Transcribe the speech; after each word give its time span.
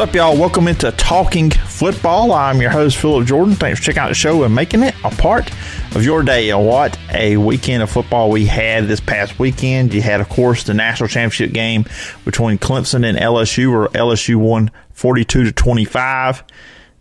up, 0.00 0.14
y'all? 0.14 0.34
Welcome 0.34 0.66
into 0.66 0.90
Talking 0.92 1.50
Football. 1.50 2.32
I'm 2.32 2.58
your 2.62 2.70
host, 2.70 2.96
Phillip 2.96 3.26
Jordan. 3.26 3.54
Thanks 3.54 3.78
for 3.78 3.84
checking 3.84 4.00
out 4.00 4.08
the 4.08 4.14
show 4.14 4.44
and 4.44 4.54
making 4.54 4.82
it 4.82 4.94
a 5.04 5.10
part 5.10 5.50
of 5.94 6.02
your 6.02 6.22
day. 6.22 6.54
What 6.54 6.98
a 7.12 7.36
weekend 7.36 7.82
of 7.82 7.90
football 7.90 8.30
we 8.30 8.46
had 8.46 8.86
this 8.86 8.98
past 8.98 9.38
weekend. 9.38 9.92
You 9.92 10.00
had, 10.00 10.22
of 10.22 10.30
course, 10.30 10.62
the 10.64 10.72
national 10.72 11.10
championship 11.10 11.52
game 11.52 11.84
between 12.24 12.56
Clemson 12.56 13.06
and 13.06 13.18
LSU, 13.18 13.70
where 13.70 13.88
LSU 13.88 14.36
won 14.36 14.70
42 14.94 15.44
to 15.44 15.52
25. 15.52 16.44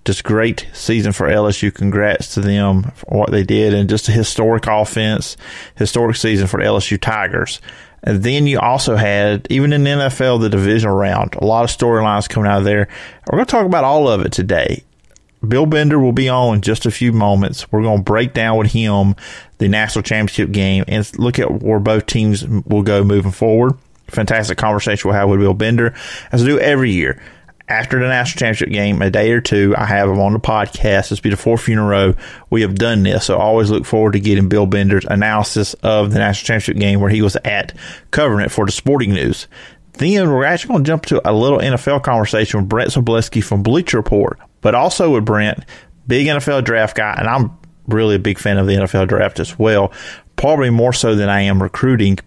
Just 0.03 0.25
great 0.25 0.67
season 0.73 1.13
for 1.13 1.29
LSU. 1.29 1.73
Congrats 1.73 2.33
to 2.33 2.41
them 2.41 2.91
for 2.95 3.17
what 3.17 3.31
they 3.31 3.43
did, 3.43 3.73
and 3.73 3.89
just 3.89 4.09
a 4.09 4.11
historic 4.11 4.67
offense, 4.67 5.37
historic 5.75 6.17
season 6.17 6.47
for 6.47 6.59
the 6.59 6.65
LSU 6.65 6.99
Tigers. 6.99 7.61
And 8.03 8.23
then 8.23 8.47
you 8.47 8.59
also 8.59 8.95
had, 8.95 9.47
even 9.49 9.73
in 9.73 9.83
the 9.83 9.89
NFL, 9.89 10.41
the 10.41 10.49
divisional 10.49 10.95
round, 10.95 11.35
a 11.35 11.45
lot 11.45 11.63
of 11.63 11.75
storylines 11.75 12.29
coming 12.29 12.49
out 12.49 12.59
of 12.59 12.63
there. 12.63 12.87
We're 13.29 13.37
going 13.37 13.45
to 13.45 13.51
talk 13.51 13.65
about 13.65 13.83
all 13.83 14.07
of 14.07 14.21
it 14.21 14.31
today. 14.31 14.83
Bill 15.45 15.65
Bender 15.65 15.99
will 15.99 16.11
be 16.11 16.27
on 16.27 16.55
in 16.55 16.61
just 16.61 16.85
a 16.85 16.91
few 16.91 17.13
moments. 17.13 17.71
We're 17.71 17.81
going 17.81 17.99
to 17.99 18.03
break 18.03 18.33
down 18.33 18.57
with 18.57 18.71
him 18.71 19.15
the 19.57 19.67
national 19.69 20.03
championship 20.03 20.51
game 20.51 20.83
and 20.87 21.17
look 21.17 21.39
at 21.39 21.61
where 21.61 21.79
both 21.79 22.05
teams 22.05 22.45
will 22.45 22.83
go 22.83 23.03
moving 23.03 23.31
forward. 23.31 23.73
Fantastic 24.07 24.57
conversation 24.57 25.07
we'll 25.07 25.17
have 25.17 25.29
with 25.29 25.39
Bill 25.39 25.53
Bender, 25.53 25.93
as 26.31 26.43
we 26.43 26.49
do 26.49 26.59
every 26.59 26.91
year 26.91 27.21
after 27.69 27.99
the 27.99 28.07
national 28.07 28.39
championship 28.39 28.69
game, 28.69 29.01
a 29.01 29.11
day 29.11 29.31
or 29.31 29.41
two, 29.41 29.75
I 29.77 29.85
have 29.85 30.09
him 30.09 30.19
on 30.19 30.33
the 30.33 30.39
podcast. 30.39 31.09
This 31.09 31.19
will 31.19 31.23
be 31.23 31.29
the 31.29 31.37
fourth 31.37 31.69
in 31.69 31.77
a 31.77 31.85
row 31.85 32.15
we 32.49 32.61
have 32.63 32.75
done 32.75 33.03
this. 33.03 33.25
So 33.25 33.37
I 33.37 33.41
always 33.41 33.69
look 33.69 33.85
forward 33.85 34.13
to 34.13 34.19
getting 34.19 34.49
Bill 34.49 34.65
Bender's 34.65 35.05
analysis 35.05 35.75
of 35.75 36.11
the 36.11 36.17
national 36.17 36.47
championship 36.47 36.77
game 36.77 36.99
where 36.99 37.11
he 37.11 37.21
was 37.21 37.37
at 37.45 37.75
covering 38.09 38.43
it 38.43 38.51
for 38.51 38.65
the 38.65 38.71
sporting 38.71 39.13
news. 39.13 39.47
Then 39.93 40.31
we're 40.31 40.45
actually 40.45 40.69
going 40.69 40.83
to 40.83 40.87
jump 40.87 41.05
to 41.07 41.29
a 41.29 41.33
little 41.33 41.59
NFL 41.59 42.03
conversation 42.03 42.61
with 42.61 42.69
Brent 42.69 42.91
Sobleski 42.91 43.43
from 43.43 43.61
Bleacher 43.61 43.97
Report, 43.97 44.39
but 44.61 44.73
also 44.73 45.13
with 45.13 45.25
Brent, 45.25 45.63
big 46.07 46.25
NFL 46.25 46.63
draft 46.63 46.95
guy, 46.97 47.15
and 47.17 47.27
I'm 47.27 47.51
really 47.87 48.15
a 48.15 48.19
big 48.19 48.39
fan 48.39 48.57
of 48.57 48.65
the 48.65 48.73
NFL 48.73 49.07
draft 49.09 49.39
as 49.39 49.59
well, 49.59 49.91
probably 50.37 50.69
more 50.69 50.93
so 50.93 51.15
than 51.15 51.29
I 51.29 51.41
am 51.41 51.61
recruiting. 51.61 52.17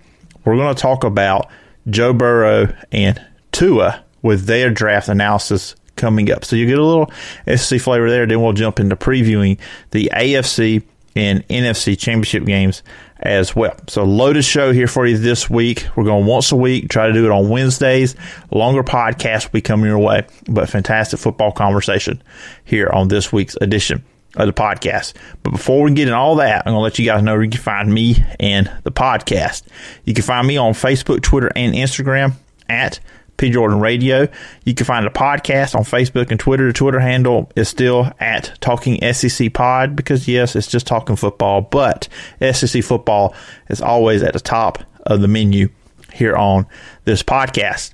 We're 0.45 0.57
going 0.57 0.75
to 0.75 0.81
talk 0.81 1.03
about 1.03 1.49
Joe 1.89 2.13
Burrow 2.13 2.75
and 2.93 3.21
Tua 3.53 4.05
with 4.23 4.47
their 4.47 4.71
draft 4.71 5.09
analysis 5.09 5.75
coming 5.97 6.31
up. 6.31 6.45
So 6.45 6.57
you 6.57 6.67
get 6.67 6.79
a 6.79 6.85
little 6.85 7.11
SC 7.55 7.79
flavor 7.79 8.09
there. 8.09 8.27
Then 8.27 8.41
we'll 8.43 8.53
jump 8.53 8.81
into 8.81 8.97
previewing 8.97 9.59
the 9.91 10.11
AFC 10.15 10.83
and 11.15 11.47
NFC 11.49 11.99
championship 11.99 12.45
games 12.45 12.83
as 13.19 13.55
well. 13.55 13.77
So 13.89 14.05
loaded 14.05 14.45
show 14.45 14.73
here 14.73 14.89
for 14.89 15.07
you 15.07 15.17
this 15.19 15.49
week. 15.49 15.87
We're 15.95 16.05
going 16.05 16.27
once 16.27 16.51
a 16.53 16.57
week, 16.57 16.89
try 16.89 17.07
to 17.07 17.13
do 17.13 17.25
it 17.25 17.31
on 17.31 17.49
Wednesdays. 17.49 18.17
longer 18.51 18.83
podcast 18.83 19.45
will 19.45 19.53
be 19.53 19.61
coming 19.61 19.87
your 19.87 19.99
way, 19.99 20.27
but 20.49 20.69
fantastic 20.69 21.21
football 21.21 21.53
conversation 21.53 22.23
here 22.65 22.89
on 22.89 23.09
this 23.09 23.33
week's 23.33 23.57
edition 23.61 24.05
of 24.37 24.47
the 24.47 24.53
podcast. 24.53 25.13
But 25.43 25.51
before 25.51 25.83
we 25.83 25.93
get 25.93 26.09
in 26.09 26.15
all 26.15 26.37
that, 26.37 26.67
I'm 26.67 26.73
going 26.73 26.81
to 26.81 26.83
let 26.83 26.99
you 26.99 27.05
guys 27.05 27.23
know 27.23 27.35
where 27.35 27.43
you 27.43 27.51
can 27.51 27.61
find 27.61 27.93
me 27.93 28.17
and 28.41 28.71
the 28.83 28.93
podcast. 28.93 29.65
You 30.05 30.15
can 30.15 30.25
find 30.25 30.47
me 30.47 30.57
on 30.57 30.73
Facebook, 30.73 31.23
Twitter, 31.23 31.53
and 31.55 31.75
Instagram 31.75 32.33
at 32.69 32.99
P. 33.37 33.51
Jordan 33.51 33.81
Radio. 33.81 34.29
You 34.65 34.75
can 34.75 34.87
find 34.87 35.07
a 35.07 35.11
podcast 35.11 35.75
on 35.75 35.83
Facebook 35.83 36.31
and 36.31 36.39
Twitter. 36.39 36.67
The 36.67 36.73
Twitter 36.73 37.01
handle 37.01 37.51
is 37.57 37.69
still 37.69 38.13
at 38.21 38.57
Talking 38.61 39.01
SEC 39.13 39.53
Pod 39.53 39.97
because, 39.97 40.29
yes, 40.29 40.55
it's 40.55 40.69
just 40.69 40.87
talking 40.87 41.17
football, 41.17 41.63
but 41.63 42.09
SEC 42.41 42.83
football 42.85 43.35
is 43.69 43.81
always 43.81 44.23
at 44.23 44.33
the 44.33 44.41
top 44.41 44.83
of 45.03 45.21
the 45.21 45.29
menu 45.29 45.69
here 46.13 46.37
on 46.37 46.67
this 47.05 47.23
podcast. 47.23 47.93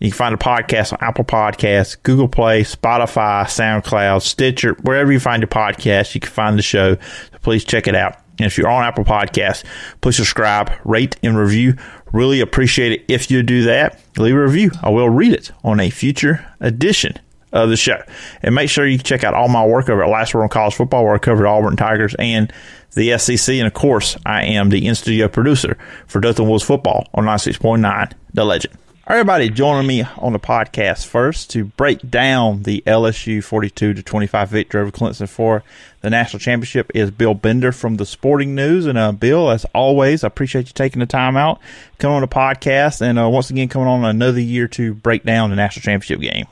You 0.00 0.10
can 0.10 0.16
find 0.16 0.34
a 0.34 0.38
podcast 0.38 0.92
on 0.92 0.98
Apple 1.00 1.24
Podcasts, 1.24 1.96
Google 2.02 2.28
Play, 2.28 2.62
Spotify, 2.62 3.44
SoundCloud, 3.44 4.20
Stitcher, 4.22 4.74
wherever 4.82 5.10
you 5.10 5.20
find 5.20 5.40
your 5.40 5.48
podcast, 5.48 6.14
you 6.14 6.20
can 6.20 6.30
find 6.30 6.58
the 6.58 6.62
show. 6.62 6.96
So 6.96 7.38
please 7.42 7.64
check 7.64 7.86
it 7.86 7.94
out. 7.94 8.18
And 8.38 8.46
if 8.46 8.58
you're 8.58 8.68
on 8.68 8.84
Apple 8.84 9.04
Podcasts, 9.04 9.64
please 10.00 10.16
subscribe, 10.16 10.72
rate, 10.84 11.16
and 11.22 11.38
review. 11.38 11.76
Really 12.14 12.40
appreciate 12.40 12.92
it 12.92 13.04
if 13.08 13.28
you 13.28 13.42
do 13.42 13.64
that. 13.64 13.98
Leave 14.18 14.36
a 14.36 14.40
review. 14.40 14.70
I 14.84 14.90
will 14.90 15.10
read 15.10 15.32
it 15.32 15.50
on 15.64 15.80
a 15.80 15.90
future 15.90 16.46
edition 16.60 17.18
of 17.52 17.70
the 17.70 17.76
show. 17.76 18.00
And 18.40 18.54
make 18.54 18.70
sure 18.70 18.86
you 18.86 18.98
check 18.98 19.24
out 19.24 19.34
all 19.34 19.48
my 19.48 19.66
work 19.66 19.88
over 19.88 20.04
at 20.04 20.08
Last 20.08 20.32
Word 20.32 20.44
on 20.44 20.48
College 20.48 20.76
Football, 20.76 21.02
where 21.02 21.14
I 21.16 21.18
covered 21.18 21.44
Auburn 21.44 21.74
Tigers 21.74 22.14
and 22.20 22.52
the 22.92 23.18
SEC. 23.18 23.56
And 23.56 23.66
of 23.66 23.74
course, 23.74 24.16
I 24.24 24.44
am 24.44 24.68
the 24.68 24.86
in 24.86 24.94
studio 24.94 25.26
producer 25.26 25.76
for 26.06 26.20
Dothan 26.20 26.46
Wolves 26.46 26.62
Football 26.62 27.04
on 27.14 27.24
96.9 27.24 28.12
The 28.32 28.44
Legend. 28.44 28.78
Everybody 29.06 29.50
joining 29.50 29.86
me 29.86 30.02
on 30.16 30.32
the 30.32 30.38
podcast 30.38 31.06
first 31.06 31.50
to 31.50 31.66
break 31.66 32.10
down 32.10 32.62
the 32.62 32.82
LSU 32.86 33.44
42 33.44 33.92
to 33.92 34.02
25 34.02 34.48
victory 34.48 34.80
over 34.80 34.90
Clemson 34.90 35.28
for 35.28 35.62
the 36.00 36.08
national 36.08 36.40
championship 36.40 36.90
is 36.94 37.10
Bill 37.10 37.34
Bender 37.34 37.70
from 37.70 37.96
the 37.96 38.06
Sporting 38.06 38.54
News. 38.54 38.86
And 38.86 38.96
uh, 38.96 39.12
Bill, 39.12 39.50
as 39.50 39.66
always, 39.74 40.24
I 40.24 40.28
appreciate 40.28 40.68
you 40.68 40.72
taking 40.72 41.00
the 41.00 41.06
time 41.06 41.36
out, 41.36 41.60
coming 41.98 42.14
on 42.14 42.22
the 42.22 42.28
podcast, 42.28 43.02
and 43.02 43.18
uh, 43.18 43.28
once 43.28 43.50
again 43.50 43.68
coming 43.68 43.88
on 43.88 44.06
another 44.06 44.40
year 44.40 44.68
to 44.68 44.94
break 44.94 45.22
down 45.22 45.50
the 45.50 45.56
national 45.56 45.82
championship 45.82 46.20
game. 46.20 46.46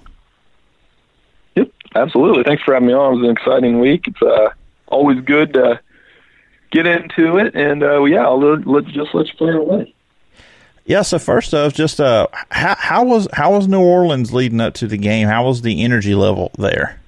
Yep, 1.56 1.70
absolutely. 1.94 2.42
Thanks 2.42 2.62
for 2.64 2.74
having 2.74 2.88
me 2.88 2.92
on. 2.92 3.14
It 3.14 3.16
was 3.16 3.24
an 3.24 3.30
exciting 3.30 3.80
week. 3.80 4.06
It's 4.06 4.20
uh, 4.20 4.50
always 4.88 5.24
good 5.24 5.54
to 5.54 5.80
get 6.70 6.84
into 6.84 7.38
it, 7.38 7.54
and 7.54 7.82
uh, 7.82 8.04
yeah, 8.04 8.26
I'll 8.26 8.38
let, 8.38 8.66
let, 8.66 8.84
just 8.88 9.14
let 9.14 9.26
you 9.28 9.34
play 9.38 9.54
away. 9.54 9.94
Yeah. 10.84 11.02
So 11.02 11.18
first 11.18 11.54
off, 11.54 11.72
just 11.72 12.00
uh, 12.00 12.26
how, 12.50 12.74
how 12.78 13.04
was 13.04 13.28
how 13.32 13.52
was 13.52 13.68
New 13.68 13.80
Orleans 13.80 14.32
leading 14.32 14.60
up 14.60 14.74
to 14.74 14.86
the 14.86 14.98
game? 14.98 15.28
How 15.28 15.44
was 15.46 15.62
the 15.62 15.82
energy 15.82 16.14
level 16.14 16.50
there? 16.58 17.00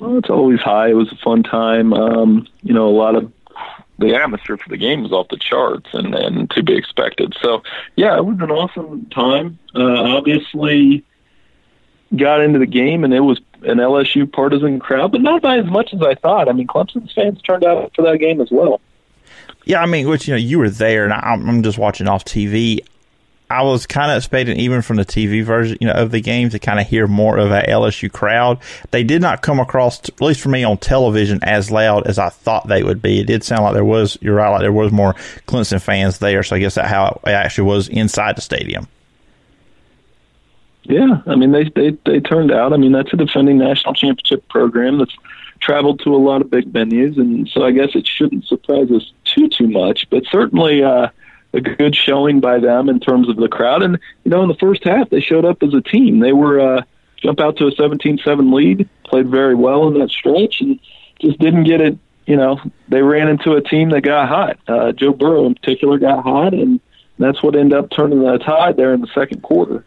Well, 0.00 0.18
it's 0.18 0.30
always 0.30 0.60
high. 0.60 0.88
It 0.88 0.94
was 0.94 1.12
a 1.12 1.16
fun 1.16 1.42
time. 1.44 1.92
Um, 1.92 2.48
you 2.62 2.74
know, 2.74 2.88
a 2.88 2.90
lot 2.90 3.14
of 3.14 3.32
the 3.98 4.14
atmosphere 4.14 4.56
for 4.56 4.68
the 4.68 4.76
game 4.76 5.02
was 5.02 5.12
off 5.12 5.28
the 5.28 5.36
charts 5.36 5.90
and, 5.92 6.14
and 6.14 6.50
to 6.50 6.62
be 6.62 6.76
expected. 6.76 7.34
So, 7.40 7.62
yeah, 7.96 8.16
it 8.16 8.24
was 8.24 8.38
an 8.40 8.50
awesome 8.50 9.06
time. 9.06 9.58
Uh, 9.74 10.16
obviously, 10.16 11.04
got 12.16 12.40
into 12.40 12.58
the 12.58 12.66
game 12.66 13.04
and 13.04 13.14
it 13.14 13.20
was 13.20 13.40
an 13.62 13.78
LSU 13.78 14.30
partisan 14.30 14.80
crowd, 14.80 15.12
but 15.12 15.20
not 15.20 15.40
by 15.40 15.58
as 15.58 15.66
much 15.66 15.94
as 15.94 16.02
I 16.02 16.14
thought. 16.14 16.48
I 16.48 16.52
mean, 16.52 16.66
Clemson's 16.66 17.12
fans 17.12 17.40
turned 17.42 17.64
out 17.64 17.92
for 17.94 18.02
that 18.02 18.18
game 18.18 18.40
as 18.40 18.50
well. 18.50 18.80
Yeah, 19.64 19.80
I 19.80 19.86
mean, 19.86 20.08
which 20.08 20.26
you 20.28 20.34
know, 20.34 20.38
you 20.38 20.58
were 20.58 20.70
there, 20.70 21.04
and 21.04 21.12
I'm 21.12 21.62
just 21.62 21.78
watching 21.78 22.08
off 22.08 22.24
TV. 22.24 22.80
I 23.48 23.62
was 23.62 23.86
kind 23.86 24.10
of 24.10 24.16
expecting, 24.16 24.56
even 24.56 24.80
from 24.80 24.96
the 24.96 25.04
TV 25.04 25.44
version, 25.44 25.76
you 25.78 25.86
know, 25.86 25.92
of 25.92 26.10
the 26.10 26.20
game, 26.20 26.48
to 26.50 26.58
kind 26.58 26.80
of 26.80 26.86
hear 26.86 27.06
more 27.06 27.36
of 27.36 27.50
a 27.50 27.62
LSU 27.62 28.10
crowd. 28.10 28.58
They 28.92 29.04
did 29.04 29.20
not 29.20 29.42
come 29.42 29.60
across, 29.60 30.00
at 30.08 30.20
least 30.22 30.40
for 30.40 30.48
me 30.48 30.64
on 30.64 30.78
television, 30.78 31.38
as 31.42 31.70
loud 31.70 32.06
as 32.06 32.18
I 32.18 32.30
thought 32.30 32.66
they 32.66 32.82
would 32.82 33.02
be. 33.02 33.20
It 33.20 33.26
did 33.26 33.44
sound 33.44 33.64
like 33.64 33.74
there 33.74 33.84
was, 33.84 34.16
you're 34.22 34.36
right, 34.36 34.48
like 34.48 34.62
there 34.62 34.72
was 34.72 34.90
more 34.90 35.12
Clemson 35.46 35.82
fans 35.82 36.18
there. 36.18 36.42
So 36.42 36.56
I 36.56 36.60
guess 36.60 36.76
that's 36.76 36.88
how 36.88 37.20
it 37.26 37.30
actually 37.30 37.68
was 37.68 37.88
inside 37.88 38.36
the 38.36 38.40
stadium. 38.40 38.88
Yeah, 40.84 41.22
I 41.26 41.36
mean 41.36 41.52
they 41.52 41.64
they 41.64 41.96
they 42.04 42.20
turned 42.20 42.50
out. 42.50 42.72
I 42.72 42.76
mean 42.76 42.92
that's 42.92 43.12
a 43.12 43.16
defending 43.16 43.58
national 43.58 43.94
championship 43.94 44.48
program 44.48 44.98
that's 44.98 45.14
traveled 45.62 46.00
to 46.00 46.14
a 46.14 46.18
lot 46.18 46.42
of 46.42 46.50
big 46.50 46.70
venues, 46.72 47.16
and 47.16 47.48
so 47.48 47.64
I 47.64 47.70
guess 47.70 47.90
it 47.94 48.06
shouldn't 48.06 48.46
surprise 48.46 48.90
us 48.90 49.10
too 49.24 49.48
too 49.48 49.68
much. 49.68 50.10
But 50.10 50.24
certainly 50.30 50.82
uh, 50.82 51.08
a 51.54 51.60
good 51.60 51.94
showing 51.94 52.40
by 52.40 52.58
them 52.58 52.88
in 52.88 53.00
terms 53.00 53.28
of 53.28 53.36
the 53.36 53.48
crowd. 53.48 53.82
And 53.82 53.98
you 54.24 54.30
know, 54.30 54.42
in 54.42 54.48
the 54.48 54.56
first 54.56 54.84
half, 54.84 55.08
they 55.08 55.20
showed 55.20 55.44
up 55.44 55.62
as 55.62 55.72
a 55.72 55.80
team. 55.80 56.18
They 56.18 56.32
were 56.32 56.60
uh, 56.60 56.82
jump 57.16 57.40
out 57.40 57.56
to 57.58 57.68
a 57.68 57.72
17-7 57.72 58.52
lead, 58.52 58.88
played 59.04 59.28
very 59.28 59.54
well 59.54 59.88
in 59.88 59.98
that 60.00 60.10
stretch, 60.10 60.60
and 60.60 60.78
just 61.20 61.38
didn't 61.38 61.64
get 61.64 61.80
it. 61.80 61.96
You 62.26 62.36
know, 62.36 62.60
they 62.88 63.02
ran 63.02 63.28
into 63.28 63.52
a 63.52 63.62
team 63.62 63.90
that 63.90 64.02
got 64.02 64.28
hot. 64.28 64.58
Uh, 64.68 64.92
Joe 64.92 65.12
Burrow, 65.12 65.46
in 65.46 65.54
particular, 65.54 65.98
got 65.98 66.22
hot, 66.22 66.54
and 66.54 66.80
that's 67.18 67.42
what 67.42 67.56
ended 67.56 67.78
up 67.78 67.90
turning 67.90 68.20
the 68.20 68.38
tide 68.38 68.76
there 68.76 68.94
in 68.94 69.00
the 69.00 69.08
second 69.08 69.42
quarter. 69.42 69.84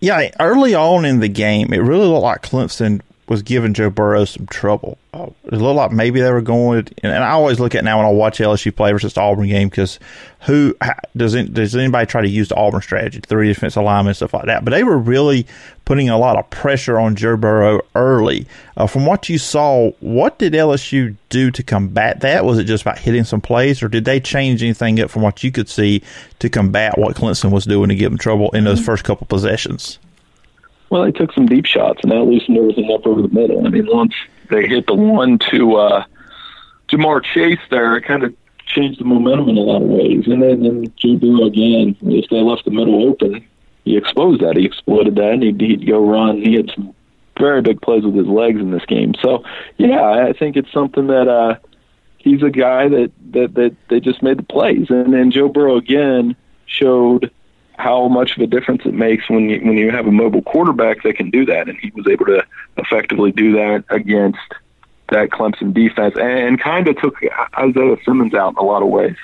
Yeah, 0.00 0.28
early 0.38 0.74
on 0.74 1.04
in 1.04 1.20
the 1.20 1.28
game, 1.28 1.72
it 1.72 1.78
really 1.78 2.06
looked 2.06 2.22
like 2.22 2.42
Clemson 2.42 3.00
was 3.28 3.42
giving 3.42 3.74
Joe 3.74 3.90
Burrow 3.90 4.24
some 4.24 4.46
trouble. 4.46 4.98
Uh, 5.12 5.30
it 5.44 5.54
looked 5.54 5.76
like 5.76 5.92
maybe 5.92 6.20
they 6.20 6.30
were 6.30 6.42
going, 6.42 6.86
and 7.02 7.12
I 7.12 7.30
always 7.30 7.58
look 7.58 7.74
at 7.74 7.82
now 7.82 7.98
when 7.98 8.06
I 8.06 8.10
watch 8.10 8.38
LSU 8.38 8.74
play 8.74 8.92
versus 8.92 9.14
the 9.14 9.20
Auburn 9.20 9.48
game 9.48 9.68
because 9.68 9.98
who 10.42 10.76
does 11.16 11.34
it, 11.34 11.52
does 11.52 11.74
anybody 11.74 12.06
try 12.06 12.22
to 12.22 12.28
use 12.28 12.48
the 12.48 12.54
Auburn 12.54 12.82
strategy, 12.82 13.20
three 13.20 13.48
defense 13.48 13.74
alignment 13.74 14.16
stuff 14.16 14.32
like 14.32 14.46
that? 14.46 14.64
But 14.64 14.70
they 14.70 14.84
were 14.84 14.98
really 14.98 15.46
putting 15.84 16.08
a 16.08 16.18
lot 16.18 16.36
of 16.36 16.48
pressure 16.50 17.00
on 17.00 17.16
Joe 17.16 17.36
Burrow 17.36 17.80
early. 17.96 18.46
Uh, 18.76 18.86
from 18.86 19.06
what 19.06 19.28
you 19.28 19.38
saw, 19.38 19.90
what 20.00 20.38
did 20.38 20.52
LSU 20.52 21.16
do 21.28 21.50
to 21.50 21.62
combat 21.64 22.20
that? 22.20 22.44
Was 22.44 22.58
it 22.58 22.64
just 22.64 22.82
about 22.82 22.98
hitting 22.98 23.24
some 23.24 23.40
plays, 23.40 23.82
or 23.82 23.88
did 23.88 24.04
they 24.04 24.20
change 24.20 24.62
anything 24.62 25.00
up 25.00 25.10
from 25.10 25.22
what 25.22 25.42
you 25.42 25.50
could 25.50 25.68
see 25.68 26.02
to 26.38 26.48
combat 26.48 26.96
what 26.96 27.16
Clemson 27.16 27.50
was 27.50 27.64
doing 27.64 27.88
to 27.88 27.96
give 27.96 28.10
them 28.10 28.18
trouble 28.18 28.50
in 28.50 28.64
those 28.64 28.78
mm-hmm. 28.78 28.86
first 28.86 29.02
couple 29.02 29.26
possessions? 29.26 29.98
Well, 30.90 31.02
they 31.02 31.12
took 31.12 31.32
some 31.32 31.46
deep 31.46 31.66
shots, 31.66 32.00
and 32.02 32.12
that 32.12 32.22
loosened 32.22 32.56
everything 32.56 32.90
up 32.92 33.06
over 33.06 33.22
the 33.22 33.28
middle. 33.28 33.66
I 33.66 33.70
mean, 33.70 33.86
once 33.88 34.14
they 34.50 34.66
hit 34.66 34.86
the 34.86 34.94
one 34.94 35.38
to 35.50 35.76
uh, 35.76 36.04
Ja'Marr 36.88 37.24
Chase 37.24 37.58
there, 37.70 37.96
it 37.96 38.02
kind 38.02 38.22
of 38.22 38.34
changed 38.66 39.00
the 39.00 39.04
momentum 39.04 39.48
in 39.48 39.56
a 39.56 39.60
lot 39.60 39.82
of 39.82 39.88
ways. 39.88 40.26
And 40.26 40.42
then, 40.42 40.62
then 40.62 40.92
Burrow 40.96 41.46
again, 41.46 41.96
if 42.02 42.30
they 42.30 42.40
left 42.40 42.64
the 42.64 42.70
middle 42.70 43.08
open, 43.08 43.44
he 43.84 43.96
exposed 43.96 44.42
that. 44.42 44.56
He 44.56 44.64
exploited 44.64 45.16
that, 45.16 45.32
and 45.32 45.42
he'd, 45.42 45.60
he'd 45.60 45.86
go 45.86 46.04
run. 46.04 46.42
He 46.42 46.54
had 46.54 46.70
some 46.74 46.94
very 47.38 47.62
big 47.62 47.80
plays 47.80 48.04
with 48.04 48.14
his 48.14 48.26
legs 48.26 48.60
in 48.60 48.70
this 48.70 48.84
game. 48.86 49.14
So, 49.22 49.44
yeah, 49.78 50.02
I 50.02 50.32
think 50.32 50.56
it's 50.56 50.72
something 50.72 51.06
that 51.08 51.28
uh, 51.28 51.56
he's 52.18 52.42
a 52.42 52.50
guy 52.50 52.88
that 52.88 53.12
that 53.32 53.54
that 53.54 53.76
they 53.88 54.00
just 54.00 54.22
made 54.22 54.38
the 54.38 54.42
plays, 54.42 54.90
and 54.90 55.12
then 55.12 55.30
Joe 55.30 55.48
Burrow 55.48 55.76
again 55.76 56.34
showed 56.66 57.30
how 57.78 58.08
much 58.08 58.36
of 58.36 58.42
a 58.42 58.46
difference 58.46 58.82
it 58.84 58.94
makes 58.94 59.28
when 59.28 59.50
you 59.50 59.60
when 59.60 59.76
you 59.76 59.90
have 59.90 60.06
a 60.06 60.12
mobile 60.12 60.42
quarterback 60.42 61.02
that 61.02 61.16
can 61.16 61.30
do 61.30 61.44
that, 61.46 61.68
and 61.68 61.78
he 61.78 61.90
was 61.94 62.06
able 62.06 62.26
to 62.26 62.44
effectively 62.78 63.32
do 63.32 63.52
that 63.52 63.84
against 63.90 64.38
that 65.10 65.30
Clemson 65.30 65.72
defense, 65.72 66.14
and 66.18 66.60
kind 66.60 66.88
of 66.88 66.98
took 67.00 67.16
Isaiah 67.58 67.96
Simmons 68.04 68.34
out 68.34 68.52
in 68.52 68.56
a 68.56 68.62
lot 68.62 68.82
of 68.82 68.88
ways. 68.88 69.16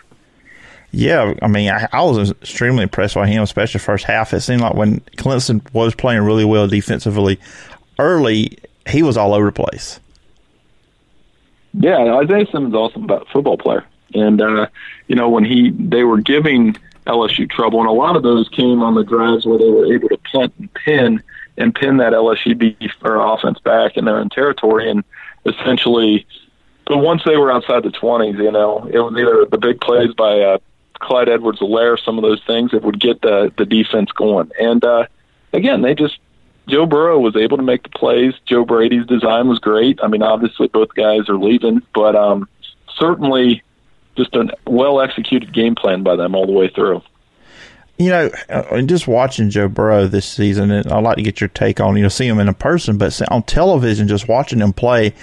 Yeah, 0.92 1.32
I 1.40 1.48
mean, 1.48 1.70
I, 1.70 1.88
I, 1.90 2.02
was 2.02 2.32
extremely 2.32 2.82
impressed 2.82 3.14
by 3.14 3.26
him, 3.26 3.42
especially 3.42 3.80
first 3.80 4.04
half. 4.04 4.34
It 4.34 4.42
seemed 4.42 4.60
like 4.60 4.74
when 4.74 5.00
Clemson 5.16 5.62
was 5.72 5.94
playing 5.94 6.20
really 6.22 6.44
well 6.44 6.68
defensively 6.68 7.40
early, 7.98 8.58
he 8.86 9.02
was 9.02 9.16
all 9.16 9.32
over 9.32 9.46
the 9.46 9.52
place. 9.52 9.98
Yeah, 11.72 12.18
Isaiah 12.18 12.46
Simmons 12.52 12.74
is 12.74 12.76
also 12.76 13.00
a 13.00 13.24
football 13.32 13.56
player, 13.56 13.86
and 14.12 14.42
uh, 14.42 14.66
you 15.08 15.16
know 15.16 15.30
when 15.30 15.46
he 15.46 15.70
they 15.70 16.04
were 16.04 16.20
giving 16.20 16.76
LSU 17.06 17.50
trouble, 17.50 17.80
and 17.80 17.88
a 17.88 17.92
lot 17.92 18.16
of 18.16 18.22
those 18.22 18.48
came 18.48 18.82
on 18.82 18.94
the 18.94 19.04
drives 19.04 19.44
where 19.44 19.58
they 19.58 19.68
were 19.68 19.92
able 19.92 20.08
to 20.08 20.18
punt 20.18 20.52
and 20.58 20.72
pin 20.74 21.22
and 21.58 21.74
pin 21.74 21.98
that 21.98 22.12
LSU 22.12 22.56
beef 22.56 22.92
or 23.02 23.16
offense 23.16 23.58
back 23.60 23.96
in 23.96 24.04
their 24.04 24.18
own 24.18 24.28
territory, 24.28 24.90
and 24.90 25.04
essentially. 25.46 26.26
But 26.86 26.98
once 26.98 27.22
they 27.24 27.36
were 27.36 27.52
outside 27.52 27.84
the 27.84 27.90
twenties, 27.90 28.36
you 28.36 28.50
know, 28.50 28.88
it 28.92 28.98
was 28.98 29.14
either 29.16 29.46
the 29.46 29.58
big 29.58 29.80
plays 29.80 30.12
by 30.14 30.40
uh, 30.40 30.58
Clyde 30.98 31.28
Edwards-Helaire, 31.28 32.02
some 32.02 32.18
of 32.18 32.22
those 32.22 32.42
things 32.44 32.72
that 32.72 32.82
would 32.82 33.00
get 33.00 33.22
the 33.22 33.52
the 33.56 33.66
defense 33.66 34.10
going. 34.12 34.50
And 34.60 34.84
uh, 34.84 35.06
again, 35.52 35.82
they 35.82 35.94
just 35.94 36.18
Joe 36.68 36.86
Burrow 36.86 37.18
was 37.18 37.36
able 37.36 37.56
to 37.56 37.62
make 37.62 37.82
the 37.82 37.88
plays. 37.88 38.34
Joe 38.46 38.64
Brady's 38.64 39.06
design 39.06 39.48
was 39.48 39.58
great. 39.58 39.98
I 40.02 40.08
mean, 40.08 40.22
obviously 40.22 40.68
both 40.68 40.94
guys 40.94 41.28
are 41.28 41.36
leaving, 41.36 41.82
but 41.94 42.14
um, 42.14 42.48
certainly 42.96 43.62
just 44.16 44.34
a 44.34 44.48
well 44.66 45.00
executed 45.00 45.52
game 45.52 45.74
plan 45.74 46.02
by 46.02 46.16
them 46.16 46.34
all 46.34 46.46
the 46.46 46.52
way 46.52 46.68
through. 46.68 47.02
You 47.98 48.08
know, 48.08 48.30
uh, 48.48 48.64
and 48.72 48.88
just 48.88 49.06
watching 49.06 49.50
Joe 49.50 49.68
Burrow 49.68 50.06
this 50.06 50.26
season, 50.26 50.70
and 50.70 50.90
I'd 50.90 51.04
like 51.04 51.16
to 51.16 51.22
get 51.22 51.40
your 51.40 51.48
take 51.48 51.78
on 51.80 51.96
you 51.96 52.02
know 52.02 52.08
see 52.08 52.26
him 52.26 52.40
in 52.40 52.48
a 52.48 52.54
person, 52.54 52.98
but 52.98 53.20
on 53.30 53.42
television, 53.42 54.08
just 54.08 54.28
watching 54.28 54.60
him 54.60 54.72
play, 54.72 55.14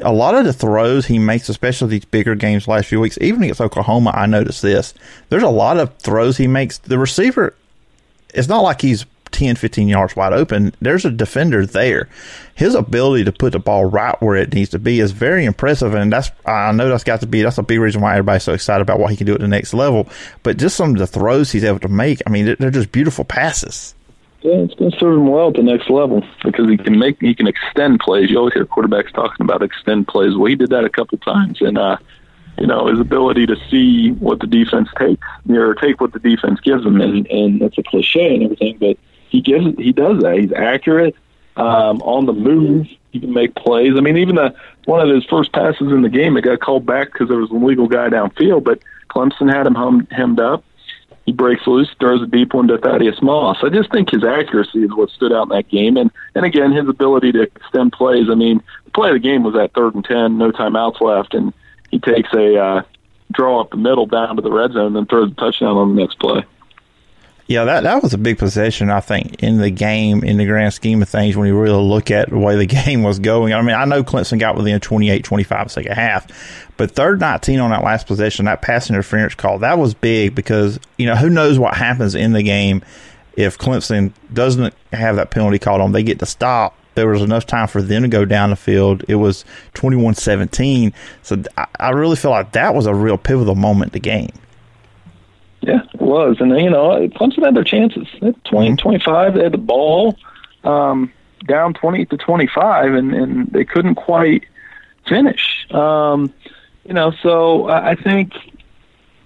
a 0.00 0.12
lot 0.12 0.34
of 0.34 0.44
the 0.44 0.52
throws 0.52 1.06
he 1.06 1.18
makes, 1.18 1.48
especially 1.48 1.88
these 1.88 2.04
bigger 2.04 2.34
games 2.34 2.68
last 2.68 2.86
few 2.86 3.00
weeks, 3.00 3.18
even 3.20 3.42
against 3.42 3.60
Oklahoma, 3.60 4.10
I 4.14 4.26
noticed 4.26 4.62
this. 4.62 4.94
There's 5.28 5.42
a 5.42 5.48
lot 5.48 5.78
of 5.78 5.96
throws 5.98 6.36
he 6.36 6.46
makes. 6.46 6.78
The 6.78 6.98
receiver, 6.98 7.54
it's 8.34 8.48
not 8.48 8.60
like 8.60 8.80
he's 8.80 9.04
10, 9.30 9.56
15 9.56 9.88
yards 9.88 10.16
wide 10.16 10.32
open. 10.32 10.74
There's 10.80 11.04
a 11.04 11.10
defender 11.10 11.66
there. 11.66 12.08
His 12.54 12.74
ability 12.74 13.24
to 13.24 13.32
put 13.32 13.52
the 13.52 13.58
ball 13.58 13.84
right 13.84 14.20
where 14.20 14.36
it 14.36 14.52
needs 14.52 14.70
to 14.70 14.78
be 14.78 15.00
is 15.00 15.12
very 15.12 15.44
impressive. 15.44 15.94
And 15.94 16.12
that's, 16.12 16.30
I 16.44 16.72
know 16.72 16.88
that's 16.88 17.04
got 17.04 17.20
to 17.20 17.26
be, 17.26 17.42
that's 17.42 17.58
a 17.58 17.62
big 17.62 17.80
reason 17.80 18.00
why 18.00 18.12
everybody's 18.12 18.42
so 18.42 18.52
excited 18.52 18.82
about 18.82 18.98
what 18.98 19.10
he 19.10 19.16
can 19.16 19.26
do 19.26 19.34
at 19.34 19.40
the 19.40 19.48
next 19.48 19.74
level. 19.74 20.08
But 20.42 20.56
just 20.56 20.76
some 20.76 20.90
of 20.90 20.98
the 20.98 21.06
throws 21.06 21.52
he's 21.52 21.64
able 21.64 21.80
to 21.80 21.88
make, 21.88 22.20
I 22.26 22.30
mean, 22.30 22.56
they're 22.58 22.70
just 22.70 22.92
beautiful 22.92 23.24
passes. 23.24 23.94
Yeah, 24.40 24.54
it's 24.58 24.74
going 24.74 24.92
to 24.92 24.98
serve 24.98 25.14
him 25.14 25.26
well 25.26 25.48
at 25.48 25.54
the 25.54 25.64
next 25.64 25.90
level 25.90 26.22
because 26.44 26.68
he 26.68 26.76
can 26.76 26.96
make 26.96 27.20
he 27.20 27.34
can 27.34 27.48
extend 27.48 27.98
plays. 27.98 28.30
You 28.30 28.38
always 28.38 28.54
hear 28.54 28.64
quarterbacks 28.64 29.12
talking 29.12 29.44
about 29.44 29.62
extend 29.62 30.06
plays. 30.06 30.36
Well, 30.36 30.46
he 30.46 30.54
did 30.54 30.70
that 30.70 30.84
a 30.84 30.88
couple 30.88 31.18
times, 31.18 31.60
and 31.60 31.76
uh, 31.76 31.96
you 32.56 32.68
know 32.68 32.86
his 32.86 33.00
ability 33.00 33.46
to 33.46 33.56
see 33.68 34.12
what 34.12 34.38
the 34.38 34.46
defense 34.46 34.88
takes, 34.96 35.26
or 35.50 35.74
take 35.74 36.00
what 36.00 36.12
the 36.12 36.20
defense 36.20 36.60
gives 36.60 36.84
him, 36.86 37.00
and 37.00 37.26
and 37.26 37.60
that's 37.60 37.78
a 37.78 37.82
cliche 37.82 38.32
and 38.32 38.44
everything, 38.44 38.76
but 38.78 38.96
he 39.28 39.40
gives 39.40 39.76
he 39.76 39.92
does 39.92 40.22
that. 40.22 40.38
He's 40.38 40.52
accurate 40.52 41.14
um, 41.56 42.00
on 42.02 42.26
the 42.26 42.32
move. 42.32 42.86
He 43.10 43.20
can 43.20 43.32
make 43.32 43.54
plays. 43.54 43.94
I 43.96 44.00
mean, 44.00 44.16
even 44.16 44.36
the 44.36 44.54
one 44.84 45.00
of 45.00 45.14
his 45.14 45.24
first 45.24 45.52
passes 45.52 45.92
in 45.92 46.02
the 46.02 46.08
game, 46.08 46.36
it 46.36 46.42
got 46.42 46.60
called 46.60 46.86
back 46.86 47.12
because 47.12 47.28
there 47.28 47.38
was 47.38 47.50
an 47.50 47.62
illegal 47.62 47.88
guy 47.88 48.08
downfield, 48.08 48.64
but 48.64 48.80
Clemson 49.10 49.52
had 49.52 49.66
him 49.66 49.74
hum, 49.74 50.06
hemmed 50.10 50.40
up 50.40 50.64
he 51.28 51.32
breaks 51.32 51.66
loose, 51.66 51.90
throws 52.00 52.22
a 52.22 52.26
deep 52.26 52.54
one 52.54 52.68
to 52.68 52.78
Thaddeus 52.78 53.20
Moss. 53.20 53.58
I 53.62 53.68
just 53.68 53.92
think 53.92 54.08
his 54.08 54.24
accuracy 54.24 54.78
is 54.78 54.94
what 54.94 55.10
stood 55.10 55.30
out 55.30 55.42
in 55.42 55.48
that 55.50 55.68
game, 55.68 55.98
and 55.98 56.10
and 56.34 56.46
again 56.46 56.72
his 56.72 56.88
ability 56.88 57.32
to 57.32 57.42
extend 57.42 57.92
plays. 57.92 58.30
I 58.30 58.34
mean, 58.34 58.62
the 58.86 58.90
play 58.92 59.10
of 59.10 59.14
the 59.16 59.18
game 59.18 59.42
was 59.42 59.54
at 59.54 59.74
third 59.74 59.94
and 59.94 60.02
ten, 60.02 60.38
no 60.38 60.52
timeouts 60.52 61.02
left, 61.02 61.34
and 61.34 61.52
he 61.90 61.98
takes 61.98 62.32
a 62.32 62.56
uh, 62.56 62.82
draw 63.30 63.60
up 63.60 63.68
the 63.68 63.76
middle 63.76 64.06
down 64.06 64.36
to 64.36 64.42
the 64.42 64.50
red 64.50 64.72
zone, 64.72 64.86
and 64.86 64.96
then 64.96 65.04
throws 65.04 65.30
a 65.30 65.34
touchdown 65.34 65.76
on 65.76 65.94
the 65.94 66.00
next 66.00 66.18
play. 66.18 66.46
Yeah, 67.48 67.64
that 67.64 67.84
that 67.84 68.02
was 68.02 68.12
a 68.12 68.18
big 68.18 68.36
possession, 68.38 68.90
I 68.90 69.00
think, 69.00 69.42
in 69.42 69.56
the 69.56 69.70
game, 69.70 70.22
in 70.22 70.36
the 70.36 70.44
grand 70.44 70.74
scheme 70.74 71.00
of 71.00 71.08
things, 71.08 71.34
when 71.34 71.48
you 71.48 71.58
really 71.58 71.82
look 71.82 72.10
at 72.10 72.28
the 72.28 72.38
way 72.38 72.56
the 72.56 72.66
game 72.84 73.02
was 73.02 73.18
going. 73.18 73.54
I 73.54 73.62
mean, 73.62 73.74
I 73.74 73.86
know 73.86 74.04
Clemson 74.04 74.38
got 74.38 74.54
within 74.54 74.78
28 74.78 75.24
25 75.24 75.72
second 75.72 75.92
half, 75.92 76.26
but 76.76 76.90
third 76.90 77.20
19 77.20 77.58
on 77.58 77.70
that 77.70 77.82
last 77.82 78.06
possession, 78.06 78.44
that 78.44 78.60
pass 78.60 78.90
interference 78.90 79.34
call, 79.34 79.58
that 79.60 79.78
was 79.78 79.94
big 79.94 80.34
because, 80.34 80.78
you 80.98 81.06
know, 81.06 81.16
who 81.16 81.30
knows 81.30 81.58
what 81.58 81.74
happens 81.74 82.14
in 82.14 82.34
the 82.34 82.42
game 82.42 82.82
if 83.38 83.56
Clemson 83.56 84.12
doesn't 84.32 84.74
have 84.92 85.14
that 85.14 85.30
penalty 85.30 85.60
called 85.60 85.80
on, 85.80 85.92
they 85.92 86.02
get 86.02 86.18
to 86.18 86.26
stop. 86.26 86.76
There 86.96 87.06
was 87.06 87.22
enough 87.22 87.46
time 87.46 87.68
for 87.68 87.80
them 87.80 88.02
to 88.02 88.08
go 88.08 88.24
down 88.24 88.50
the 88.50 88.56
field. 88.56 89.04
It 89.06 89.14
was 89.14 89.44
21 89.74 90.14
17. 90.14 90.92
So 91.22 91.42
I 91.78 91.90
really 91.90 92.16
feel 92.16 92.32
like 92.32 92.52
that 92.52 92.74
was 92.74 92.86
a 92.86 92.94
real 92.94 93.16
pivotal 93.16 93.54
moment 93.54 93.90
in 93.90 93.92
the 93.92 94.00
game. 94.00 94.32
Yeah, 95.60 95.80
it 95.92 96.00
was. 96.00 96.36
And, 96.40 96.50
you 96.60 96.70
know, 96.70 97.08
Clemson 97.08 97.44
had 97.44 97.54
their 97.54 97.64
chances. 97.64 98.06
At 98.22 98.42
20, 98.44 98.70
mm-hmm. 98.70 98.76
25, 98.76 99.34
they 99.34 99.42
had 99.42 99.52
the 99.52 99.58
ball 99.58 100.16
um, 100.64 101.12
down 101.46 101.74
20 101.74 102.06
to 102.06 102.16
25, 102.16 102.94
and, 102.94 103.14
and 103.14 103.46
they 103.48 103.64
couldn't 103.64 103.96
quite 103.96 104.44
finish. 105.06 105.66
Um, 105.70 106.32
you 106.84 106.94
know, 106.94 107.12
so 107.22 107.68
I 107.68 107.94
think 107.94 108.32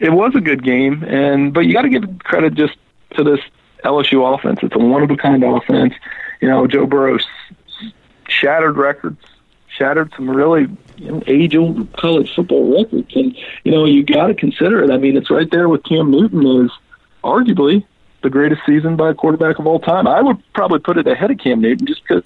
it 0.00 0.11
was 0.11 0.34
a 0.34 0.40
good 0.40 0.64
game, 0.64 1.05
and 1.05 1.55
but 1.55 1.61
you 1.61 1.73
got 1.73 1.82
to 1.82 1.88
give 1.88 2.19
credit 2.20 2.55
just 2.55 2.76
to 3.17 3.23
this 3.23 3.40
LSU 3.85 4.35
offense. 4.35 4.58
It's 4.62 4.75
a 4.75 4.78
one 4.78 5.02
of 5.02 5.11
a 5.11 5.17
kind 5.17 5.44
offense. 5.44 5.94
You 6.40 6.49
know, 6.49 6.67
Joe 6.67 6.87
Burrow 6.87 7.19
shattered 8.28 8.76
records, 8.76 9.21
shattered 9.76 10.12
some 10.17 10.29
really 10.31 10.69
you 10.97 11.12
know, 11.12 11.23
age 11.26 11.57
old 11.57 11.93
college 11.95 12.33
football 12.35 12.76
records. 12.79 13.14
And, 13.14 13.37
you 13.64 13.73
know, 13.73 13.85
you 13.85 14.05
got 14.05 14.29
to 14.29 14.35
consider 14.35 14.83
it. 14.83 14.91
I 14.91 14.99
mean, 14.99 15.17
it's 15.17 15.31
right 15.31 15.50
there 15.50 15.69
with 15.69 15.85
Cam 15.85 16.11
Newton 16.11 16.64
is 16.64 16.71
arguably 17.25 17.85
the 18.23 18.31
greatest 18.31 18.62
season 18.67 18.97
by 18.97 19.11
a 19.11 19.14
quarterback 19.14 19.59
of 19.59 19.67
all 19.67 19.81
time. 19.81 20.07
I 20.07 20.23
would 20.23 20.41
probably 20.52 20.79
put 20.79 20.99
it 20.99 21.07
ahead 21.07 21.31
of 21.31 21.38
Cam 21.38 21.61
Newton 21.61 21.87
just 21.87 22.02
because 22.02 22.23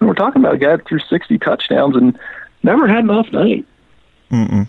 we're 0.00 0.14
talking 0.14 0.42
about 0.42 0.54
a 0.54 0.58
guy 0.58 0.76
that 0.76 0.86
threw 0.86 0.98
60 0.98 1.38
touchdowns 1.38 1.96
and 1.96 2.18
never 2.62 2.86
had 2.86 3.04
an 3.04 3.10
off 3.10 3.30
night. 3.32 3.66
Mm-mm 4.30 4.66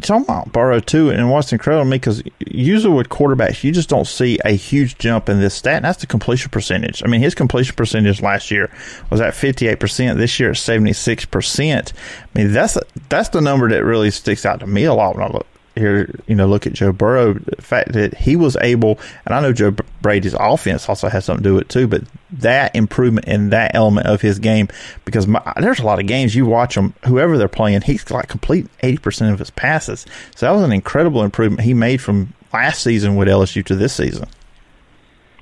talking 0.00 0.24
about 0.24 0.52
Burrow 0.52 0.80
too, 0.80 1.10
and 1.10 1.30
what's 1.30 1.52
incredible 1.52 1.84
to 1.84 1.90
me 1.90 1.96
because 1.96 2.22
usually 2.46 2.94
with 2.94 3.08
quarterbacks, 3.08 3.62
you 3.62 3.72
just 3.72 3.88
don't 3.88 4.06
see 4.06 4.38
a 4.44 4.52
huge 4.52 4.98
jump 4.98 5.28
in 5.28 5.40
this 5.40 5.54
stat, 5.54 5.76
and 5.76 5.84
that's 5.84 6.00
the 6.00 6.06
completion 6.06 6.50
percentage. 6.50 7.02
I 7.04 7.08
mean, 7.08 7.20
his 7.20 7.34
completion 7.34 7.74
percentage 7.74 8.20
last 8.20 8.50
year 8.50 8.70
was 9.10 9.20
at 9.20 9.34
fifty 9.34 9.68
eight 9.68 9.80
percent. 9.80 10.18
This 10.18 10.38
year, 10.40 10.50
it's 10.50 10.60
seventy 10.60 10.92
six 10.92 11.24
percent. 11.24 11.92
I 12.34 12.38
mean, 12.38 12.52
that's 12.52 12.76
that's 13.08 13.30
the 13.30 13.40
number 13.40 13.68
that 13.70 13.84
really 13.84 14.10
sticks 14.10 14.44
out 14.44 14.60
to 14.60 14.66
me 14.66 14.84
a 14.84 14.94
lot 14.94 15.16
when 15.16 15.24
I 15.24 15.28
look 15.28 15.46
here, 15.74 16.08
you 16.26 16.34
know, 16.34 16.46
look 16.46 16.66
at 16.66 16.72
Joe 16.72 16.92
Burrow. 16.92 17.34
The 17.34 17.62
fact 17.62 17.92
that 17.92 18.14
he 18.14 18.36
was 18.36 18.56
able, 18.60 18.98
and 19.24 19.34
I 19.34 19.40
know 19.40 19.52
Joe 19.52 19.74
Brady's 20.02 20.34
offense 20.34 20.88
also 20.88 21.08
has 21.08 21.24
something 21.24 21.42
to 21.42 21.48
do 21.50 21.54
with 21.54 21.64
it 21.64 21.68
too, 21.68 21.86
but 21.86 22.02
that 22.32 22.74
improvement 22.74 23.26
in 23.26 23.50
that 23.50 23.74
element 23.74 24.06
of 24.06 24.20
his 24.20 24.38
game, 24.38 24.68
because 25.04 25.26
my, 25.26 25.40
there's 25.60 25.80
a 25.80 25.84
lot 25.84 25.98
of 25.98 26.06
games 26.06 26.34
you 26.34 26.46
watch 26.46 26.76
him, 26.76 26.94
whoever 27.06 27.38
they're 27.38 27.48
playing, 27.48 27.82
he's 27.82 28.10
like 28.10 28.28
complete 28.28 28.66
80% 28.82 29.32
of 29.32 29.38
his 29.38 29.50
passes. 29.50 30.06
So 30.36 30.46
that 30.46 30.52
was 30.52 30.62
an 30.62 30.72
incredible 30.72 31.22
improvement 31.22 31.62
he 31.62 31.74
made 31.74 32.00
from 32.00 32.32
last 32.52 32.82
season 32.82 33.16
with 33.16 33.28
LSU 33.28 33.64
to 33.66 33.74
this 33.74 33.94
season. 33.94 34.28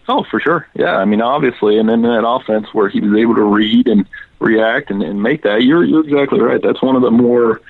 Oh, 0.09 0.25
for 0.31 0.41
sure. 0.41 0.67
Yeah, 0.75 0.97
I 0.97 1.05
mean, 1.05 1.23
obviously, 1.23 1.79
and 1.79 1.89
then 1.89 2.03
that 2.03 2.27
offense 2.27 2.67
where 2.73 2.89
he 2.89 3.01
was 3.01 3.15
able 3.15 3.35
to 3.37 3.45
read 3.45 3.87
and 3.87 4.07
react 4.41 4.91
and, 4.91 5.03
and 5.03 5.23
make 5.23 5.43
that. 5.43 5.63
You're 5.63 5.85
you're 5.85 6.05
exactly 6.05 6.41
right. 6.41 6.61
That's 6.61 6.83
one 6.83 6.97
of 6.97 7.03
the 7.03 7.11
more 7.11 7.61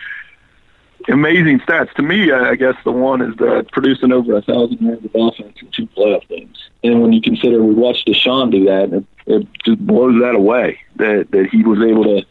amazing 1.08 1.60
stats. 1.60 1.92
To 1.94 2.02
me, 2.02 2.32
I 2.32 2.54
guess 2.54 2.74
the 2.84 2.92
one 2.92 3.22
is 3.22 3.36
that 3.36 3.68
producing 3.72 4.12
over 4.12 4.36
a 4.36 4.42
thousand 4.42 4.80
yards 4.80 5.04
of 5.04 5.10
offense 5.14 5.56
in 5.60 5.68
two 5.70 5.86
playoff 5.88 6.26
games. 6.28 6.58
And 6.84 7.02
when 7.02 7.12
you 7.12 7.20
consider 7.20 7.62
we 7.62 7.74
watched 7.74 8.06
Deshaun 8.06 8.50
do 8.50 8.64
that, 8.66 8.92
it, 8.92 9.04
it 9.26 9.48
just 9.64 9.86
blows 9.86 10.20
that 10.20 10.34
away 10.34 10.80
that 10.96 11.30
that 11.30 11.48
he 11.50 11.62
was 11.62 11.80
able 11.80 12.04
to 12.04 12.26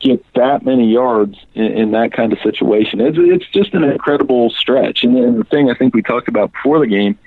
get 0.00 0.24
that 0.34 0.64
many 0.64 0.92
yards 0.92 1.38
in, 1.54 1.64
in 1.64 1.90
that 1.92 2.12
kind 2.12 2.32
of 2.32 2.38
situation. 2.40 3.00
It's 3.00 3.18
it's 3.18 3.48
just 3.52 3.74
an 3.74 3.84
incredible 3.84 4.50
stretch. 4.50 5.04
And 5.04 5.16
then 5.16 5.38
the 5.38 5.44
thing 5.44 5.70
I 5.70 5.74
think 5.74 5.94
we 5.94 6.02
talked 6.02 6.28
about 6.28 6.52
before 6.52 6.80
the 6.80 6.86
game, 6.86 7.18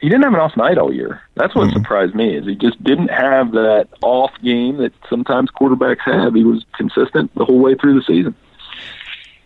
he 0.00 0.08
didn't 0.08 0.24
have 0.24 0.34
an 0.34 0.40
off 0.40 0.56
night 0.56 0.78
all 0.78 0.92
year. 0.92 1.22
That's 1.34 1.54
what 1.54 1.68
mm-hmm. 1.68 1.78
surprised 1.78 2.14
me 2.14 2.36
is 2.36 2.46
he 2.46 2.54
just 2.54 2.82
didn't 2.82 3.08
have 3.08 3.52
that 3.52 3.88
off 4.02 4.32
game 4.42 4.78
that 4.78 4.92
sometimes 5.08 5.50
quarterbacks 5.50 6.00
have. 6.00 6.34
He 6.34 6.44
was 6.44 6.64
consistent 6.76 7.34
the 7.34 7.44
whole 7.44 7.58
way 7.58 7.74
through 7.74 7.94
the 7.94 8.04
season. 8.04 8.34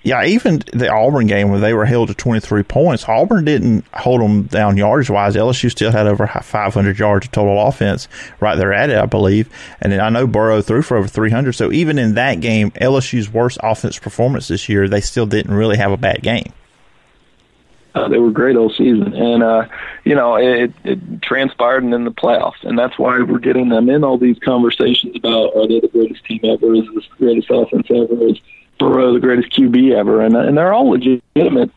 Yeah, 0.05 0.25
even 0.25 0.63
the 0.73 0.89
Auburn 0.91 1.29
game 1.29 1.51
where 1.51 1.61
they 1.61 1.75
were 1.75 1.85
held 1.85 2.09
to 2.09 2.15
23 2.15 2.65
points, 2.65 3.09
Auburn 3.09 3.45
didn't 3.45 3.85
hold 3.93 4.21
them 4.21 4.45
down 4.45 4.77
yardage 4.77 5.11
wise. 5.11 5.37
LSU 5.37 5.71
still 5.71 5.93
had 5.93 6.07
over 6.07 6.27
500 6.27 6.99
yards 6.99 7.27
of 7.27 7.33
total 7.33 7.67
offense 7.67 8.09
right 8.41 8.57
there 8.57 8.73
at 8.73 8.91
it, 8.91 8.99
I 8.99 9.07
believe. 9.07 9.49
And 9.81 9.95
I 9.95 10.09
know 10.09 10.27
Burrow 10.27 10.61
threw 10.61 10.83
for 10.83 10.97
over 10.97 11.07
300. 11.07 11.53
So 11.53 11.71
even 11.71 11.99
in 11.99 12.15
that 12.15 12.41
game, 12.41 12.73
LSU's 12.73 13.33
worst 13.33 13.59
offense 13.63 13.99
performance 13.99 14.49
this 14.49 14.69
year, 14.69 14.89
they 14.89 15.01
still 15.01 15.27
didn't 15.27 15.55
really 15.55 15.77
have 15.77 15.93
a 15.93 15.97
bad 15.97 16.23
game. 16.23 16.53
Uh, 17.95 18.09
they 18.09 18.19
were 18.19 18.31
great 18.31 18.57
all 18.57 18.71
season, 18.71 19.13
and 19.13 19.43
uh, 19.43 19.67
you 20.05 20.15
know 20.15 20.37
it, 20.37 20.73
it 20.83 21.21
transpired 21.21 21.85
in 21.85 22.05
the 22.05 22.11
playoffs, 22.11 22.63
and 22.63 22.79
that's 22.79 22.99
why 22.99 23.21
we're 23.21 23.39
getting 23.39 23.69
them 23.69 23.91
in 23.91 24.03
all 24.03 24.17
these 24.17 24.39
conversations 24.39 25.15
about 25.15 25.55
are 25.55 25.69
they 25.69 25.79
the 25.79 25.89
greatest 25.89 26.25
team 26.25 26.41
ever? 26.43 26.73
Is 26.75 26.87
this 26.95 27.05
the 27.11 27.27
greatest 27.27 27.51
offense 27.51 27.87
ever? 27.91 28.29
Is 28.29 28.41
Burrow 28.83 29.13
the 29.13 29.21
greatest 29.21 29.51
QB 29.51 29.95
ever? 29.95 30.21
And 30.21 30.37
and 30.37 30.57
they're 30.57 30.73
all 30.73 30.91
legitimate 30.91 31.71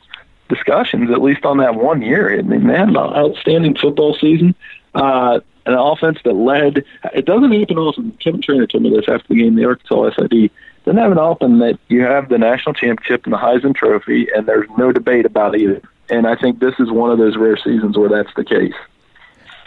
discussions, 0.49 1.11
at 1.11 1.21
least 1.21 1.45
on 1.45 1.57
that 1.57 1.75
one 1.75 2.01
year. 2.01 2.37
I 2.37 2.41
mean, 2.41 2.67
they 2.67 2.77
had 2.77 2.89
an 2.89 2.97
outstanding 2.97 3.75
football 3.75 4.15
season. 4.15 4.55
Uh, 4.93 5.39
an 5.65 5.73
offense 5.73 6.19
that 6.23 6.33
led. 6.33 6.85
It 7.13 7.25
doesn't 7.25 7.51
happen 7.51 7.77
often. 7.77 8.11
Kevin 8.19 8.41
Trainor 8.41 8.67
told 8.67 8.83
me 8.83 8.91
this 8.91 9.09
after 9.09 9.27
the 9.29 9.35
game, 9.35 9.55
the 9.55 9.65
Arkansas 9.65 10.11
SID. 10.11 10.51
Doesn't 10.85 11.01
happen 11.01 11.17
often 11.17 11.57
that 11.59 11.79
you 11.87 12.03
have 12.03 12.29
the 12.29 12.37
national 12.37 12.75
championship 12.75 13.25
and 13.25 13.33
the 13.33 13.37
Heisman 13.37 13.73
Trophy, 13.75 14.27
and 14.35 14.45
there's 14.45 14.69
no 14.77 14.91
debate 14.91 15.25
about 15.25 15.57
either 15.57 15.81
and 16.09 16.27
I 16.27 16.35
think 16.35 16.59
this 16.59 16.75
is 16.79 16.91
one 16.91 17.11
of 17.11 17.17
those 17.17 17.37
rare 17.37 17.57
seasons 17.57 17.97
where 17.97 18.09
that's 18.09 18.33
the 18.35 18.43
case. 18.43 18.73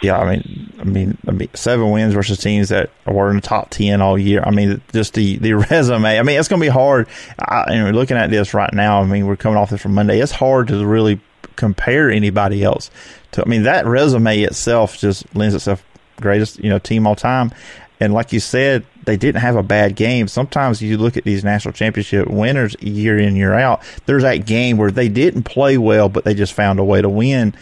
Yeah, 0.01 0.17
I 0.17 0.37
mean, 0.37 0.73
I 0.79 0.83
mean, 0.85 1.17
I 1.27 1.31
mean, 1.31 1.49
seven 1.53 1.91
wins 1.91 2.13
versus 2.13 2.37
teams 2.37 2.69
that 2.69 2.89
were 3.05 3.29
in 3.29 3.35
the 3.35 3.41
top 3.41 3.69
ten 3.69 4.01
all 4.01 4.17
year. 4.17 4.41
I 4.45 4.51
mean, 4.51 4.81
just 4.93 5.13
the 5.13 5.37
the 5.37 5.53
resume. 5.71 6.17
I 6.17 6.23
mean, 6.23 6.39
it's 6.39 6.47
going 6.47 6.61
to 6.61 6.65
be 6.65 6.69
hard. 6.69 7.07
I, 7.37 7.65
and 7.67 7.83
we're 7.83 7.99
looking 7.99 8.15
at 8.15 8.29
this 8.29 8.53
right 8.53 8.73
now. 8.73 9.01
I 9.01 9.05
mean, 9.05 9.27
we're 9.27 9.35
coming 9.35 9.57
off 9.57 9.71
this 9.71 9.81
from 9.81 9.95
Monday. 9.95 10.19
It's 10.21 10.31
hard 10.31 10.69
to 10.69 10.85
really 10.85 11.19
compare 11.57 12.09
anybody 12.09 12.63
else. 12.63 12.89
To 13.33 13.43
I 13.45 13.49
mean, 13.49 13.63
that 13.63 13.85
resume 13.85 14.41
itself 14.41 14.97
just 14.97 15.35
lends 15.35 15.53
itself 15.53 15.83
greatest 16.21 16.59
you 16.63 16.69
know 16.69 16.79
team 16.79 17.05
all 17.05 17.15
time. 17.15 17.51
And 17.99 18.13
like 18.13 18.31
you 18.31 18.39
said, 18.39 18.85
they 19.03 19.17
didn't 19.17 19.41
have 19.41 19.57
a 19.57 19.63
bad 19.63 19.95
game. 19.95 20.29
Sometimes 20.29 20.81
you 20.81 20.97
look 20.97 21.17
at 21.17 21.25
these 21.25 21.43
national 21.43 21.73
championship 21.73 22.29
winners 22.29 22.75
year 22.79 23.17
in, 23.17 23.35
year 23.35 23.53
out, 23.53 23.81
there's 24.05 24.23
that 24.23 24.45
game 24.45 24.77
where 24.77 24.91
they 24.91 25.09
didn't 25.09 25.43
play 25.43 25.77
well, 25.77 26.07
but 26.07 26.23
they 26.23 26.33
just 26.33 26.53
found 26.53 26.79
a 26.79 26.83
way 26.83 27.01
to 27.01 27.09
win. 27.09 27.53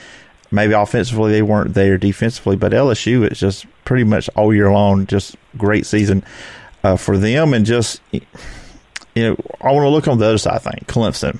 Maybe 0.51 0.73
offensively 0.73 1.31
they 1.31 1.41
weren't 1.41 1.73
there, 1.73 1.97
defensively, 1.97 2.55
but 2.55 2.71
LSU 2.71 3.23
it's 3.23 3.39
just 3.39 3.65
pretty 3.83 4.03
much 4.03 4.29
all 4.35 4.53
year 4.53 4.71
long, 4.71 5.05
just 5.05 5.35
great 5.57 5.85
season 5.85 6.23
uh, 6.83 6.95
for 6.95 7.17
them. 7.17 7.53
And 7.53 7.65
just, 7.65 8.01
you 8.11 8.21
know, 9.15 9.35
I 9.61 9.71
want 9.71 9.83
to 9.83 9.89
look 9.89 10.07
on 10.07 10.19
the 10.19 10.25
other 10.25 10.37
side, 10.37 10.55
I 10.55 10.59
think, 10.59 10.87
Clemson. 10.87 11.39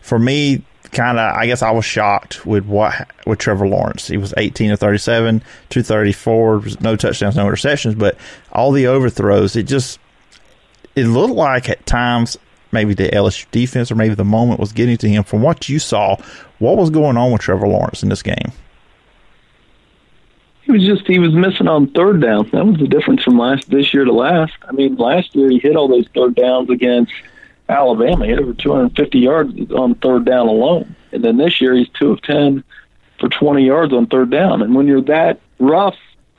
For 0.00 0.18
me, 0.18 0.62
kind 0.92 1.18
of, 1.18 1.34
I 1.34 1.46
guess 1.46 1.62
I 1.62 1.70
was 1.70 1.84
shocked 1.84 2.44
with 2.44 2.66
what 2.66 3.08
with 3.26 3.38
Trevor 3.38 3.66
Lawrence. 3.66 4.08
He 4.08 4.16
was 4.16 4.34
18 4.36 4.70
to 4.70 4.76
37, 4.76 5.40
234, 5.70 6.62
no 6.80 6.96
touchdowns, 6.96 7.36
no 7.36 7.46
interceptions, 7.46 7.98
but 7.98 8.16
all 8.52 8.72
the 8.72 8.86
overthrows, 8.86 9.56
it 9.56 9.64
just 9.64 9.98
it 10.94 11.06
looked 11.06 11.34
like 11.34 11.68
at 11.68 11.84
times 11.86 12.36
maybe 12.72 12.94
the 12.94 13.08
LSU 13.10 13.50
defense 13.50 13.90
or 13.90 13.94
maybe 13.94 14.14
the 14.14 14.24
moment 14.24 14.60
was 14.60 14.72
getting 14.72 14.96
to 14.98 15.08
him. 15.08 15.24
From 15.24 15.42
what 15.42 15.68
you 15.68 15.78
saw, 15.78 16.16
what 16.58 16.76
was 16.76 16.90
going 16.90 17.16
on 17.16 17.32
with 17.32 17.42
Trevor 17.42 17.68
Lawrence 17.68 18.02
in 18.02 18.08
this 18.08 18.22
game? 18.22 18.52
He 20.62 20.72
was 20.72 20.84
just 20.84 21.06
he 21.06 21.18
was 21.18 21.32
missing 21.34 21.68
on 21.68 21.88
third 21.88 22.20
down. 22.20 22.48
That 22.52 22.64
was 22.64 22.78
the 22.78 22.86
difference 22.86 23.22
from 23.22 23.36
last 23.36 23.68
this 23.68 23.92
year 23.92 24.04
to 24.04 24.12
last. 24.12 24.52
I 24.68 24.72
mean, 24.72 24.96
last 24.96 25.34
year 25.34 25.50
he 25.50 25.58
hit 25.58 25.76
all 25.76 25.88
those 25.88 26.06
third 26.14 26.36
downs 26.36 26.70
against 26.70 27.12
Alabama. 27.68 28.24
He 28.24 28.30
had 28.30 28.40
over 28.40 28.54
250 28.54 29.18
yards 29.18 29.72
on 29.72 29.94
third 29.96 30.24
down 30.24 30.46
alone. 30.46 30.94
And 31.10 31.24
then 31.24 31.36
this 31.36 31.60
year 31.60 31.74
he's 31.74 31.88
two 31.90 32.12
of 32.12 32.22
10 32.22 32.62
for 33.18 33.28
20 33.28 33.64
yards 33.64 33.92
on 33.92 34.06
third 34.06 34.30
down. 34.30 34.62
And 34.62 34.74
when 34.74 34.86
you're 34.86 35.02
that 35.02 35.40
rough 35.58 35.96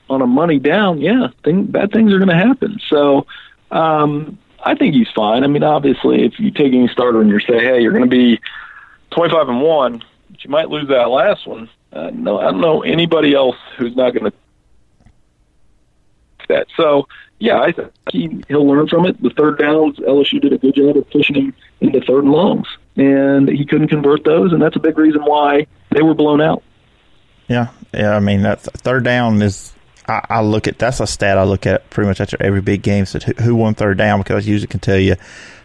on 0.10 0.22
a 0.22 0.28
money 0.28 0.60
down, 0.60 1.02
yeah, 1.02 1.28
thing, 1.44 1.66
bad 1.66 1.92
things 1.92 2.14
are 2.14 2.18
going 2.18 2.30
to 2.30 2.36
happen. 2.36 2.80
So 2.88 3.26
um, 3.72 4.38
I 4.66 4.76
think 4.76 4.96
he's 4.96 5.10
fine. 5.16 5.44
I 5.44 5.48
mean, 5.48 5.64
obviously, 5.64 6.26
if 6.26 6.40
you 6.40 6.52
take 6.52 6.74
any 6.74 6.88
starter 6.88 7.22
and 7.22 7.30
you 7.30 7.40
say, 7.40 7.60
hey, 7.60 7.82
you're 7.82 7.92
going 7.92 8.04
to 8.04 8.10
be 8.10 8.40
25 9.12 9.50
and 9.50 9.62
one, 9.62 10.04
but 10.30 10.44
you 10.44 10.50
might 10.50 10.70
lose 10.70 10.88
that 10.88 11.10
last 11.10 11.46
one. 11.46 11.70
Uh, 11.92 12.10
no, 12.14 12.40
I 12.40 12.46
don't 12.46 12.62
know 12.62 12.82
anybody 12.82 13.34
else 13.34 13.58
who's 13.78 13.96
not 13.96 14.14
going 14.14 14.32
to 14.32 14.38
that. 16.50 16.68
So 16.76 17.08
yeah, 17.40 17.60
I 17.60 17.72
think 17.72 17.92
he, 18.10 18.44
he'll 18.48 18.68
learn 18.68 18.88
from 18.88 19.06
it. 19.06 19.22
The 19.22 19.30
third 19.32 19.60
downs, 19.60 19.98
LSU 19.98 20.42
did 20.42 20.54
a 20.54 20.58
good 20.58 20.76
job 20.76 20.98
of 20.98 21.10
pushing 21.10 21.36
him 21.36 21.54
into 21.82 22.00
third 22.02 22.24
and 22.24 22.32
longs, 22.32 22.68
and 22.96 23.50
he 23.50 23.66
couldn't 23.66 23.90
convert 23.90 24.24
those, 24.24 24.54
and 24.54 24.62
that's 24.62 24.76
a 24.76 24.80
big 24.80 24.98
reason 24.98 25.24
why 25.24 25.68
they 25.92 26.02
were 26.02 26.14
blown 26.14 26.42
out. 26.42 26.64
Yeah, 27.48 27.68
yeah. 27.94 28.16
I 28.16 28.20
mean, 28.20 28.44
that 28.44 28.62
third 28.62 29.04
down 29.04 29.42
is. 29.42 29.74
I, 30.08 30.26
I 30.30 30.42
look 30.42 30.68
at 30.68 30.80
that's 30.80 31.00
a 31.00 31.08
stat 31.08 31.38
I 31.38 31.44
look 31.44 31.66
at 31.66 31.90
pretty 31.90 32.08
much 32.08 32.22
after 32.22 32.38
every 32.40 32.62
big 32.62 32.82
game. 32.82 33.06
Who, 33.06 33.20
who 33.44 33.56
won 33.56 33.76
third 33.76 33.98
down 33.98 34.20
because 34.20 34.46
I 34.46 34.50
usually 34.50 34.68
can 34.68 34.80
tell 34.80 34.98
you 34.98 35.16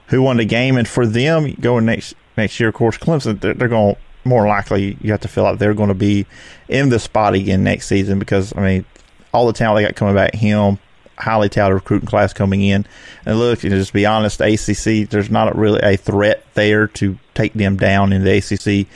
who 0.09 0.23
won 0.23 0.39
the 0.39 0.45
game, 0.45 0.77
and 0.77 0.89
for 0.89 1.07
them 1.07 1.55
going 1.61 1.85
next 1.85 2.15
next 2.37 2.59
year, 2.61 2.69
of 2.69 2.75
course, 2.75 2.99
Clemson 2.99 3.41
they're, 3.41 3.55
they're 3.55 3.69
going 3.69 3.97
more 4.25 4.47
likely 4.47 4.99
you 5.01 5.11
have 5.13 5.21
to 5.21 5.29
feel 5.29 5.45
like 5.45 5.59
they're 5.59 5.75
going 5.75 5.89
to 5.89 5.95
be 5.95 6.27
in 6.69 6.89
the 6.91 6.99
spot 6.99 7.35
again 7.35 7.65
next 7.65 7.87
season 7.87 8.19
because 8.19 8.55
I 8.57 8.61
mean 8.61 8.85
all 9.33 9.47
the 9.47 9.53
talent 9.53 9.79
they 9.79 9.87
got 9.87 9.97
coming 9.97 10.15
back 10.15 10.35
him 10.35 10.79
highly 11.19 11.49
touted 11.49 11.75
recruiting 11.75 12.09
class 12.09 12.33
coming 12.33 12.63
in. 12.63 12.87
And 13.27 13.39
look, 13.39 13.63
you 13.63 13.71
know, 13.71 13.77
just 13.77 13.93
be 13.93 14.07
honest, 14.07 14.41
ACC, 14.41 15.09
there's 15.09 15.31
not 15.31 15.57
really 15.57 15.81
a 15.81 15.97
threat 15.97 16.45
there 16.55 16.87
to 16.89 17.19
take 17.35 17.53
them 17.55 17.77
down 17.77 18.13
in 18.13 18.25
the 18.25 18.39
ACC 18.39 18.87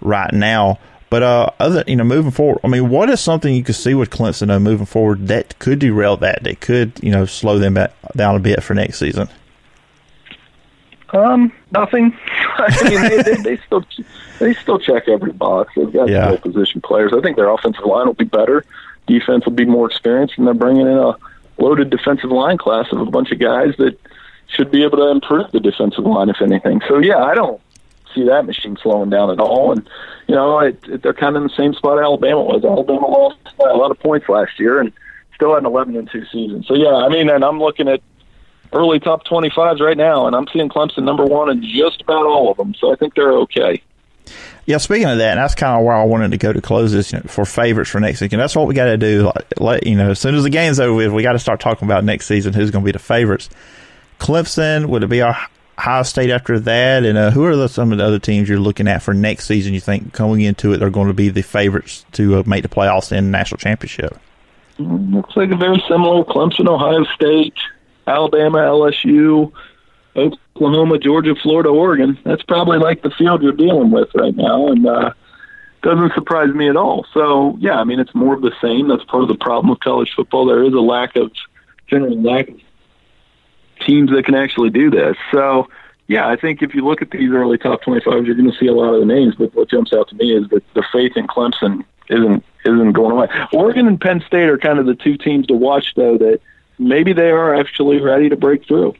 right 0.00 0.32
now. 0.32 0.78
But 1.12 1.22
uh, 1.22 1.50
other, 1.58 1.84
you 1.86 1.96
know, 1.96 2.04
moving 2.04 2.30
forward, 2.30 2.60
I 2.64 2.68
mean, 2.68 2.88
what 2.88 3.10
is 3.10 3.20
something 3.20 3.54
you 3.54 3.62
could 3.62 3.74
see 3.74 3.92
with 3.92 4.08
Clemson 4.08 4.46
though, 4.46 4.58
moving 4.58 4.86
forward 4.86 5.28
that 5.28 5.58
could 5.58 5.78
derail 5.78 6.16
that? 6.16 6.42
That 6.42 6.62
could, 6.62 6.92
you 7.02 7.10
know, 7.10 7.26
slow 7.26 7.58
them 7.58 7.74
back, 7.74 7.92
down 8.16 8.34
a 8.34 8.38
bit 8.38 8.62
for 8.62 8.72
next 8.72 8.98
season. 8.98 9.28
Um, 11.10 11.52
nothing. 11.70 12.16
I 12.56 12.88
mean, 12.88 13.02
they, 13.02 13.22
they, 13.22 13.42
they 13.42 13.56
still 13.66 13.84
they 14.38 14.54
still 14.54 14.78
check 14.78 15.06
every 15.06 15.32
box. 15.32 15.74
They've 15.76 15.92
got 15.92 16.08
yeah. 16.08 16.34
position 16.36 16.80
players. 16.80 17.12
I 17.14 17.20
think 17.20 17.36
their 17.36 17.50
offensive 17.50 17.84
line 17.84 18.06
will 18.06 18.14
be 18.14 18.24
better. 18.24 18.64
Defense 19.06 19.44
will 19.44 19.52
be 19.52 19.66
more 19.66 19.90
experienced, 19.90 20.38
and 20.38 20.46
they're 20.46 20.54
bringing 20.54 20.86
in 20.86 20.96
a 20.96 21.14
loaded 21.58 21.90
defensive 21.90 22.30
line 22.30 22.56
class 22.56 22.90
of 22.90 23.02
a 23.02 23.10
bunch 23.10 23.32
of 23.32 23.38
guys 23.38 23.76
that 23.76 23.98
should 24.46 24.70
be 24.70 24.82
able 24.82 24.96
to 24.96 25.08
improve 25.08 25.52
the 25.52 25.60
defensive 25.60 26.06
line, 26.06 26.30
if 26.30 26.40
anything. 26.40 26.80
So 26.88 27.00
yeah, 27.00 27.18
I 27.18 27.34
don't 27.34 27.60
see 28.14 28.24
that 28.24 28.46
machine 28.46 28.76
slowing 28.82 29.10
down 29.10 29.30
at 29.30 29.40
all. 29.40 29.72
And 29.72 29.88
you 30.26 30.34
know, 30.34 30.58
it, 30.60 30.78
it, 30.88 31.02
they're 31.02 31.14
kind 31.14 31.36
of 31.36 31.42
in 31.42 31.48
the 31.48 31.54
same 31.54 31.74
spot 31.74 31.98
Alabama 31.98 32.42
was. 32.42 32.64
Alabama 32.64 33.06
lost 33.06 33.38
a 33.58 33.76
lot 33.76 33.90
of 33.90 33.98
points 34.00 34.28
last 34.28 34.58
year 34.58 34.80
and 34.80 34.92
still 35.34 35.54
had 35.54 35.62
an 35.62 35.66
11 35.66 35.96
and 35.96 36.10
two 36.10 36.24
season. 36.26 36.62
So 36.64 36.74
yeah, 36.74 36.94
I 36.94 37.08
mean, 37.08 37.28
and 37.28 37.44
I'm 37.44 37.58
looking 37.58 37.88
at 37.88 38.00
early 38.72 39.00
top 39.00 39.24
25s 39.24 39.80
right 39.80 39.96
now, 39.96 40.26
and 40.26 40.34
I'm 40.34 40.46
seeing 40.52 40.68
Clemson 40.68 41.04
number 41.04 41.24
one 41.24 41.50
in 41.50 41.62
just 41.62 42.00
about 42.02 42.26
all 42.26 42.50
of 42.50 42.56
them. 42.56 42.74
So 42.74 42.92
I 42.92 42.96
think 42.96 43.14
they're 43.14 43.32
okay. 43.32 43.82
Yeah, 44.64 44.78
speaking 44.78 45.08
of 45.08 45.18
that, 45.18 45.32
and 45.32 45.40
that's 45.40 45.56
kind 45.56 45.76
of 45.76 45.84
where 45.84 45.94
I 45.94 46.04
wanted 46.04 46.30
to 46.30 46.38
go 46.38 46.52
to 46.52 46.60
close 46.60 46.92
this 46.92 47.12
you 47.12 47.18
know, 47.18 47.24
for 47.26 47.44
favorites 47.44 47.90
for 47.90 47.98
next 47.98 48.20
season. 48.20 48.38
That's 48.38 48.54
what 48.54 48.68
we 48.68 48.74
got 48.74 48.84
to 48.84 48.96
do. 48.96 49.24
Like, 49.24 49.46
let, 49.58 49.86
you 49.86 49.96
know, 49.96 50.10
as 50.10 50.20
soon 50.20 50.36
as 50.36 50.44
the 50.44 50.50
game's 50.50 50.78
over 50.78 51.12
we 51.12 51.22
got 51.22 51.32
to 51.32 51.40
start 51.40 51.58
talking 51.58 51.88
about 51.88 52.04
next 52.04 52.26
season. 52.26 52.52
Who's 52.52 52.70
going 52.70 52.84
to 52.84 52.86
be 52.86 52.92
the 52.92 53.00
favorites? 53.00 53.50
Clemson 54.20 54.86
would 54.86 55.02
it 55.02 55.08
be 55.08 55.20
our 55.20 55.36
Ohio 55.78 56.02
State 56.02 56.30
after 56.30 56.58
that? 56.60 57.04
And 57.04 57.18
uh, 57.18 57.30
who 57.30 57.44
are 57.44 57.56
the, 57.56 57.68
some 57.68 57.92
of 57.92 57.98
the 57.98 58.04
other 58.04 58.18
teams 58.18 58.48
you're 58.48 58.60
looking 58.60 58.88
at 58.88 59.02
for 59.02 59.14
next 59.14 59.46
season? 59.46 59.74
You 59.74 59.80
think 59.80 60.12
coming 60.12 60.40
into 60.42 60.72
it 60.72 60.82
are 60.82 60.90
going 60.90 61.08
to 61.08 61.14
be 61.14 61.28
the 61.28 61.42
favorites 61.42 62.04
to 62.12 62.36
uh, 62.36 62.42
make 62.46 62.62
the 62.62 62.68
playoffs 62.68 63.12
and 63.12 63.32
national 63.32 63.58
championship? 63.58 64.18
Looks 64.78 65.36
like 65.36 65.50
a 65.50 65.56
very 65.56 65.82
similar 65.88 66.24
Clemson, 66.24 66.68
Ohio 66.68 67.04
State, 67.14 67.54
Alabama, 68.06 68.58
LSU. 68.58 69.52
Oklahoma, 70.14 70.98
Georgia, 70.98 71.34
Florida, 71.42 71.70
Oregon. 71.70 72.18
That's 72.24 72.42
probably 72.42 72.78
like 72.78 73.02
the 73.02 73.10
field 73.10 73.42
you're 73.42 73.52
dealing 73.52 73.90
with 73.90 74.08
right 74.14 74.36
now, 74.36 74.68
and 74.68 74.86
uh, 74.86 75.12
doesn't 75.82 76.12
surprise 76.14 76.52
me 76.54 76.68
at 76.68 76.76
all. 76.76 77.06
So 77.12 77.56
yeah, 77.60 77.78
I 77.78 77.84
mean 77.84 78.00
it's 78.00 78.14
more 78.14 78.34
of 78.34 78.42
the 78.42 78.52
same. 78.60 78.88
That's 78.88 79.04
part 79.04 79.22
of 79.22 79.28
the 79.28 79.36
problem 79.36 79.70
with 79.70 79.80
college 79.80 80.12
football. 80.14 80.46
There 80.46 80.62
is 80.62 80.74
a 80.74 80.80
lack 80.80 81.16
of 81.16 81.32
general 81.88 82.20
lack 82.20 82.48
of 82.48 82.60
teams 83.84 84.10
that 84.10 84.24
can 84.24 84.34
actually 84.34 84.70
do 84.70 84.90
this. 84.90 85.16
So 85.30 85.68
yeah, 86.08 86.28
I 86.28 86.36
think 86.36 86.62
if 86.62 86.74
you 86.74 86.84
look 86.84 87.00
at 87.00 87.10
these 87.10 87.30
early 87.30 87.58
top 87.58 87.82
25s, 87.82 88.26
you're 88.26 88.34
going 88.34 88.50
to 88.50 88.56
see 88.58 88.66
a 88.66 88.74
lot 88.74 88.92
of 88.92 89.00
the 89.00 89.06
names. 89.06 89.34
But 89.36 89.54
what 89.54 89.70
jumps 89.70 89.92
out 89.92 90.08
to 90.08 90.14
me 90.16 90.36
is 90.36 90.48
that 90.50 90.62
the 90.74 90.84
faith 90.92 91.16
in 91.16 91.26
Clemson 91.26 91.84
isn't 92.08 92.44
isn't 92.64 92.92
going 92.92 93.12
away. 93.12 93.28
Oregon 93.52 93.86
and 93.86 94.00
Penn 94.00 94.22
State 94.26 94.48
are 94.48 94.58
kind 94.58 94.78
of 94.78 94.86
the 94.86 94.94
two 94.94 95.16
teams 95.16 95.46
to 95.46 95.54
watch, 95.54 95.94
though. 95.96 96.18
That 96.18 96.40
maybe 96.78 97.12
they 97.12 97.30
are 97.30 97.54
actually 97.54 98.00
ready 98.00 98.28
to 98.28 98.36
break 98.36 98.66
through. 98.66 98.94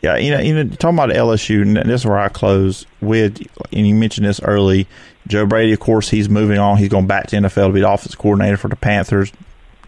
Yeah, 0.00 0.16
you 0.16 0.30
know, 0.30 0.40
you 0.40 0.54
know, 0.54 0.68
talking 0.76 0.98
about 0.98 1.10
LSU, 1.10 1.62
and 1.62 1.76
this 1.76 2.02
is 2.02 2.06
where 2.06 2.18
I 2.18 2.28
close 2.28 2.86
with, 3.00 3.40
and 3.72 3.86
you 3.86 3.94
mentioned 3.94 4.26
this 4.26 4.40
early. 4.42 4.86
Joe 5.26 5.46
Brady, 5.46 5.72
of 5.72 5.80
course, 5.80 6.10
he's 6.10 6.28
moving 6.28 6.58
on. 6.58 6.76
He's 6.76 6.90
going 6.90 7.06
back 7.06 7.28
to 7.28 7.36
NFL 7.36 7.68
to 7.68 7.72
be 7.72 7.80
the 7.80 7.90
offensive 7.90 8.18
coordinator 8.18 8.58
for 8.58 8.68
the 8.68 8.76
Panthers. 8.76 9.32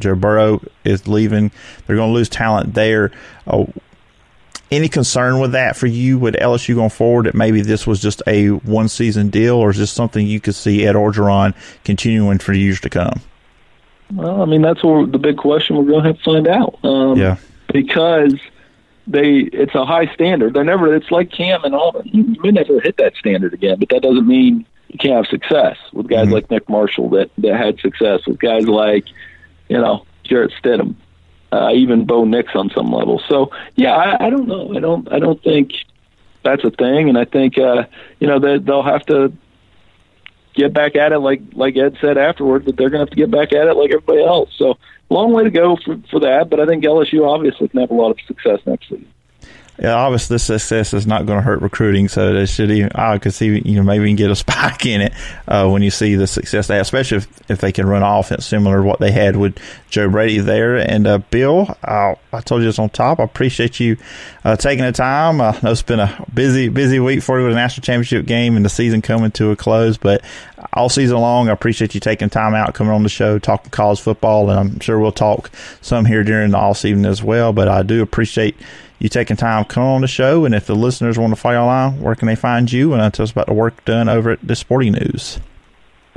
Joe 0.00 0.14
Burrow 0.14 0.62
is 0.84 1.06
leaving. 1.08 1.50
They're 1.86 1.96
going 1.96 2.10
to 2.10 2.14
lose 2.14 2.28
talent 2.28 2.74
there. 2.74 3.12
Oh, 3.46 3.72
any 4.70 4.88
concern 4.88 5.38
with 5.38 5.52
that 5.52 5.76
for 5.76 5.86
you 5.86 6.18
with 6.18 6.34
LSU 6.34 6.74
going 6.74 6.90
forward? 6.90 7.26
That 7.26 7.34
maybe 7.34 7.60
this 7.60 7.86
was 7.86 8.00
just 8.00 8.22
a 8.26 8.48
one 8.48 8.88
season 8.88 9.30
deal, 9.30 9.56
or 9.56 9.70
is 9.70 9.78
this 9.78 9.90
something 9.90 10.26
you 10.26 10.40
could 10.40 10.54
see 10.54 10.86
Ed 10.86 10.94
Orgeron 10.94 11.54
continuing 11.84 12.38
for 12.38 12.52
years 12.52 12.80
to 12.80 12.90
come? 12.90 13.20
Well, 14.12 14.42
I 14.42 14.44
mean 14.44 14.62
that's 14.62 14.82
the 14.82 15.20
big 15.20 15.36
question 15.36 15.76
we're 15.76 15.84
going 15.84 16.02
to 16.02 16.08
have 16.08 16.18
to 16.18 16.24
find 16.24 16.48
out. 16.48 16.78
Um, 16.84 17.18
yeah, 17.18 17.36
because 17.72 18.34
they 19.06 19.48
it's 19.52 19.74
a 19.74 19.84
high 19.84 20.12
standard. 20.14 20.54
They're 20.54 20.64
never. 20.64 20.94
It's 20.94 21.10
like 21.10 21.30
Cam 21.30 21.64
and 21.64 21.74
Auburn. 21.74 22.08
You 22.12 22.36
may 22.42 22.50
never 22.50 22.80
hit 22.80 22.96
that 22.98 23.14
standard 23.16 23.54
again, 23.54 23.78
but 23.78 23.88
that 23.90 24.02
doesn't 24.02 24.26
mean 24.26 24.66
you 24.88 24.98
can't 24.98 25.14
have 25.14 25.26
success 25.26 25.76
with 25.92 26.08
guys 26.08 26.26
mm-hmm. 26.26 26.34
like 26.34 26.50
Nick 26.50 26.68
Marshall 26.68 27.08
that 27.10 27.30
that 27.38 27.56
had 27.56 27.78
success 27.80 28.26
with 28.26 28.38
guys 28.38 28.66
like 28.66 29.04
you 29.68 29.78
know 29.78 30.06
Jarrett 30.24 30.52
Stidham 30.62 30.96
uh, 31.52 31.70
even 31.72 32.04
Bo 32.04 32.24
Nix 32.24 32.54
on 32.54 32.70
some 32.70 32.90
level. 32.90 33.22
So 33.28 33.50
yeah, 33.76 33.94
I, 33.94 34.26
I 34.26 34.30
don't 34.30 34.48
know. 34.48 34.74
I 34.76 34.80
don't. 34.80 35.10
I 35.12 35.18
don't 35.18 35.42
think 35.42 35.72
that's 36.42 36.64
a 36.64 36.70
thing, 36.70 37.08
and 37.08 37.18
I 37.18 37.24
think 37.24 37.58
uh, 37.58 37.84
you 38.20 38.26
know 38.26 38.38
that 38.38 38.64
they'll 38.64 38.82
have 38.82 39.06
to 39.06 39.32
get 40.54 40.72
back 40.72 40.96
at 40.96 41.12
it 41.12 41.18
like 41.18 41.40
like 41.52 41.76
Ed 41.76 41.96
said 42.00 42.18
afterward 42.18 42.64
that 42.66 42.76
they're 42.76 42.90
going 42.90 43.04
to 43.04 43.10
have 43.10 43.10
to 43.10 43.16
get 43.16 43.30
back 43.30 43.52
at 43.52 43.68
it 43.68 43.74
like 43.74 43.90
everybody 43.90 44.24
else. 44.24 44.50
So 44.56 44.78
long 45.08 45.32
way 45.32 45.44
to 45.44 45.50
go 45.50 45.76
for 45.76 45.98
for 46.10 46.20
that, 46.20 46.50
but 46.50 46.60
I 46.60 46.66
think 46.66 46.84
LSU 46.84 47.28
obviously 47.28 47.68
can 47.68 47.80
have 47.80 47.90
a 47.90 47.94
lot 47.94 48.10
of 48.10 48.18
success 48.26 48.60
next 48.66 48.88
season 48.88 49.08
yeah, 49.78 49.94
obviously 49.94 50.34
this 50.34 50.44
success 50.44 50.94
is 50.94 51.06
not 51.06 51.26
going 51.26 51.38
to 51.38 51.42
hurt 51.42 51.60
recruiting, 51.60 52.08
so 52.08 52.32
they 52.32 52.46
should 52.46 52.70
even, 52.70 52.90
I 52.94 53.18
could 53.18 53.34
see, 53.34 53.60
you 53.64 53.76
know, 53.76 53.82
maybe 53.82 54.04
even 54.04 54.16
get 54.16 54.30
a 54.30 54.36
spike 54.36 54.86
in 54.86 55.00
it 55.02 55.12
uh, 55.46 55.68
when 55.68 55.82
you 55.82 55.90
see 55.90 56.14
the 56.14 56.26
success 56.26 56.68
they 56.68 56.76
have, 56.76 56.82
especially 56.82 57.18
if, 57.18 57.50
if 57.50 57.60
they 57.60 57.72
can 57.72 57.86
run 57.86 58.02
offense 58.02 58.46
similar 58.46 58.78
to 58.78 58.82
what 58.82 59.00
they 59.00 59.10
had 59.10 59.36
with 59.36 59.58
Joe 59.90 60.08
Brady 60.08 60.38
there. 60.38 60.76
And 60.76 61.06
uh, 61.06 61.18
Bill, 61.18 61.76
uh, 61.84 62.14
I 62.32 62.40
told 62.40 62.62
you 62.62 62.68
this 62.68 62.78
on 62.78 62.88
top. 62.88 63.20
I 63.20 63.24
appreciate 63.24 63.78
you 63.78 63.96
uh, 64.44 64.56
taking 64.56 64.84
the 64.84 64.92
time. 64.92 65.40
I 65.40 65.58
know 65.62 65.72
it's 65.72 65.82
been 65.82 66.00
a 66.00 66.24
busy, 66.32 66.68
busy 66.68 66.98
week 66.98 67.22
for 67.22 67.38
you 67.38 67.44
with 67.44 67.52
the 67.52 67.60
national 67.60 67.82
championship 67.82 68.26
game 68.26 68.56
and 68.56 68.64
the 68.64 68.70
season 68.70 69.02
coming 69.02 69.30
to 69.32 69.50
a 69.50 69.56
close, 69.56 69.98
but 69.98 70.22
all 70.72 70.88
season 70.88 71.18
long, 71.18 71.48
I 71.48 71.52
appreciate 71.52 71.94
you 71.94 72.00
taking 72.00 72.30
time 72.30 72.54
out, 72.54 72.74
coming 72.74 72.92
on 72.92 73.02
the 73.02 73.08
show, 73.08 73.38
talking 73.38 73.70
college 73.70 74.00
football, 74.00 74.50
and 74.50 74.58
I'm 74.58 74.80
sure 74.80 74.98
we'll 74.98 75.12
talk 75.12 75.50
some 75.80 76.04
here 76.04 76.24
during 76.24 76.50
the 76.50 76.58
off 76.58 76.78
season 76.78 77.04
as 77.06 77.22
well. 77.22 77.52
But 77.52 77.68
I 77.68 77.82
do 77.82 78.02
appreciate 78.02 78.56
you 78.98 79.08
taking 79.08 79.36
time 79.36 79.64
to 79.64 79.68
come 79.68 79.82
on 79.82 80.00
the 80.00 80.08
show. 80.08 80.44
And 80.44 80.54
if 80.54 80.66
the 80.66 80.74
listeners 80.74 81.18
want 81.18 81.32
to 81.32 81.36
follow 81.36 81.64
along, 81.64 82.00
where 82.00 82.14
can 82.14 82.28
they 82.28 82.36
find 82.36 82.70
you? 82.70 82.92
And 82.92 83.14
tell 83.14 83.24
us 83.24 83.30
about 83.30 83.46
the 83.46 83.54
work 83.54 83.84
done 83.84 84.08
over 84.08 84.30
at 84.30 84.46
the 84.46 84.56
Sporting 84.56 84.92
News. 84.92 85.38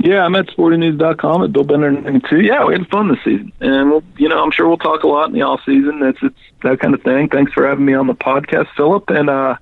Yeah, 0.02 0.24
I'm 0.24 0.34
at 0.34 0.46
sportingnews.com 0.46 1.44
at 1.44 1.52
Bill 1.52 1.64
Bender 1.64 1.92
92. 1.92 2.40
Yeah, 2.40 2.64
we 2.64 2.72
had 2.72 2.88
fun 2.88 3.08
this 3.08 3.18
season, 3.22 3.52
and 3.60 3.90
we'll, 3.90 4.02
you 4.16 4.30
know, 4.30 4.42
I'm 4.42 4.50
sure 4.50 4.66
we'll 4.66 4.78
talk 4.78 5.02
a 5.02 5.06
lot 5.06 5.26
in 5.26 5.34
the 5.34 5.42
off 5.42 5.60
season. 5.66 6.00
That's 6.00 6.16
it's 6.22 6.38
that 6.62 6.80
kind 6.80 6.94
of 6.94 7.02
thing. 7.02 7.28
Thanks 7.28 7.52
for 7.52 7.68
having 7.68 7.84
me 7.84 7.92
on 7.92 8.06
the 8.06 8.14
podcast, 8.14 8.68
Phillip, 8.76 9.10
and 9.10 9.28
uh, 9.28 9.56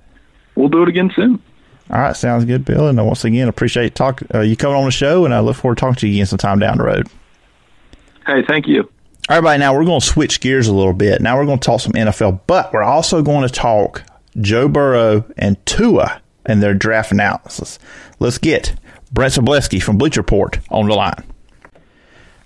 we'll 0.55 0.69
do 0.69 0.81
it 0.81 0.87
again 0.87 1.11
soon. 1.13 1.41
All 1.89 1.99
right, 1.99 2.15
sounds 2.15 2.45
good, 2.45 2.63
Bill. 2.63 2.87
And 2.87 3.05
once 3.05 3.25
again, 3.25 3.49
appreciate 3.49 3.95
talk 3.95 4.21
uh, 4.33 4.39
you 4.39 4.55
coming 4.55 4.77
on 4.77 4.85
the 4.85 4.91
show, 4.91 5.25
and 5.25 5.33
I 5.33 5.41
look 5.41 5.57
forward 5.57 5.77
to 5.77 5.81
talking 5.81 5.95
to 5.95 6.07
you 6.07 6.13
again 6.13 6.27
sometime 6.27 6.59
down 6.59 6.77
the 6.77 6.85
road. 6.85 7.09
Hey, 8.25 8.43
thank 8.47 8.65
you. 8.65 8.89
All 9.29 9.43
right, 9.43 9.59
now 9.59 9.75
we're 9.75 9.85
going 9.85 9.99
to 9.99 10.05
switch 10.05 10.39
gears 10.39 10.67
a 10.67 10.73
little 10.73 10.91
bit. 10.91 11.21
Now 11.21 11.37
we're 11.37 11.45
going 11.45 11.59
to 11.59 11.63
talk 11.63 11.81
some 11.81 11.91
NFL, 11.91 12.41
but 12.47 12.73
we're 12.73 12.81
also 12.81 13.21
going 13.21 13.47
to 13.47 13.53
talk 13.53 14.01
Joe 14.41 14.67
Burrow 14.67 15.23
and 15.37 15.63
Tua 15.67 16.19
and 16.47 16.63
their 16.63 16.73
draft 16.73 17.11
analysis. 17.11 17.77
Let's 18.17 18.39
get 18.39 18.73
Brent 19.11 19.35
Sobleski 19.35 19.83
from 19.83 19.99
Bleacher 19.99 20.21
Report 20.21 20.57
on 20.71 20.87
the 20.87 20.95
line. 20.95 21.23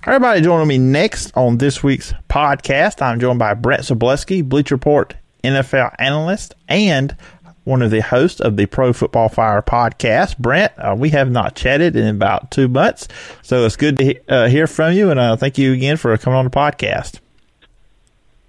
Everybody 0.06 0.42
joining 0.42 0.68
me 0.68 0.78
next 0.78 1.32
on 1.38 1.58
this 1.58 1.82
week's 1.82 2.14
podcast. 2.30 3.02
I'm 3.02 3.18
joined 3.18 3.40
by 3.40 3.54
Brent 3.54 3.84
Sobleski, 3.84 4.44
Bleacher 4.44 4.76
Report 4.76 5.16
NFL 5.42 5.96
analyst 6.00 6.54
and 6.68 7.16
one 7.64 7.82
of 7.82 7.92
the 7.92 8.02
hosts 8.02 8.42
of 8.42 8.58
the 8.58 8.66
Pro 8.66 8.94
Football 8.94 9.30
Fire 9.30 9.62
podcast. 9.62 10.38
Brent, 10.38 10.74
uh, 10.78 10.96
we 10.98 11.10
have 11.10 11.32
not 11.32 11.56
chatted 11.56 11.96
in 11.96 12.08
about 12.08 12.52
two 12.52 12.68
months, 12.68 13.08
so 13.42 13.66
it's 13.66 13.76
good 13.76 13.98
to 13.98 14.20
uh, 14.28 14.48
hear 14.48 14.68
from 14.68 14.94
you, 14.94 15.12
and 15.12 15.20
uh, 15.20 15.36
thank 15.36 15.58
you 15.58 15.74
again 15.74 15.98
for 15.98 16.16
coming 16.18 16.38
on 16.38 16.46
the 16.46 16.52
podcast. 16.52 17.20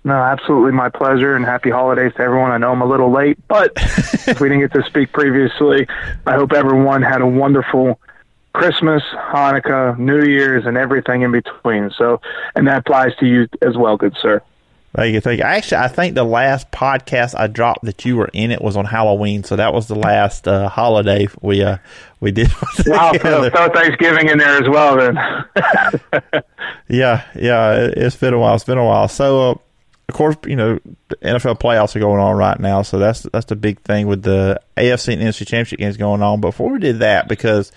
No, 0.07 0.15
absolutely 0.15 0.73
my 0.73 0.91
pleasure, 0.91 1.35
and 1.35 1.45
happy 1.45 1.71
holidays 1.71 2.13
to 2.17 2.21
everyone. 2.21 2.51
I 2.51 2.59
know 2.59 2.73
I'm 2.73 2.83
a 2.83 2.87
little 2.87 3.11
late, 3.11 3.39
but 3.49 3.73
if 3.77 4.39
we 4.41 4.49
didn't 4.49 4.61
get 4.61 4.73
to 4.75 4.83
speak 4.85 5.13
previously, 5.13 5.87
I 6.27 6.35
hope 6.35 6.53
everyone 6.53 7.01
had 7.01 7.23
a 7.23 7.27
wonderful 7.27 7.99
Christmas, 8.53 9.03
Hanukkah, 9.15 9.99
New 9.99 10.23
Year's, 10.23 10.67
and 10.67 10.77
everything 10.77 11.23
in 11.23 11.33
between. 11.33 11.91
So, 11.97 12.21
and 12.55 12.69
that 12.69 12.79
applies 12.79 13.17
to 13.17 13.27
you 13.27 13.49
as 13.63 13.77
well, 13.77 13.97
good 13.97 14.15
sir. 14.21 14.43
Thank 14.95 15.15
you, 15.15 15.21
thank 15.21 15.39
you. 15.39 15.45
Actually, 15.45 15.79
I 15.79 15.89
think 15.89 16.15
the 16.15 16.23
last 16.23 16.71
podcast 16.71 17.35
I 17.37 17.49
dropped 17.49 17.85
that 17.85 18.05
you 18.05 18.17
were 18.17 18.31
in 18.33 18.53
it 18.53 18.63
was 18.63 18.77
on 18.77 18.85
Halloween, 18.85 19.43
so 19.43 19.57
that 19.57 19.75
was 19.75 19.89
the 19.89 19.97
last 19.97 20.47
uh, 20.47 20.69
holiday 20.69 21.27
we 21.41 21.65
uh, 21.65 21.79
we 22.21 22.31
did. 22.31 22.49
Wow, 22.87 23.13
so 23.21 23.51
Thanksgiving 23.51 24.29
in 24.29 24.39
there 24.39 24.63
as 24.63 24.69
well, 24.69 24.97
then. 24.97 25.17
yeah, 26.89 27.25
yeah, 27.35 27.75
it, 27.75 27.99
has 27.99 28.15
been 28.15 28.35
a 28.35 28.39
while. 28.39 28.55
It's 28.55 28.63
been 28.63 28.79
a 28.79 28.85
while. 28.85 29.09
So, 29.09 29.51
uh, 29.51 29.55
of 30.09 30.15
course, 30.15 30.37
you 30.47 30.55
know, 30.55 30.79
the 31.09 31.17
NFL 31.17 31.59
playoffs 31.59 31.97
are 31.97 32.01
going 32.01 32.21
on 32.21 32.37
right 32.37 32.61
now, 32.61 32.83
so 32.83 33.01
that's 33.01 33.23
that's 33.23 33.47
the 33.47 33.57
big 33.57 33.81
thing 33.81 34.07
with 34.07 34.23
the 34.23 34.61
AFC 34.77 35.15
and 35.15 35.23
NFC 35.23 35.39
championship 35.39 35.81
games 35.81 35.97
going 35.97 36.23
on. 36.23 36.41
Before 36.41 36.71
we 36.71 36.79
did 36.79 37.01
that, 37.01 37.27
because 37.27 37.73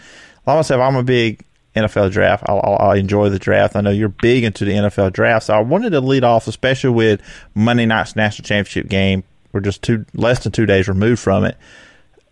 like 0.46 0.58
I 0.58 0.62
said, 0.62 0.80
I'm 0.80 0.96
a 0.96 1.04
big 1.04 1.44
NFL 1.78 2.12
draft. 2.12 2.44
I'll, 2.48 2.78
I'll, 2.80 2.92
enjoy 2.92 3.30
the 3.30 3.40
draft. 3.40 3.76
I 3.76 3.82
know 3.82 3.92
you're 3.92 4.10
big 4.10 4.44
into 4.44 4.66
the 4.66 4.74
NFL 4.74 5.14
draft, 5.14 5.46
so 5.46 5.54
I 5.54 5.60
wanted 5.60 5.92
to 5.92 6.02
lead 6.02 6.24
off, 6.24 6.48
especially 6.48 6.90
with 6.92 7.22
Monday 7.56 7.86
night's 7.86 8.16
national 8.16 8.46
championship 8.46 8.90
game. 8.90 9.24
We're 9.54 9.62
just 9.62 9.82
two 9.82 10.06
less 10.14 10.44
than 10.44 10.52
two 10.52 10.66
days 10.66 10.88
removed 10.88 11.20
from 11.20 11.44
it. 11.46 11.58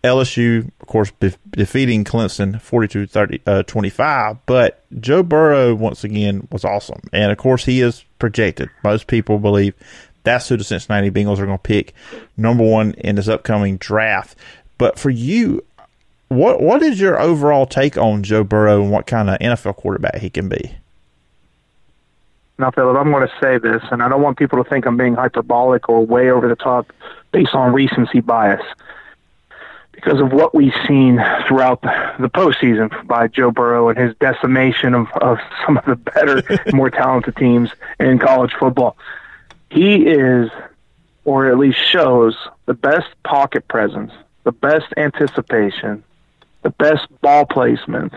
LSU, 0.04 0.70
of 0.80 0.86
course, 0.86 1.10
be- 1.10 1.34
defeating 1.50 2.04
Clemson 2.04 2.60
42 2.60 3.06
30, 3.06 3.40
uh, 3.46 3.62
25. 3.64 4.38
But 4.46 4.84
Joe 5.00 5.22
Burrow, 5.22 5.74
once 5.74 6.04
again, 6.04 6.46
was 6.50 6.64
awesome. 6.64 7.00
And 7.12 7.32
of 7.32 7.38
course, 7.38 7.64
he 7.64 7.80
is 7.80 8.04
projected. 8.18 8.70
Most 8.84 9.06
people 9.06 9.38
believe 9.38 9.74
that's 10.22 10.48
who 10.48 10.56
the 10.56 10.64
Cincinnati 10.64 11.10
Bengals 11.10 11.38
are 11.38 11.46
going 11.46 11.58
to 11.58 11.62
pick 11.62 11.94
number 12.36 12.64
one 12.64 12.92
in 12.94 13.16
this 13.16 13.28
upcoming 13.28 13.76
draft. 13.78 14.36
But 14.78 14.98
for 14.98 15.10
you, 15.10 15.64
what 16.28 16.60
what 16.60 16.82
is 16.82 17.00
your 17.00 17.20
overall 17.20 17.66
take 17.66 17.96
on 17.96 18.22
Joe 18.22 18.44
Burrow 18.44 18.82
and 18.82 18.90
what 18.90 19.06
kind 19.06 19.30
of 19.30 19.38
NFL 19.38 19.76
quarterback 19.76 20.16
he 20.16 20.30
can 20.30 20.48
be? 20.48 20.76
Now, 22.58 22.70
Phillip, 22.70 22.96
I'm 22.96 23.10
going 23.10 23.26
to 23.26 23.34
say 23.40 23.58
this, 23.58 23.82
and 23.90 24.02
I 24.02 24.08
don't 24.08 24.22
want 24.22 24.38
people 24.38 24.62
to 24.62 24.68
think 24.68 24.86
I'm 24.86 24.96
being 24.96 25.14
hyperbolic 25.14 25.88
or 25.88 26.04
way 26.04 26.30
over 26.30 26.48
the 26.48 26.56
top 26.56 26.90
based 27.30 27.54
on 27.54 27.72
recency 27.74 28.20
bias. 28.20 28.62
Because 29.92 30.20
of 30.20 30.32
what 30.32 30.54
we've 30.54 30.74
seen 30.86 31.22
throughout 31.46 31.82
the 31.82 32.28
postseason 32.28 33.06
by 33.06 33.28
Joe 33.28 33.50
Burrow 33.50 33.88
and 33.88 33.98
his 33.98 34.14
decimation 34.16 34.94
of, 34.94 35.08
of 35.20 35.38
some 35.64 35.76
of 35.78 35.84
the 35.84 35.96
better, 35.96 36.42
more 36.72 36.90
talented 36.90 37.36
teams 37.36 37.70
in 37.98 38.18
college 38.18 38.52
football. 38.58 38.96
He 39.70 40.06
is, 40.06 40.50
or 41.24 41.50
at 41.50 41.58
least 41.58 41.78
shows, 41.78 42.36
the 42.66 42.74
best 42.74 43.08
pocket 43.24 43.68
presence, 43.68 44.12
the 44.44 44.52
best 44.52 44.86
anticipation, 44.96 46.04
the 46.66 46.70
best 46.70 47.06
ball 47.20 47.46
placement 47.46 48.12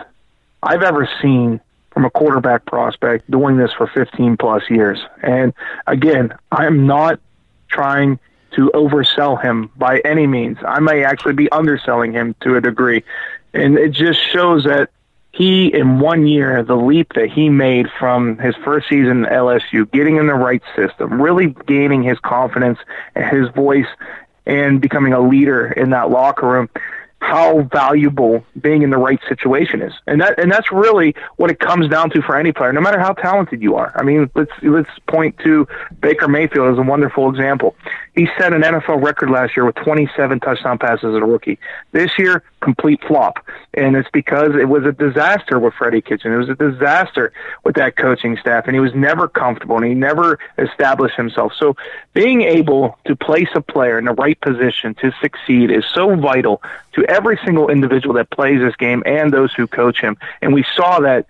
I've 0.63 0.81
ever 0.81 1.07
seen 1.21 1.59
from 1.91 2.05
a 2.05 2.09
quarterback 2.09 2.65
prospect 2.65 3.29
doing 3.29 3.57
this 3.57 3.71
for 3.73 3.85
15 3.85 4.37
plus 4.37 4.67
years. 4.71 4.99
And 5.21 5.53
again, 5.85 6.33
I'm 6.51 6.87
not 6.87 7.19
trying 7.67 8.17
to 8.55 8.71
oversell 8.73 9.39
him 9.39 9.69
by 9.75 9.99
any 9.99 10.25
means. 10.25 10.57
I 10.67 10.79
may 10.79 11.03
actually 11.03 11.33
be 11.33 11.51
underselling 11.51 12.11
him 12.11 12.33
to 12.41 12.55
a 12.55 12.61
degree. 12.61 13.03
And 13.53 13.77
it 13.77 13.91
just 13.91 14.19
shows 14.19 14.63
that 14.63 14.89
he, 15.31 15.71
in 15.71 15.99
one 15.99 16.25
year, 16.25 16.63
the 16.63 16.75
leap 16.75 17.13
that 17.13 17.29
he 17.29 17.49
made 17.49 17.87
from 17.99 18.39
his 18.39 18.55
first 18.63 18.89
season 18.89 19.27
at 19.27 19.33
LSU, 19.33 19.91
getting 19.91 20.15
in 20.15 20.25
the 20.25 20.33
right 20.33 20.63
system, 20.75 21.21
really 21.21 21.55
gaining 21.67 22.01
his 22.01 22.17
confidence 22.17 22.79
and 23.13 23.25
his 23.25 23.47
voice 23.49 23.85
and 24.47 24.81
becoming 24.81 25.13
a 25.13 25.21
leader 25.21 25.67
in 25.67 25.91
that 25.91 26.09
locker 26.09 26.47
room 26.47 26.67
how 27.21 27.61
valuable 27.63 28.43
being 28.61 28.81
in 28.81 28.89
the 28.89 28.97
right 28.97 29.19
situation 29.27 29.81
is. 29.81 29.93
And 30.07 30.21
that 30.21 30.39
and 30.39 30.51
that's 30.51 30.71
really 30.71 31.15
what 31.35 31.51
it 31.51 31.59
comes 31.59 31.89
down 31.89 32.09
to 32.11 32.21
for 32.21 32.35
any 32.35 32.51
player, 32.51 32.71
no 32.71 32.81
matter 32.81 32.99
how 32.99 33.13
talented 33.13 33.61
you 33.61 33.75
are. 33.75 33.91
I 33.95 34.03
mean, 34.03 34.29
let's 34.35 34.51
let's 34.61 34.89
point 35.07 35.37
to 35.43 35.67
Baker 36.01 36.27
Mayfield 36.27 36.71
as 36.71 36.77
a 36.77 36.81
wonderful 36.81 37.29
example. 37.29 37.75
He 38.15 38.27
set 38.37 38.53
an 38.53 38.61
NFL 38.61 39.03
record 39.03 39.29
last 39.29 39.55
year 39.55 39.65
with 39.65 39.75
27 39.75 40.39
touchdown 40.39 40.77
passes 40.77 41.05
as 41.05 41.15
a 41.15 41.25
rookie. 41.25 41.59
This 41.91 42.11
year, 42.17 42.43
complete 42.59 43.01
flop. 43.05 43.45
And 43.73 43.95
it's 43.95 44.09
because 44.11 44.55
it 44.55 44.67
was 44.67 44.85
a 44.85 44.91
disaster 44.91 45.59
with 45.59 45.73
Freddie 45.73 46.01
Kitchen. 46.01 46.33
It 46.33 46.37
was 46.37 46.49
a 46.49 46.55
disaster 46.55 47.31
with 47.63 47.75
that 47.75 47.95
coaching 47.95 48.37
staff 48.37 48.65
and 48.65 48.75
he 48.75 48.79
was 48.79 48.93
never 48.93 49.27
comfortable 49.27 49.77
and 49.77 49.85
he 49.85 49.93
never 49.93 50.39
established 50.57 51.15
himself. 51.15 51.53
So 51.57 51.75
being 52.13 52.41
able 52.41 52.97
to 53.05 53.15
place 53.15 53.49
a 53.55 53.61
player 53.61 53.97
in 53.97 54.05
the 54.05 54.13
right 54.13 54.39
position 54.41 54.95
to 54.95 55.11
succeed 55.21 55.71
is 55.71 55.85
so 55.93 56.15
vital 56.15 56.61
to 56.93 57.05
every 57.05 57.39
single 57.45 57.69
individual 57.69 58.15
that 58.15 58.29
plays 58.29 58.59
this 58.59 58.75
game 58.75 59.03
and 59.05 59.31
those 59.31 59.53
who 59.53 59.67
coach 59.67 60.01
him. 60.01 60.17
And 60.41 60.53
we 60.53 60.65
saw 60.75 60.99
that 60.99 61.25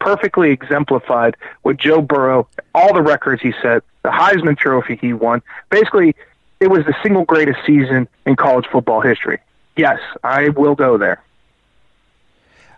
perfectly 0.00 0.50
exemplified 0.50 1.36
with 1.62 1.78
Joe 1.78 2.00
Burrow, 2.00 2.48
all 2.74 2.92
the 2.92 3.02
records 3.02 3.40
he 3.40 3.52
set, 3.62 3.84
the 4.02 4.10
Heisman 4.10 4.58
Trophy 4.58 4.96
he 4.96 5.12
won. 5.12 5.42
Basically, 5.70 6.16
it 6.58 6.70
was 6.70 6.84
the 6.86 6.94
single 7.02 7.24
greatest 7.24 7.60
season 7.64 8.08
in 8.26 8.36
college 8.36 8.66
football 8.66 9.00
history. 9.00 9.38
Yes, 9.76 9.98
I 10.22 10.50
will 10.50 10.74
go 10.74 10.98
there. 10.98 11.22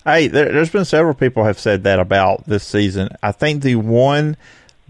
Hey, 0.05 0.29
there, 0.29 0.53
has 0.53 0.71
been 0.71 0.85
several 0.85 1.15
people 1.15 1.45
have 1.45 1.59
said 1.59 1.85
that 1.85 1.99
about 1.99 2.45
this 2.47 2.63
season. 2.63 3.09
I 3.23 3.33
think 3.33 3.63
the 3.63 3.77
one 3.77 4.37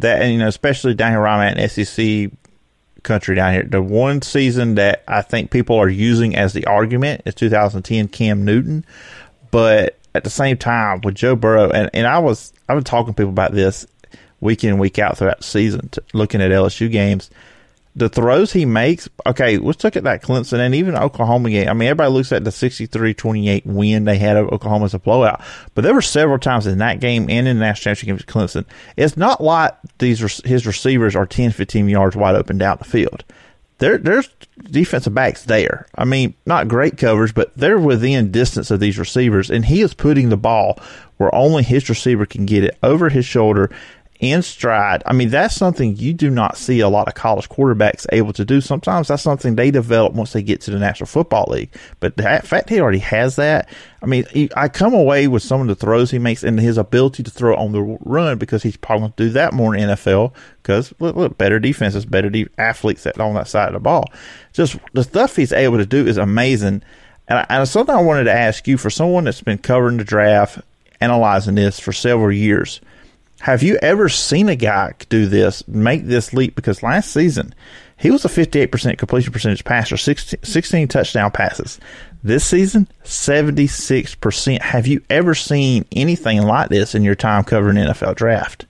that, 0.01 0.21
and, 0.21 0.33
you 0.33 0.39
know, 0.39 0.49
especially 0.49 0.95
down 0.95 1.13
here 1.13 1.27
I'm 1.27 1.41
at 1.41 1.57
in 1.57 1.69
SEC 1.69 2.31
country 3.05 3.37
down 3.37 3.53
here, 3.53 3.63
the 3.63 3.81
one 3.81 4.23
season 4.23 4.75
that 4.75 5.05
I 5.07 5.23
think 5.23 5.51
people 5.51 5.77
are 5.77 5.89
using 5.89 6.35
as 6.35 6.53
the 6.53 6.67
argument 6.67 7.23
is 7.27 7.35
2010 7.37 8.09
Cam 8.09 8.45
Newton. 8.45 8.85
But 9.53 9.99
at 10.17 10.25
the 10.25 10.31
same 10.31 10.57
time, 10.57 11.01
with 11.03 11.15
Joe 11.15 11.37
Burrow, 11.37 11.71
and, 11.71 11.91
and 11.95 12.09
I 12.09 12.19
was, 12.19 12.53
I've 12.69 12.77
been 12.77 12.85
talking 12.85 13.15
to 13.15 13.17
people 13.17 13.31
about 13.31 13.53
this 13.53 13.87
week 14.41 14.65
in, 14.65 14.79
week 14.79 14.99
out 14.99 15.19
throughout 15.19 15.39
the 15.39 15.45
season, 15.45 15.91
looking 16.13 16.43
at 16.43 16.51
LSU 16.51 16.91
games 16.91 17.31
the 17.97 18.09
throws 18.09 18.53
he 18.53 18.65
makes, 18.65 19.09
okay, 19.25 19.57
let's 19.57 19.85
look 19.85 19.97
at 19.97 20.03
that 20.05 20.23
Clemson 20.23 20.59
and 20.59 20.75
even 20.75 20.97
Oklahoma 20.97 21.51
game. 21.51 21.69
I 21.69 21.73
mean, 21.75 21.89
everybody 21.89 22.11
looks 22.11 22.33
at 22.33 22.43
the 22.43 22.51
63-28 22.51 23.67
win 23.67 24.05
they 24.05 24.19
had 24.19 24.37
of 24.37 24.49
Oklahoma 24.49 24.87
as 24.87 24.95
a 24.95 24.99
blowout, 24.99 25.41
but 25.75 25.83
there 25.83 25.95
were 25.95 26.03
several 26.03 26.39
times 26.39 26.67
in 26.67 26.79
that 26.79 27.01
game 27.01 27.31
and 27.31 27.47
in 27.47 27.59
the 27.59 27.65
national 27.65 27.95
championship 27.95 28.07
game 28.07 28.15
against 28.17 28.57
Clemson. 28.57 28.67
It's 28.97 29.17
not 29.17 29.41
like 29.41 29.75
these 29.99 30.41
his 30.45 30.67
receivers 30.67 31.15
are 31.15 31.27
10, 31.27 31.53
15 31.53 31.89
yards 31.89 32.17
wide 32.17 32.35
open 32.35 32.59
down 32.59 32.79
the 32.79 32.85
field. 32.85 33.25
There, 33.79 33.99
there's 33.99 34.29
defensive 34.63 35.15
backs 35.15 35.45
there. 35.45 35.87
I 35.95 36.05
mean, 36.05 36.35
not 36.47 36.69
great 36.69 36.97
coverage, 36.97 37.35
but 37.35 37.57
they're 37.57 37.79
within 37.79 38.31
distance 38.31 38.71
of 38.71 38.81
these 38.81 38.99
receivers, 38.99 39.51
and 39.51 39.65
he 39.65 39.83
is 39.83 39.95
putting 39.95 40.29
the 40.29 40.37
ball 40.37 40.79
where 41.17 41.35
only 41.35 41.63
his 41.63 41.89
receiver 41.89 42.27
can 42.27 42.45
get 42.45 42.65
it 42.65 42.77
over 42.83 43.09
his 43.09 43.25
shoulder 43.25 43.71
in 44.21 44.43
stride. 44.43 45.03
I 45.07 45.13
mean, 45.13 45.29
that's 45.29 45.57
something 45.57 45.97
you 45.97 46.13
do 46.13 46.31
not 46.31 46.57
see 46.57 46.81
a 46.81 46.89
lot 46.89 47.09
of 47.09 47.15
college 47.15 47.49
quarterbacks 47.49 48.07
able 48.13 48.33
to 48.35 48.45
do. 48.45 48.61
Sometimes 48.61 49.09
that's 49.09 49.23
something 49.23 49.57
they 49.57 49.71
develop 49.71 50.15
once 50.15 50.33
they 50.33 50.43
get 50.43 50.61
to 50.63 50.71
the 50.71 50.79
National 50.79 51.07
Football 51.07 51.47
League. 51.49 51.71
But 51.99 52.17
the 52.17 52.41
fact 52.45 52.69
he 52.69 52.81
already 52.81 53.01
has 53.01 53.37
that, 53.37 53.69
I 54.03 54.07
mean, 54.07 54.25
he, 54.31 54.51
I 54.57 54.69
come 54.69 54.95
away 54.95 55.27
with 55.27 55.43
some 55.43 55.61
of 55.61 55.67
the 55.67 55.75
throws 55.75 56.11
he 56.11 56.19
makes 56.19 56.45
and 56.45 56.61
his 56.61 56.79
ability 56.79 57.25
to 57.25 57.31
throw 57.31 57.57
on 57.57 57.73
the 57.73 57.83
run 58.01 58.39
because 58.39 58.63
he's 58.63 58.77
probably 58.77 59.01
going 59.01 59.13
to 59.13 59.25
do 59.25 59.31
that 59.31 59.53
more 59.53 59.75
in 59.75 59.89
NFL 59.89 60.33
because 60.63 60.95
look, 61.01 61.17
look 61.17 61.37
better 61.37 61.59
defenses, 61.59 62.07
better 62.07 62.31
de- 62.31 62.49
athletes 62.57 63.03
that 63.03 63.19
on 63.19 63.35
that 63.35 63.49
side 63.49 63.69
of 63.69 63.75
the 63.75 63.81
ball. 63.81 64.05
Just 64.53 64.77
the 64.93 65.03
stuff 65.03 65.35
he's 65.35 65.53
able 65.53 65.79
to 65.79 65.87
do 65.87 66.07
is 66.07 66.19
amazing. 66.19 66.83
And, 67.27 67.39
I, 67.39 67.47
and 67.49 67.69
something 67.69 67.95
I 67.95 68.03
wanted 68.03 68.25
to 68.25 68.33
ask 68.33 68.69
you 68.69 68.79
for 68.79 68.91
someone 68.91 69.25
that's 69.25 69.41
been 69.41 69.59
covering 69.59 69.97
the 69.97 70.05
draft, 70.05 70.61
analyzing 71.01 71.57
this 71.57 71.81
for 71.81 71.93
several 71.93 72.33
years– 72.33 72.81
have 73.45 73.63
you 73.63 73.77
ever 73.83 74.09
seen 74.09 74.49
a 74.49 74.57
guy 74.57 74.95
do 75.11 75.27
this, 75.27 75.69
make 75.69 76.07
this 76.07 76.33
leap? 76.33 76.55
Because 76.55 76.83
last 76.83 77.13
season, 77.13 77.55
he 77.99 78.11
was 78.11 78.25
a 78.25 78.29
58% 78.29 78.97
completion 78.97 79.35
percentage 79.35 79.65
passer, 79.65 79.99
16, 79.99 80.43
16 80.43 80.89
touchdown 80.89 81.31
passes. 81.31 81.79
This 82.23 82.43
season, 82.47 82.89
76%. 83.05 84.63
Have 84.63 84.87
you 84.87 85.03
ever 85.11 85.35
seen 85.35 85.85
anything 85.93 86.41
like 86.41 86.71
this 86.71 86.95
in 86.95 87.03
your 87.03 87.15
time 87.15 87.45
covering 87.45 87.77
NFL 87.77 88.15
draft? 88.15 88.65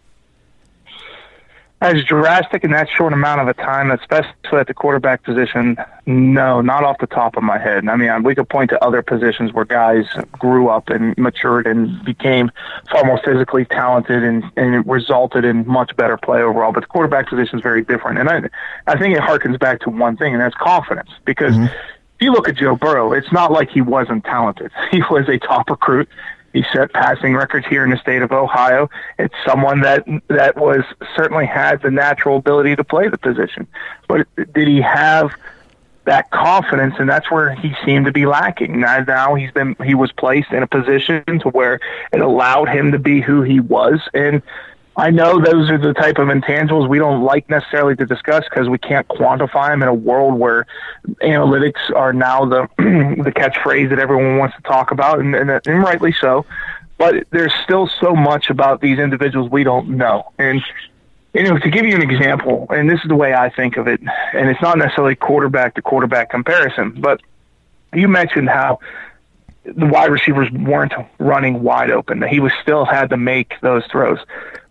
As 1.80 2.02
drastic 2.04 2.64
in 2.64 2.70
that 2.70 2.88
short 2.88 3.12
amount 3.12 3.40
of 3.40 3.48
a 3.48 3.54
time, 3.54 3.90
especially 3.90 4.32
at 4.52 4.66
the 4.66 4.74
quarterback 4.74 5.22
position, 5.22 5.76
no, 6.06 6.60
not 6.60 6.82
off 6.82 6.96
the 6.98 7.06
top 7.06 7.36
of 7.36 7.42
my 7.42 7.58
head. 7.58 7.86
I 7.88 7.96
mean, 7.96 8.22
we 8.22 8.34
could 8.34 8.48
point 8.48 8.70
to 8.70 8.82
other 8.82 9.02
positions 9.02 9.52
where 9.52 9.64
guys 9.64 10.06
grew 10.32 10.68
up 10.68 10.88
and 10.88 11.16
matured 11.18 11.66
and 11.66 12.02
became 12.04 12.50
far 12.90 13.04
more 13.04 13.20
physically 13.22 13.64
talented 13.66 14.22
and, 14.22 14.44
and 14.56 14.74
it 14.74 14.86
resulted 14.86 15.44
in 15.44 15.66
much 15.66 15.94
better 15.96 16.16
play 16.16 16.40
overall. 16.40 16.72
But 16.72 16.80
the 16.80 16.86
quarterback 16.86 17.28
position 17.28 17.58
is 17.58 17.62
very 17.62 17.82
different. 17.82 18.18
And 18.18 18.30
I, 18.30 18.42
I 18.86 18.98
think 18.98 19.16
it 19.16 19.20
harkens 19.20 19.58
back 19.58 19.80
to 19.80 19.90
one 19.90 20.16
thing, 20.16 20.32
and 20.32 20.40
that's 20.40 20.54
confidence. 20.54 21.10
Because 21.26 21.54
mm-hmm. 21.54 21.64
if 21.64 22.20
you 22.20 22.32
look 22.32 22.48
at 22.48 22.56
Joe 22.56 22.76
Burrow, 22.76 23.12
it's 23.12 23.32
not 23.32 23.52
like 23.52 23.68
he 23.68 23.82
wasn't 23.82 24.24
talented. 24.24 24.70
He 24.90 25.02
was 25.10 25.28
a 25.28 25.38
top 25.38 25.68
recruit. 25.68 26.08
He 26.54 26.64
set 26.72 26.92
passing 26.92 27.34
records 27.34 27.66
here 27.66 27.84
in 27.84 27.90
the 27.90 27.98
state 27.98 28.22
of 28.22 28.30
Ohio. 28.30 28.88
It's 29.18 29.34
someone 29.44 29.80
that 29.80 30.06
that 30.28 30.56
was 30.56 30.84
certainly 31.16 31.46
had 31.46 31.82
the 31.82 31.90
natural 31.90 32.36
ability 32.38 32.76
to 32.76 32.84
play 32.84 33.08
the 33.08 33.18
position, 33.18 33.66
but 34.08 34.26
did 34.54 34.68
he 34.68 34.80
have 34.80 35.32
that 36.04 36.30
confidence? 36.30 36.94
And 36.98 37.10
that's 37.10 37.28
where 37.28 37.54
he 37.56 37.74
seemed 37.84 38.06
to 38.06 38.12
be 38.12 38.24
lacking. 38.24 38.78
Now, 38.80 39.00
now 39.00 39.34
he's 39.34 39.50
been 39.50 39.74
he 39.84 39.96
was 39.96 40.12
placed 40.12 40.52
in 40.52 40.62
a 40.62 40.68
position 40.68 41.24
to 41.40 41.48
where 41.48 41.80
it 42.12 42.20
allowed 42.20 42.68
him 42.68 42.92
to 42.92 43.00
be 43.00 43.20
who 43.20 43.42
he 43.42 43.58
was, 43.58 44.00
and 44.14 44.40
I 44.96 45.10
know 45.10 45.40
those 45.40 45.70
are 45.70 45.78
the 45.78 45.92
type 45.92 46.18
of 46.18 46.28
intangibles 46.28 46.88
we 46.88 46.98
don't 46.98 47.24
like 47.24 47.50
necessarily 47.50 47.96
to 47.96 48.06
discuss 48.06 48.44
because 48.48 48.68
we 48.68 48.78
can't 48.78 49.06
quantify 49.08 49.70
them 49.70 49.82
in 49.82 49.88
a 49.88 49.94
world 49.94 50.38
where 50.38 50.66
analytics 51.20 51.94
are 51.94 52.12
now 52.12 52.44
the 52.44 52.68
the 52.78 53.32
catchphrase 53.32 53.90
that 53.90 53.98
everyone 53.98 54.38
wants 54.38 54.54
to 54.56 54.62
talk 54.62 54.92
about, 54.92 55.18
and, 55.18 55.34
and, 55.34 55.50
and 55.50 55.78
rightly 55.80 56.12
so. 56.12 56.46
But 56.96 57.26
there's 57.30 57.52
still 57.64 57.88
so 58.00 58.14
much 58.14 58.50
about 58.50 58.80
these 58.80 59.00
individuals 59.00 59.50
we 59.50 59.64
don't 59.64 59.90
know, 59.90 60.30
and 60.38 60.62
you 61.34 61.42
know, 61.42 61.58
to 61.58 61.70
give 61.70 61.84
you 61.84 61.96
an 61.96 62.02
example, 62.02 62.68
and 62.70 62.88
this 62.88 63.00
is 63.00 63.08
the 63.08 63.16
way 63.16 63.34
I 63.34 63.50
think 63.50 63.76
of 63.76 63.88
it, 63.88 64.00
and 64.32 64.48
it's 64.48 64.62
not 64.62 64.78
necessarily 64.78 65.16
quarterback 65.16 65.74
to 65.74 65.82
quarterback 65.82 66.30
comparison, 66.30 66.92
but 67.00 67.20
you 67.92 68.06
mentioned 68.06 68.48
how 68.48 68.78
the 69.64 69.86
wide 69.86 70.10
receivers 70.10 70.50
weren't 70.50 70.92
running 71.18 71.62
wide 71.62 71.90
open. 71.90 72.22
He 72.22 72.40
was 72.40 72.52
still 72.62 72.84
had 72.84 73.10
to 73.10 73.16
make 73.16 73.54
those 73.60 73.84
throws. 73.86 74.18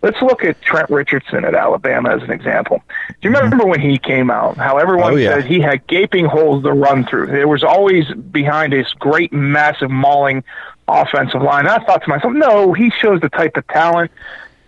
Let's 0.01 0.21
look 0.21 0.43
at 0.43 0.61
Trent 0.61 0.89
Richardson 0.89 1.45
at 1.45 1.55
Alabama 1.55 2.15
as 2.15 2.21
an 2.21 2.31
example. 2.31 2.83
Do 2.87 3.15
you 3.21 3.29
mm-hmm. 3.29 3.43
remember 3.43 3.65
when 3.65 3.81
he 3.81 3.97
came 3.97 4.29
out? 4.29 4.57
How 4.57 4.77
everyone 4.77 5.13
oh, 5.13 5.15
yeah. 5.15 5.35
said 5.35 5.45
he 5.45 5.59
had 5.59 5.87
gaping 5.87 6.25
holes 6.25 6.63
to 6.63 6.73
run 6.73 7.05
through. 7.05 7.27
There 7.27 7.47
was 7.47 7.63
always 7.63 8.05
behind 8.13 8.73
this 8.73 8.91
great, 8.93 9.33
massive, 9.33 9.89
mauling 9.89 10.43
offensive 10.87 11.41
line. 11.41 11.65
And 11.65 11.69
I 11.69 11.83
thought 11.85 12.03
to 12.03 12.09
myself, 12.09 12.33
no, 12.33 12.73
he 12.73 12.91
shows 12.91 13.21
the 13.21 13.29
type 13.29 13.57
of 13.57 13.65
talent 13.67 14.11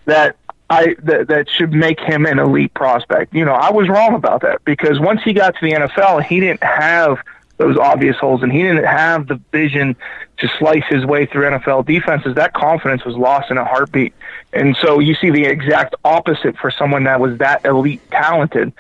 that 0.06 0.38
I 0.70 0.96
that, 1.04 1.28
that 1.28 1.50
should 1.50 1.74
make 1.74 2.00
him 2.00 2.26
an 2.26 2.40
elite 2.40 2.74
prospect. 2.74 3.36
You 3.36 3.46
know, 3.46 3.54
I 3.54 3.72
was 3.72 3.88
wrong 3.88 4.16
about 4.16 4.42
that 4.42 4.64
because 4.66 5.00
once 5.00 5.22
he 5.24 5.34
got 5.34 5.54
to 5.56 5.62
the 5.62 5.74
NFL, 5.74 6.24
he 6.24 6.40
didn't 6.40 6.64
have– 6.64 7.20
those 7.58 7.78
obvious 7.78 8.18
holes, 8.18 8.44
and 8.44 8.52
he 8.52 8.62
didn't 8.62 8.86
have 8.86 9.28
the 9.28 9.40
vision 9.52 9.96
to 10.38 10.48
slice 10.60 10.84
his 10.90 11.06
way 11.06 11.26
through 11.26 11.44
NFL 11.44 11.86
defenses. 11.86 12.36
That 12.36 12.54
confidence 12.54 13.06
was 13.06 13.16
lost 13.16 13.50
in 13.52 13.58
a 13.58 13.66
heartbeat, 13.66 14.14
and 14.54 14.76
so 14.82 15.00
you 15.00 15.16
see 15.16 15.30
the 15.30 15.46
exact 15.46 15.96
opposite 16.04 16.58
for 16.58 16.72
someone 16.72 17.06
that 17.06 17.20
was 17.20 17.38
that 17.40 17.66
elite 17.66 18.02
talented. 18.12 18.74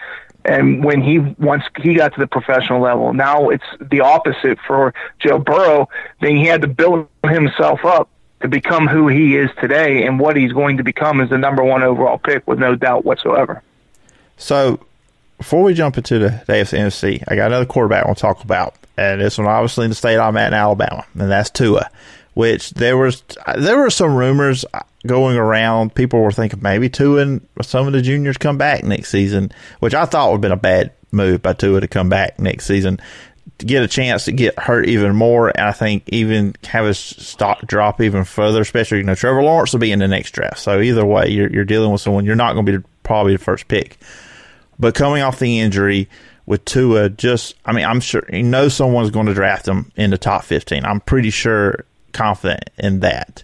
And 0.43 0.83
when 0.83 1.01
he 1.01 1.19
once 1.19 1.63
he 1.81 1.95
got 1.95 2.13
to 2.13 2.19
the 2.19 2.27
professional 2.27 2.79
level, 2.79 3.13
now 3.13 3.49
it's 3.49 3.65
the 3.81 4.01
opposite 4.01 4.59
for 4.67 4.93
Joe 5.19 5.39
Burrow. 5.39 5.89
Then 6.21 6.35
he 6.35 6.45
had 6.45 6.61
to 6.61 6.67
build 6.67 7.07
himself 7.23 7.83
up 7.83 8.09
to 8.41 8.47
become 8.47 8.87
who 8.87 9.07
he 9.07 9.37
is 9.37 9.49
today, 9.59 10.05
and 10.05 10.19
what 10.19 10.35
he's 10.35 10.51
going 10.51 10.77
to 10.77 10.83
become 10.83 11.19
is 11.19 11.29
the 11.29 11.37
number 11.37 11.63
one 11.63 11.81
overall 11.81 12.19
pick 12.19 12.45
with 12.47 12.59
no 12.59 12.75
doubt 12.75 13.05
whatsoever. 13.05 13.63
So 14.37 14.79
before 15.37 15.63
we 15.63 15.73
jump 15.73 15.97
into 15.97 16.19
the 16.19 16.29
AFC 16.47 16.77
NFC, 16.77 17.23
I 17.27 17.35
got 17.35 17.47
another 17.47 17.65
quarterback 17.65 18.03
I 18.03 18.07
want 18.07 18.17
to 18.17 18.21
talk 18.21 18.43
about, 18.43 18.75
and 18.97 19.21
this 19.21 19.37
one 19.37 19.47
obviously 19.47 19.85
in 19.85 19.91
the 19.91 19.95
state 19.95 20.17
I'm 20.17 20.37
at 20.37 20.47
in 20.47 20.53
Alabama, 20.53 21.05
and 21.17 21.29
that's 21.29 21.49
Tua. 21.49 21.89
Which 22.33 22.71
there 22.71 22.97
was 22.97 23.23
there 23.57 23.77
were 23.77 23.89
some 23.89 24.13
rumors 24.15 24.65
going 25.07 25.37
around. 25.37 25.95
People 25.95 26.19
were 26.21 26.33
thinking 26.33 26.61
maybe 26.61 26.89
Tua 26.89 27.21
and 27.21 27.47
some 27.61 27.87
of 27.87 27.93
the 27.93 28.01
juniors 28.01 28.37
come 28.37 28.57
back 28.57 28.83
next 28.83 29.09
season, 29.09 29.53
which 29.79 29.93
I 29.93 30.05
thought 30.05 30.31
would 30.31 30.37
have 30.37 30.41
been 30.41 30.51
a 30.51 30.57
bad 30.57 30.91
move 31.11 31.41
by 31.41 31.53
Tua 31.53 31.79
to 31.79 31.87
come 31.87 32.09
back 32.09 32.37
next 32.37 32.65
season 32.65 32.99
to 33.59 33.65
get 33.65 33.83
a 33.83 33.87
chance 33.87 34.25
to 34.25 34.31
get 34.31 34.57
hurt 34.59 34.87
even 34.87 35.15
more, 35.15 35.49
and 35.49 35.67
I 35.67 35.71
think 35.71 36.03
even 36.07 36.55
have 36.65 36.85
his 36.85 36.97
stock 36.97 37.65
drop 37.65 38.01
even 38.01 38.23
further. 38.23 38.61
Especially, 38.61 38.97
you 38.97 39.03
know, 39.03 39.15
Trevor 39.15 39.43
Lawrence 39.43 39.73
will 39.73 39.79
be 39.79 39.91
in 39.91 39.99
the 39.99 40.07
next 40.07 40.31
draft, 40.31 40.59
so 40.59 40.81
either 40.81 41.05
way, 41.05 41.29
you're, 41.29 41.49
you're 41.51 41.65
dealing 41.65 41.91
with 41.91 42.01
someone 42.01 42.25
you're 42.25 42.35
not 42.35 42.53
going 42.53 42.65
to 42.65 42.79
be 42.79 42.85
probably 43.03 43.33
the 43.33 43.43
first 43.43 43.67
pick. 43.67 43.97
But 44.79 44.95
coming 44.95 45.21
off 45.21 45.39
the 45.39 45.59
injury 45.59 46.09
with 46.45 46.65
Tua, 46.65 47.09
just 47.09 47.55
I 47.65 47.71
mean, 47.71 47.85
I'm 47.85 47.99
sure 47.99 48.23
you 48.31 48.43
know 48.43 48.67
someone's 48.69 49.11
going 49.11 49.27
to 49.27 49.33
draft 49.33 49.67
him 49.67 49.91
in 49.95 50.11
the 50.11 50.17
top 50.17 50.43
15. 50.43 50.85
I'm 50.85 50.99
pretty 51.01 51.29
sure, 51.29 51.85
confident 52.13 52.69
in 52.77 53.01
that. 53.01 53.43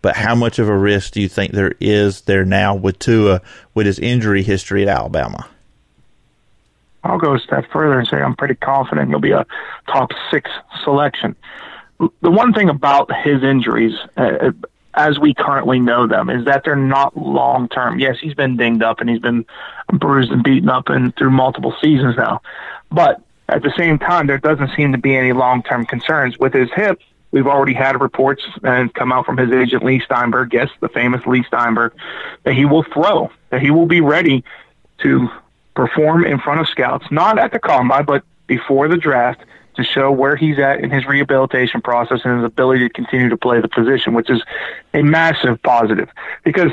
But 0.00 0.16
how 0.16 0.34
much 0.34 0.58
of 0.58 0.68
a 0.68 0.76
risk 0.76 1.12
do 1.12 1.20
you 1.20 1.28
think 1.28 1.52
there 1.52 1.74
is 1.80 2.22
there 2.22 2.44
now 2.44 2.74
with 2.74 2.98
Tua 2.98 3.40
with 3.74 3.86
his 3.86 3.98
injury 3.98 4.42
history 4.42 4.82
at 4.82 4.88
Alabama? 4.88 5.48
I'll 7.04 7.18
go 7.18 7.34
a 7.34 7.38
step 7.38 7.64
further 7.72 7.98
and 7.98 8.08
say 8.08 8.16
I'm 8.18 8.36
pretty 8.36 8.54
confident 8.54 9.08
he'll 9.08 9.20
be 9.20 9.32
a 9.32 9.46
top 9.86 10.10
six 10.30 10.50
selection. 10.84 11.36
The 11.98 12.30
one 12.30 12.52
thing 12.52 12.68
about 12.68 13.10
his 13.22 13.42
injuries, 13.42 13.94
uh, 14.16 14.50
as 14.94 15.18
we 15.18 15.34
currently 15.34 15.80
know 15.80 16.06
them 16.06 16.28
is 16.28 16.44
that 16.44 16.64
they're 16.64 16.76
not 16.76 17.16
long 17.16 17.68
term. 17.68 17.98
Yes, 17.98 18.16
he's 18.20 18.34
been 18.34 18.56
dinged 18.56 18.82
up 18.82 19.00
and 19.00 19.08
he's 19.08 19.20
been 19.20 19.44
bruised 19.92 20.30
and 20.30 20.42
beaten 20.42 20.68
up 20.68 20.88
and 20.88 21.14
through 21.16 21.30
multiple 21.30 21.74
seasons 21.80 22.16
now. 22.16 22.42
But 22.90 23.20
at 23.48 23.62
the 23.62 23.72
same 23.76 23.98
time, 23.98 24.26
there 24.26 24.38
doesn't 24.38 24.70
seem 24.76 24.92
to 24.92 24.98
be 24.98 25.16
any 25.16 25.32
long 25.32 25.62
term 25.62 25.86
concerns 25.86 26.38
with 26.38 26.52
his 26.52 26.70
hip. 26.74 27.00
We've 27.30 27.46
already 27.46 27.72
had 27.72 28.00
reports 28.00 28.42
and 28.62 28.92
come 28.92 29.10
out 29.10 29.24
from 29.24 29.38
his 29.38 29.50
agent 29.50 29.82
Leigh 29.82 30.00
Steinberg, 30.00 30.52
yes, 30.52 30.68
the 30.80 30.88
famous 30.88 31.26
Leigh 31.26 31.44
Steinberg, 31.44 31.94
that 32.44 32.54
he 32.54 32.66
will 32.66 32.82
throw, 32.82 33.30
that 33.48 33.62
he 33.62 33.70
will 33.70 33.86
be 33.86 34.02
ready 34.02 34.44
to 34.98 35.30
perform 35.74 36.26
in 36.26 36.38
front 36.38 36.60
of 36.60 36.68
scouts, 36.68 37.06
not 37.10 37.38
at 37.38 37.52
the 37.52 37.58
combine, 37.58 38.04
but 38.04 38.22
before 38.46 38.86
the 38.88 38.98
draft 38.98 39.40
to 39.74 39.84
show 39.84 40.10
where 40.10 40.36
he's 40.36 40.58
at 40.58 40.80
in 40.80 40.90
his 40.90 41.06
rehabilitation 41.06 41.80
process 41.80 42.20
and 42.24 42.38
his 42.38 42.44
ability 42.44 42.88
to 42.88 42.92
continue 42.92 43.28
to 43.28 43.36
play 43.36 43.60
the 43.60 43.68
position, 43.68 44.14
which 44.14 44.30
is 44.30 44.42
a 44.94 45.02
massive 45.02 45.62
positive. 45.62 46.08
Because 46.44 46.72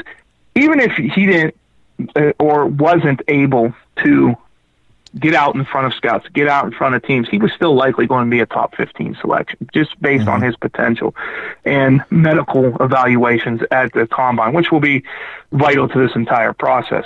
even 0.55 0.79
if 0.79 0.91
he 0.93 1.25
didn't 1.25 1.55
uh, 2.15 2.31
or 2.39 2.65
wasn't 2.65 3.21
able 3.27 3.73
to 3.97 4.35
get 5.17 5.33
out 5.33 5.55
in 5.55 5.65
front 5.65 5.87
of 5.87 5.93
scouts, 5.93 6.27
get 6.29 6.47
out 6.47 6.65
in 6.65 6.71
front 6.71 6.95
of 6.95 7.03
teams, 7.03 7.27
he 7.27 7.37
was 7.37 7.51
still 7.53 7.73
likely 7.73 8.05
going 8.05 8.25
to 8.25 8.31
be 8.31 8.41
a 8.41 8.45
top 8.45 8.75
15 8.75 9.17
selection 9.19 9.67
just 9.73 9.99
based 10.01 10.21
mm-hmm. 10.21 10.29
on 10.29 10.41
his 10.41 10.55
potential 10.55 11.15
and 11.65 12.03
medical 12.09 12.75
evaluations 12.81 13.61
at 13.71 13.91
the 13.93 14.05
combine, 14.07 14.53
which 14.53 14.71
will 14.71 14.79
be 14.79 15.03
vital 15.51 15.87
to 15.87 15.99
this 15.99 16.15
entire 16.15 16.53
process. 16.53 17.05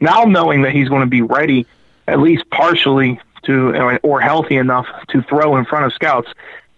Now 0.00 0.24
knowing 0.24 0.62
that 0.62 0.72
he's 0.72 0.88
going 0.88 1.02
to 1.02 1.06
be 1.06 1.22
ready, 1.22 1.66
at 2.08 2.18
least 2.18 2.48
partially 2.50 3.20
to, 3.46 3.98
or 4.02 4.20
healthy 4.20 4.56
enough 4.56 4.86
to 5.08 5.22
throw 5.22 5.56
in 5.56 5.64
front 5.64 5.86
of 5.86 5.92
scouts, 5.92 6.28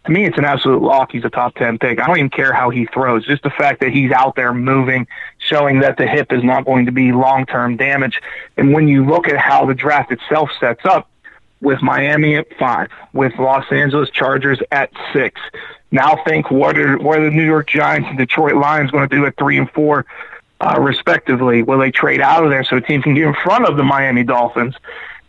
to 0.06 0.12
me, 0.12 0.24
it's 0.24 0.38
an 0.38 0.44
absolute 0.44 0.80
lock. 0.80 1.12
He's 1.12 1.24
a 1.24 1.30
top 1.30 1.54
10 1.56 1.78
pick. 1.78 2.00
I 2.00 2.06
don't 2.06 2.16
even 2.16 2.30
care 2.30 2.52
how 2.52 2.70
he 2.70 2.86
throws. 2.86 3.26
Just 3.26 3.42
the 3.42 3.50
fact 3.50 3.80
that 3.80 3.90
he's 3.90 4.10
out 4.10 4.36
there 4.36 4.54
moving, 4.54 5.06
showing 5.38 5.80
that 5.80 5.98
the 5.98 6.06
hip 6.06 6.32
is 6.32 6.42
not 6.42 6.64
going 6.64 6.86
to 6.86 6.92
be 6.92 7.12
long 7.12 7.44
term 7.44 7.76
damage. 7.76 8.22
And 8.56 8.72
when 8.72 8.88
you 8.88 9.04
look 9.04 9.28
at 9.28 9.36
how 9.36 9.66
the 9.66 9.74
draft 9.74 10.10
itself 10.10 10.50
sets 10.58 10.86
up, 10.86 11.08
with 11.60 11.82
Miami 11.82 12.36
at 12.36 12.46
five, 12.58 12.90
with 13.12 13.32
Los 13.38 13.64
Angeles 13.70 14.10
Chargers 14.10 14.60
at 14.70 14.90
six. 15.12 15.40
Now 15.90 16.22
think 16.24 16.50
what 16.50 16.78
are 16.78 16.98
what 16.98 17.18
are 17.18 17.24
the 17.24 17.30
New 17.30 17.44
York 17.44 17.68
Giants 17.68 18.08
and 18.08 18.18
Detroit 18.18 18.54
Lions 18.54 18.90
going 18.90 19.08
to 19.08 19.14
do 19.14 19.26
at 19.26 19.36
three 19.36 19.58
and 19.58 19.70
four, 19.70 20.06
uh, 20.60 20.76
respectively? 20.78 21.62
Will 21.62 21.78
they 21.78 21.90
trade 21.90 22.20
out 22.20 22.44
of 22.44 22.50
there 22.50 22.62
so 22.64 22.76
a 22.76 22.80
team 22.80 23.02
can 23.02 23.14
get 23.14 23.24
in 23.24 23.34
front 23.34 23.66
of 23.66 23.76
the 23.76 23.82
Miami 23.82 24.22
Dolphins? 24.22 24.74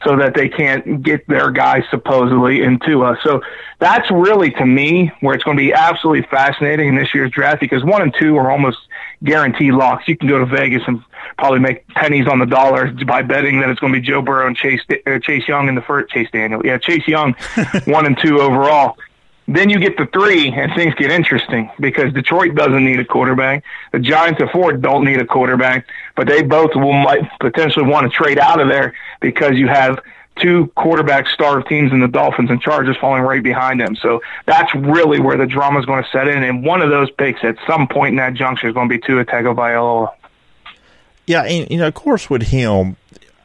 So 0.04 0.16
that 0.16 0.34
they 0.34 0.48
can't 0.48 1.04
get 1.04 1.28
their 1.28 1.52
guys 1.52 1.84
supposedly 1.90 2.62
into 2.62 3.04
us. 3.04 3.18
So 3.24 3.42
that's 3.80 4.10
really 4.10 4.52
to 4.52 4.66
me 4.66 5.12
where 5.20 5.36
it's 5.36 5.44
going 5.44 5.58
to 5.58 5.62
be 5.62 5.74
absolutely 5.74 6.26
fascinating 6.30 6.90
in 6.90 6.96
this 6.96 7.14
year's 7.14 7.32
draft 7.32 7.60
because 7.60 7.84
one 7.84 8.02
and 8.02 8.14
two 8.18 8.38
are 8.38 8.50
almost 8.50 8.78
guaranteed 9.24 9.74
locks. 9.74 10.08
You 10.08 10.16
can 10.16 10.30
go 10.30 10.40
to 10.40 10.46
Vegas 10.46 10.84
and 10.88 11.04
probably 11.38 11.60
make 11.60 11.88
pennies 11.90 12.28
on 12.28 12.40
the 12.40 12.46
dollar 12.46 12.92
by 13.06 13.22
betting 13.22 13.60
that 13.60 13.70
it's 13.70 13.80
going 13.80 13.94
to 13.94 14.00
be 14.00 14.06
Joe 14.06 14.22
Burrow 14.22 14.48
and 14.48 14.56
Chase 14.56 14.82
uh, 14.90 15.20
Chase 15.20 15.48
Young 15.48 15.68
in 15.68 15.76
the 15.76 15.82
first 15.82 16.10
Chase 16.12 16.30
Daniel. 16.32 16.62
Yeah, 16.66 16.78
Chase 16.78 17.08
Young, 17.08 17.34
one 17.86 18.06
and 18.06 18.18
two 18.18 18.40
overall. 18.40 18.98
Then 19.48 19.72
you 19.72 19.80
get 19.80 19.98
to 19.98 20.06
three, 20.06 20.52
and 20.52 20.72
things 20.76 20.94
get 20.94 21.10
interesting 21.10 21.72
because 21.80 22.14
Detroit 22.14 22.54
doesn't 22.54 22.86
need 22.86 23.00
a 23.00 23.06
quarterback. 23.06 23.64
The 23.92 23.98
Giants 24.00 24.40
at 24.42 24.52
four 24.52 24.74
don't 24.74 25.04
need 25.04 25.20
a 25.20 25.26
quarterback, 25.26 25.88
but 26.20 26.28
they 26.28 26.42
both 26.42 26.76
will 26.76 26.92
might 26.92 27.22
potentially 27.40 27.86
want 27.86 28.04
to 28.04 28.14
trade 28.14 28.38
out 28.38 28.60
of 28.60 28.68
there 28.68 28.94
because 29.22 29.54
you 29.54 29.70
have 29.70 30.02
two 30.36 30.68
quarterback 30.76 31.26
star 31.28 31.64
teams 31.64 31.94
in 31.94 32.02
the 32.02 32.10
Dolphins 32.10 32.50
and 32.50 32.60
Chargers 32.60 32.98
falling 32.98 33.22
right 33.22 33.42
behind 33.42 33.80
them. 33.80 33.96
So 33.96 34.22
that's 34.46 34.76
really 34.76 35.22
where 35.22 35.38
the 35.38 35.46
drama 35.46 35.80
is 35.80 35.86
going 35.86 36.04
to 36.04 36.10
set 36.10 36.28
in. 36.28 36.44
And 36.44 36.66
one 36.66 36.82
of 36.82 36.90
those 36.90 37.10
picks 37.12 37.42
at 37.46 37.56
some 37.66 37.88
point 37.88 38.10
in 38.10 38.16
that 38.18 38.34
juncture 38.34 38.68
is 38.68 38.74
going 38.74 38.90
to 38.90 38.94
be 38.94 39.00
Tua 39.00 39.24
Tagovailoa. 39.24 40.12
Yeah, 41.26 41.44
and 41.44 41.72
you 41.72 41.78
know, 41.78 41.88
of 41.88 41.94
course, 41.94 42.30
with 42.30 42.42
him, 42.42 42.98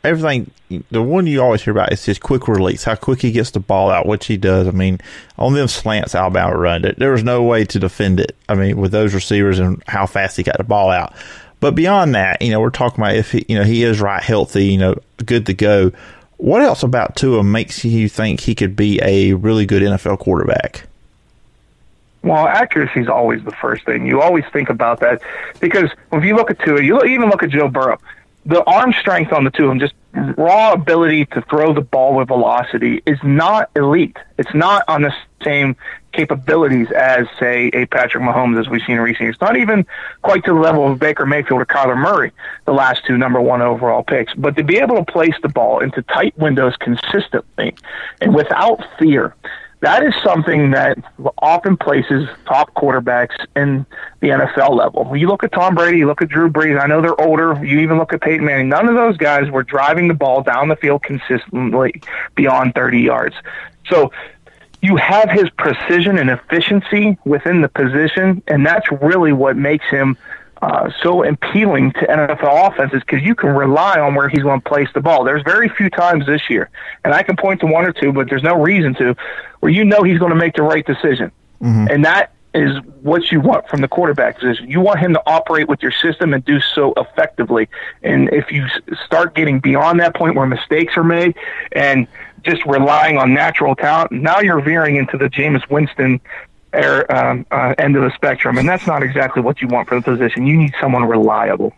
everything 0.03 0.51
the 0.91 1.03
one 1.03 1.29
you 1.29 1.41
always 1.41 1.63
hear 1.63 1.71
about 1.71 1.93
is 1.93 2.05
his 2.05 2.19
quick 2.19 2.49
release, 2.49 2.83
how 2.83 2.97
quick 2.97 3.21
he 3.21 3.31
gets 3.31 3.53
the 3.53 3.61
ball 3.61 3.89
out, 3.89 4.07
which 4.07 4.27
he 4.27 4.37
does. 4.37 4.67
I 4.67 4.73
mean, 4.73 4.99
on 5.39 5.55
them 5.55 5.69
slants 5.69 6.17
Alabama 6.17 6.57
run 6.57 6.85
it, 6.85 6.99
there 6.99 7.13
was 7.13 7.23
no 7.23 7.45
way 7.45 7.65
to 7.67 7.79
defend 7.79 8.19
it. 8.19 8.35
I 8.49 8.57
mean, 8.57 8.79
with 8.79 8.91
those 8.91 9.15
receivers 9.15 9.61
and 9.61 9.81
how 9.87 10.07
fast 10.07 10.37
he 10.37 10.43
got 10.43 10.59
the 10.59 10.65
ball 10.65 10.91
out. 10.91 11.15
But 11.65 11.75
beyond 11.75 12.15
that, 12.15 12.43
you 12.43 12.51
know, 12.51 12.61
we're 12.61 12.69
talking 12.69 13.03
about 13.03 13.17
if 13.17 13.33
he, 13.33 13.47
you 13.49 13.57
know, 13.57 13.65
he 13.65 13.85
is 13.85 13.99
right, 13.99 14.23
healthy, 14.23 14.67
you 14.67 14.77
know, 14.77 14.97
good 15.25 15.47
to 15.47 15.55
go. 15.55 15.93
What 16.37 16.61
else 16.61 16.83
about 16.83 17.17
Tua 17.17 17.43
makes 17.43 17.83
you 17.87 18.07
think 18.07 18.41
he 18.41 18.55
could 18.55 18.77
be 18.77 19.01
a 19.03 19.33
really 19.33 19.65
good 19.65 19.83
NFL 19.83 20.19
quarterback? 20.19 20.87
Well, 22.23 22.47
accuracy 22.47 23.01
is 23.01 23.09
always 23.09 23.43
the 23.45 23.51
first 23.51 23.87
thing. 23.87 24.07
You 24.07 24.21
always 24.21 24.45
think 24.53 24.69
about 24.69 25.01
that 25.01 25.23
because 25.59 25.91
if 26.13 26.23
you 26.23 26.37
look 26.37 26.51
at 26.51 26.59
Tua, 26.59 26.83
you 26.83 27.03
even 27.03 27.31
look 27.31 27.43
at 27.43 27.49
Joe 27.49 27.69
Burrow 27.69 27.99
the 28.47 28.63
arm 28.65 28.93
strength 28.93 29.33
on 29.33 29.45
the 29.45 29.51
two 29.51 29.65
of 29.65 29.71
them, 29.71 29.81
just 29.81 29.95
raw 30.15 30.73
ability 30.73 31.27
to 31.27 31.43
throw 31.43 31.75
the 31.75 31.81
ball 31.81 32.15
with 32.15 32.29
velocity, 32.29 33.03
is 33.07 33.19
not 33.23 33.71
elite. 33.77 34.17
It's 34.39 34.55
not 34.55 34.85
on 34.89 35.03
the 35.03 35.15
same 35.43 35.77
capabilities 36.13 36.91
as, 36.93 37.27
say, 37.39 37.71
a 37.75 37.87
Patrick 37.87 38.23
Mahomes 38.23 38.59
as 38.59 38.69
we've 38.69 38.83
seen 38.87 38.97
in 38.97 39.03
recent 39.03 39.23
years. 39.23 39.37
Not 39.41 39.57
even 39.57 39.85
quite 40.23 40.45
to 40.45 40.53
the 40.53 40.59
level 40.59 40.91
of 40.91 40.99
Baker 40.99 41.27
Mayfield 41.27 41.61
or 41.61 41.67
Kyler 41.67 41.97
Murray, 41.97 42.33
the 42.65 42.73
last 42.73 43.05
two 43.05 43.19
number 43.19 43.41
one 43.41 43.61
overall 43.61 44.03
picks. 44.03 44.33
But 44.35 44.57
to 44.57 44.63
be 44.63 44.79
able 44.79 44.97
to 44.97 45.05
place 45.05 45.35
the 45.43 45.49
ball 45.49 45.81
into 45.81 46.03
tight 46.03 46.39
windows 46.39 46.77
consistently 46.79 47.75
and 48.21 48.35
without 48.35 48.85
fear 48.99 49.35
that 49.85 50.03
is 50.03 50.15
something 50.25 50.71
that 50.71 50.97
often 51.39 51.77
places 51.77 52.27
top 52.47 52.73
quarterbacks 52.75 53.35
in 53.55 53.85
the 54.21 54.29
NFL 54.29 54.75
level. 54.75 55.15
You 55.15 55.29
look 55.29 55.45
at 55.45 55.53
Tom 55.53 55.75
Brady, 55.75 55.99
you 55.99 56.07
look 56.07 56.23
at 56.23 56.31
Drew 56.31 56.49
Brees. 56.49 56.83
I 56.83 56.87
know 56.87 57.03
they're 57.03 57.21
older. 57.21 57.63
You 57.63 57.81
even 57.81 57.99
look 57.99 58.15
at 58.15 58.23
Peyton 58.23 58.47
Manning. 58.47 58.71
None 58.71 58.89
of 58.89 58.95
those 58.95 59.19
guys 59.19 59.51
were 59.51 59.63
driving 59.63 60.09
the 60.09 60.15
ball 60.15 60.43
down 60.43 60.69
the 60.69 60.77
field 60.77 61.03
consistently 61.03 62.01
beyond 62.35 62.75
30 62.75 63.01
yards. 63.01 63.37
So 63.91 64.11
you 64.81 64.97
have 64.97 65.29
his 65.31 65.51
precision 65.51 66.17
and 66.17 66.31
efficiency 66.31 67.19
within 67.27 67.61
the 67.61 67.69
position, 67.69 68.43
and 68.49 68.65
that's 68.65 68.91
really 68.91 69.35
what 69.35 69.55
makes 69.55 69.85
him 69.91 70.17
uh, 70.65 70.91
so 71.03 71.23
appealing 71.23 71.93
to 71.93 72.07
NFL 72.07 72.73
offenses 72.73 73.01
because 73.01 73.23
you 73.23 73.35
can 73.35 73.51
rely 73.51 74.01
on 74.01 74.15
where 74.15 74.31
he's 74.31 74.43
going 74.43 74.63
to 74.63 74.67
place 74.67 74.89
the 74.95 75.01
ball. 75.01 75.23
There's 75.23 75.43
very 75.43 75.69
few 75.69 75.91
times 75.91 76.25
this 76.25 76.49
year, 76.49 76.71
and 77.05 77.13
I 77.13 77.23
can 77.23 77.37
point 77.37 77.61
to 77.61 77.67
one 77.67 77.85
or 77.85 77.93
two, 77.93 78.15
but 78.15 78.31
there's 78.31 78.43
no 78.43 78.59
reason 78.63 78.95
to, 78.95 79.15
where 79.61 79.71
you 79.71 79.85
know 79.85 80.03
he's 80.03 80.19
going 80.19 80.31
to 80.31 80.37
make 80.37 80.55
the 80.55 80.63
right 80.63 80.85
decision. 80.87 81.31
Mm-hmm. 81.61 81.89
And 81.91 82.05
that 82.07 82.33
is 82.55 82.79
what 83.03 83.31
you 83.31 83.41
want 83.41 83.69
from 83.69 83.83
the 83.83 83.89
quarterback 83.89 84.39
position. 84.39 84.71
You 84.71 84.81
want 84.81 85.01
him 85.01 85.13
to 85.13 85.23
operate 85.27 85.69
with 85.69 85.83
your 85.83 85.93
system 85.93 86.33
and 86.33 86.43
do 86.43 86.61
so 86.61 86.95
effectively. 86.97 87.69
And 88.03 88.33
if 88.33 88.51
you 88.51 88.67
start 89.05 89.35
getting 89.35 89.61
beyond 89.61 90.01
that 90.01 90.15
point 90.15 90.35
where 90.35 90.47
mistakes 90.47 90.97
are 90.97 91.05
made 91.05 91.37
and 91.73 92.07
just 92.43 92.65
relying 92.65 93.19
on 93.19 93.35
natural 93.35 93.77
talent, 93.77 94.13
now 94.13 94.41
you're 94.41 94.63
veering 94.63 94.97
into 94.97 95.19
the 95.19 95.29
Jameis 95.29 95.69
Winston 95.69 96.23
air, 96.75 97.11
um, 97.15 97.47
uh, 97.51 97.75
end 97.79 97.97
of 97.97 98.03
the 98.03 98.13
spectrum, 98.15 98.59
and 98.59 98.69
that's 98.69 98.87
not 98.87 99.03
exactly 99.03 99.43
what 99.43 99.61
you 99.61 99.69
want 99.69 99.89
for 99.89 99.97
the 99.97 100.03
position. 100.03 100.47
You 100.47 100.57
need 100.57 100.75
someone 100.81 101.05
reliable. 101.05 101.73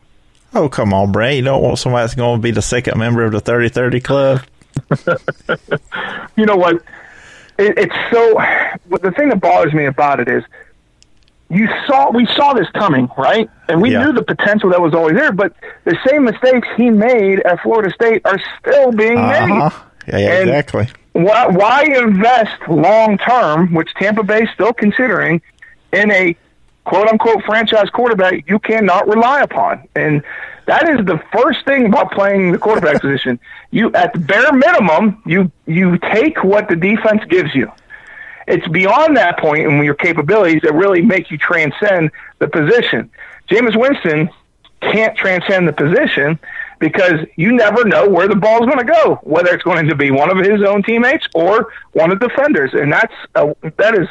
Oh, 0.54 0.68
come 0.68 0.94
on, 0.94 1.12
Bray. 1.12 1.36
You 1.36 1.42
don't 1.42 1.62
want 1.62 1.78
somebody 1.78 2.02
that's 2.04 2.14
going 2.14 2.38
to 2.38 2.42
be 2.42 2.50
the 2.50 2.62
second 2.62 2.98
member 2.98 3.24
of 3.24 3.32
the 3.32 3.40
30 3.40 3.68
30 3.68 4.00
club. 4.00 4.42
you 6.36 6.46
know 6.46 6.56
what? 6.56 6.76
It, 7.58 7.78
it's 7.78 7.94
so. 8.12 8.34
The 8.90 9.12
thing 9.16 9.28
that 9.30 9.40
bothers 9.40 9.72
me 9.72 9.86
about 9.86 10.20
it 10.20 10.28
is 10.28 10.44
you 11.48 11.68
saw 11.86 12.10
we 12.10 12.26
saw 12.36 12.52
this 12.54 12.68
coming, 12.70 13.08
right? 13.16 13.48
And 13.68 13.80
we 13.80 13.92
yeah. 13.92 14.04
knew 14.04 14.12
the 14.12 14.22
potential 14.22 14.70
that 14.70 14.80
was 14.80 14.94
always 14.94 15.16
there, 15.16 15.32
but 15.32 15.54
the 15.84 15.96
same 16.06 16.24
mistakes 16.24 16.68
he 16.76 16.90
made 16.90 17.40
at 17.40 17.60
Florida 17.62 17.92
State 17.92 18.22
are 18.24 18.40
still 18.60 18.92
being 18.92 19.18
uh-huh. 19.18 19.46
made. 19.46 20.12
Yeah, 20.12 20.18
yeah 20.18 20.40
exactly 20.40 20.88
why, 21.16 21.46
why 21.46 21.84
invest 21.84 22.68
long 22.68 23.18
term, 23.18 23.72
which 23.72 23.92
Tampa 23.94 24.22
Bay 24.22 24.42
is 24.42 24.50
still 24.54 24.72
considering, 24.72 25.40
in 25.92 26.10
a 26.10 26.36
quote 26.84 27.08
unquote 27.08 27.42
franchise 27.44 27.90
quarterback 27.90 28.48
you 28.48 28.58
cannot 28.58 29.08
rely 29.08 29.40
upon? 29.40 29.88
And 29.94 30.22
that 30.66 30.88
is 30.88 31.06
the 31.06 31.20
first 31.32 31.64
thing 31.64 31.86
about 31.86 32.12
playing 32.12 32.52
the 32.52 32.58
quarterback 32.58 33.00
position. 33.00 33.38
You, 33.70 33.92
at 33.94 34.12
the 34.12 34.18
bare 34.18 34.52
minimum, 34.52 35.22
you 35.24 35.50
you 35.66 35.98
take 35.98 36.44
what 36.44 36.68
the 36.68 36.76
defense 36.76 37.22
gives 37.28 37.54
you. 37.54 37.70
It's 38.46 38.66
beyond 38.68 39.16
that 39.16 39.38
point 39.38 39.66
and 39.66 39.84
your 39.84 39.94
capabilities 39.94 40.62
that 40.62 40.74
really 40.74 41.02
make 41.02 41.30
you 41.30 41.38
transcend 41.38 42.10
the 42.38 42.46
position. 42.46 43.10
Jameis 43.48 43.76
Winston 43.76 44.28
can't 44.80 45.16
transcend 45.16 45.66
the 45.66 45.72
position 45.72 46.38
because 46.78 47.26
you 47.36 47.52
never 47.52 47.84
know 47.84 48.08
where 48.08 48.28
the 48.28 48.36
ball 48.36 48.62
is 48.62 48.66
going 48.72 48.84
to 48.86 48.92
go, 48.92 49.14
whether 49.22 49.52
it's 49.52 49.62
going 49.62 49.88
to 49.88 49.94
be 49.94 50.10
one 50.10 50.30
of 50.30 50.44
his 50.44 50.62
own 50.62 50.82
teammates 50.82 51.26
or 51.34 51.72
one 51.92 52.10
of 52.10 52.20
the 52.20 52.28
defenders, 52.28 52.72
and 52.74 52.92
that's 52.92 53.14
a, 53.34 53.54
that 53.76 53.98
is 53.98 54.08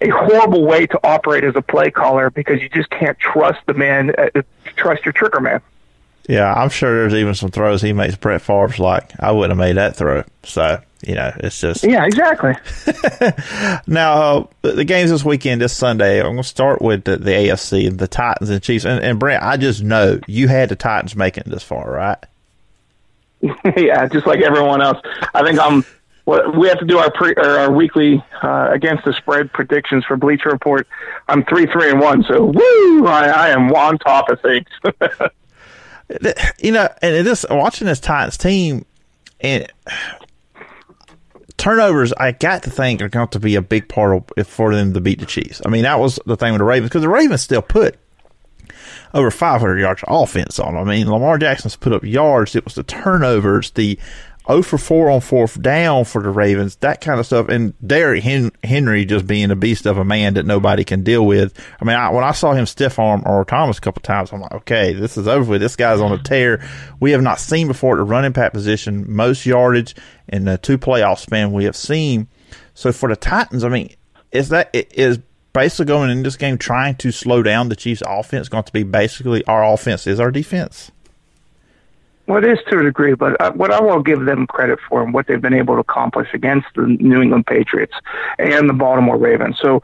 a 0.00 0.08
horrible 0.08 0.64
way 0.64 0.86
to 0.86 1.00
operate 1.04 1.44
as 1.44 1.56
a 1.56 1.62
play 1.62 1.90
caller 1.90 2.30
because 2.30 2.60
you 2.60 2.68
just 2.68 2.90
can't 2.90 3.18
trust 3.18 3.60
the 3.66 3.74
man, 3.74 4.12
uh, 4.18 4.42
trust 4.76 5.04
your 5.04 5.12
trigger 5.12 5.40
man. 5.40 5.60
Yeah, 6.28 6.52
I'm 6.52 6.70
sure 6.70 6.92
there's 6.92 7.14
even 7.14 7.34
some 7.34 7.50
throws 7.50 7.82
he 7.82 7.92
makes 7.92 8.16
Brett 8.16 8.42
Favre's 8.42 8.78
like 8.78 9.12
I 9.20 9.30
wouldn't 9.30 9.52
have 9.52 9.58
made 9.58 9.76
that 9.76 9.96
throw. 9.96 10.24
So 10.42 10.80
you 11.02 11.14
know, 11.14 11.32
it's 11.38 11.60
just 11.60 11.84
yeah, 11.84 12.04
exactly. 12.06 12.54
now 13.86 14.48
uh, 14.62 14.72
the 14.72 14.84
games 14.84 15.10
this 15.10 15.24
weekend, 15.24 15.60
this 15.60 15.76
Sunday. 15.76 16.20
I'm 16.20 16.26
going 16.26 16.36
to 16.38 16.42
start 16.44 16.80
with 16.80 17.04
the, 17.04 17.16
the 17.18 17.30
AFC, 17.30 17.96
the 17.96 18.08
Titans 18.08 18.50
and 18.50 18.62
Chiefs. 18.62 18.84
And, 18.84 19.04
and 19.04 19.18
Brent, 19.18 19.42
I 19.42 19.56
just 19.56 19.82
know 19.82 20.20
you 20.26 20.48
had 20.48 20.70
the 20.70 20.76
Titans 20.76 21.14
making 21.14 21.44
it 21.46 21.50
this 21.50 21.62
far, 21.62 21.90
right? 21.90 22.18
yeah, 23.76 24.08
just 24.08 24.26
like 24.26 24.40
everyone 24.40 24.80
else. 24.80 24.98
I 25.34 25.42
think 25.42 25.58
I'm. 25.58 25.84
We 26.58 26.66
have 26.66 26.80
to 26.80 26.84
do 26.84 26.98
our 26.98 27.10
pre, 27.12 27.34
or 27.36 27.58
our 27.58 27.70
weekly 27.70 28.24
uh, 28.42 28.70
against 28.72 29.04
the 29.04 29.12
spread 29.12 29.52
predictions 29.52 30.04
for 30.04 30.16
Bleacher 30.16 30.48
Report. 30.48 30.88
I'm 31.28 31.44
three, 31.44 31.66
three, 31.66 31.90
and 31.90 32.00
one. 32.00 32.24
So 32.24 32.46
woo! 32.46 33.06
I, 33.06 33.26
I 33.28 33.48
am 33.50 33.72
on 33.72 33.98
top 33.98 34.28
of 34.28 34.40
things. 34.40 34.66
you 36.58 36.72
know, 36.72 36.88
and 37.00 37.24
this 37.24 37.46
watching 37.48 37.86
this 37.86 38.00
Titans 38.00 38.36
team 38.36 38.86
and 39.40 39.70
turnovers, 41.66 42.12
I 42.12 42.30
got 42.30 42.62
to 42.62 42.70
think 42.70 43.02
are 43.02 43.08
going 43.08 43.26
to 43.26 43.40
be 43.40 43.56
a 43.56 43.62
big 43.62 43.88
part 43.88 44.30
of 44.36 44.46
for 44.46 44.72
them 44.72 44.94
to 44.94 45.00
beat 45.00 45.18
the 45.18 45.26
Chiefs. 45.26 45.60
I 45.66 45.68
mean, 45.68 45.82
that 45.82 45.98
was 45.98 46.20
the 46.24 46.36
thing 46.36 46.52
with 46.52 46.60
the 46.60 46.64
Ravens 46.64 46.90
because 46.90 47.02
the 47.02 47.08
Ravens 47.08 47.42
still 47.42 47.60
put 47.60 47.96
over 49.12 49.32
500 49.32 49.76
yards 49.80 50.04
of 50.04 50.22
offense 50.22 50.60
on. 50.60 50.74
Them. 50.74 50.88
I 50.88 50.96
mean, 50.96 51.10
Lamar 51.10 51.38
Jackson's 51.38 51.74
put 51.74 51.92
up 51.92 52.04
yards. 52.04 52.54
It 52.54 52.64
was 52.64 52.76
the 52.76 52.84
turnovers, 52.84 53.72
the 53.72 53.98
0 54.48 54.62
for 54.62 54.78
4 54.78 55.10
on 55.10 55.20
fourth 55.20 55.60
down 55.60 56.04
for 56.04 56.22
the 56.22 56.30
Ravens, 56.30 56.76
that 56.76 57.00
kind 57.00 57.18
of 57.18 57.26
stuff. 57.26 57.48
And 57.48 57.74
Derrick 57.84 58.22
Henry 58.22 59.04
just 59.04 59.26
being 59.26 59.50
a 59.50 59.56
beast 59.56 59.86
of 59.86 59.98
a 59.98 60.04
man 60.04 60.34
that 60.34 60.46
nobody 60.46 60.84
can 60.84 61.02
deal 61.02 61.26
with. 61.26 61.58
I 61.80 61.84
mean, 61.84 61.96
I, 61.96 62.10
when 62.10 62.24
I 62.24 62.32
saw 62.32 62.52
him 62.52 62.66
stiff 62.66 62.98
arm 62.98 63.22
Earl 63.26 63.44
Thomas 63.44 63.78
a 63.78 63.80
couple 63.80 64.02
times, 64.02 64.32
I'm 64.32 64.40
like, 64.40 64.52
okay, 64.52 64.92
this 64.92 65.16
is 65.16 65.26
over 65.26 65.52
with. 65.52 65.60
This 65.60 65.76
guy's 65.76 66.00
on 66.00 66.12
a 66.12 66.22
tear. 66.22 66.64
We 67.00 67.10
have 67.12 67.22
not 67.22 67.40
seen 67.40 67.66
before 67.66 67.94
at 67.94 67.98
the 67.98 68.04
running 68.04 68.32
back 68.32 68.52
position 68.52 69.04
most 69.08 69.46
yardage 69.46 69.96
in 70.28 70.44
the 70.44 70.58
two 70.58 70.78
playoff 70.78 71.18
span 71.18 71.52
we 71.52 71.64
have 71.64 71.76
seen. 71.76 72.28
So 72.74 72.92
for 72.92 73.08
the 73.08 73.16
Titans, 73.16 73.64
I 73.64 73.68
mean, 73.68 73.94
is 74.30 74.50
that 74.50 74.70
is 74.72 75.18
basically 75.52 75.86
going 75.86 76.10
in 76.10 76.22
this 76.22 76.36
game 76.36 76.58
trying 76.58 76.94
to 76.96 77.10
slow 77.10 77.42
down 77.42 77.68
the 77.68 77.76
Chiefs' 77.76 78.02
offense 78.06 78.48
going 78.48 78.64
to 78.64 78.72
be 78.72 78.82
basically 78.82 79.44
our 79.46 79.64
offense 79.64 80.06
is 80.06 80.20
our 80.20 80.30
defense? 80.30 80.92
Well, 82.26 82.42
it 82.42 82.44
is 82.44 82.58
to 82.70 82.80
a 82.80 82.82
degree, 82.82 83.14
but 83.14 83.40
uh, 83.40 83.52
what 83.52 83.70
I 83.70 83.80
will 83.80 84.02
give 84.02 84.24
them 84.24 84.46
credit 84.48 84.80
for 84.88 85.02
and 85.02 85.14
what 85.14 85.28
they've 85.28 85.40
been 85.40 85.54
able 85.54 85.74
to 85.74 85.80
accomplish 85.80 86.28
against 86.34 86.66
the 86.74 86.82
New 86.82 87.22
England 87.22 87.46
Patriots 87.46 87.94
and 88.38 88.68
the 88.68 88.72
Baltimore 88.72 89.16
Ravens. 89.16 89.58
So 89.60 89.80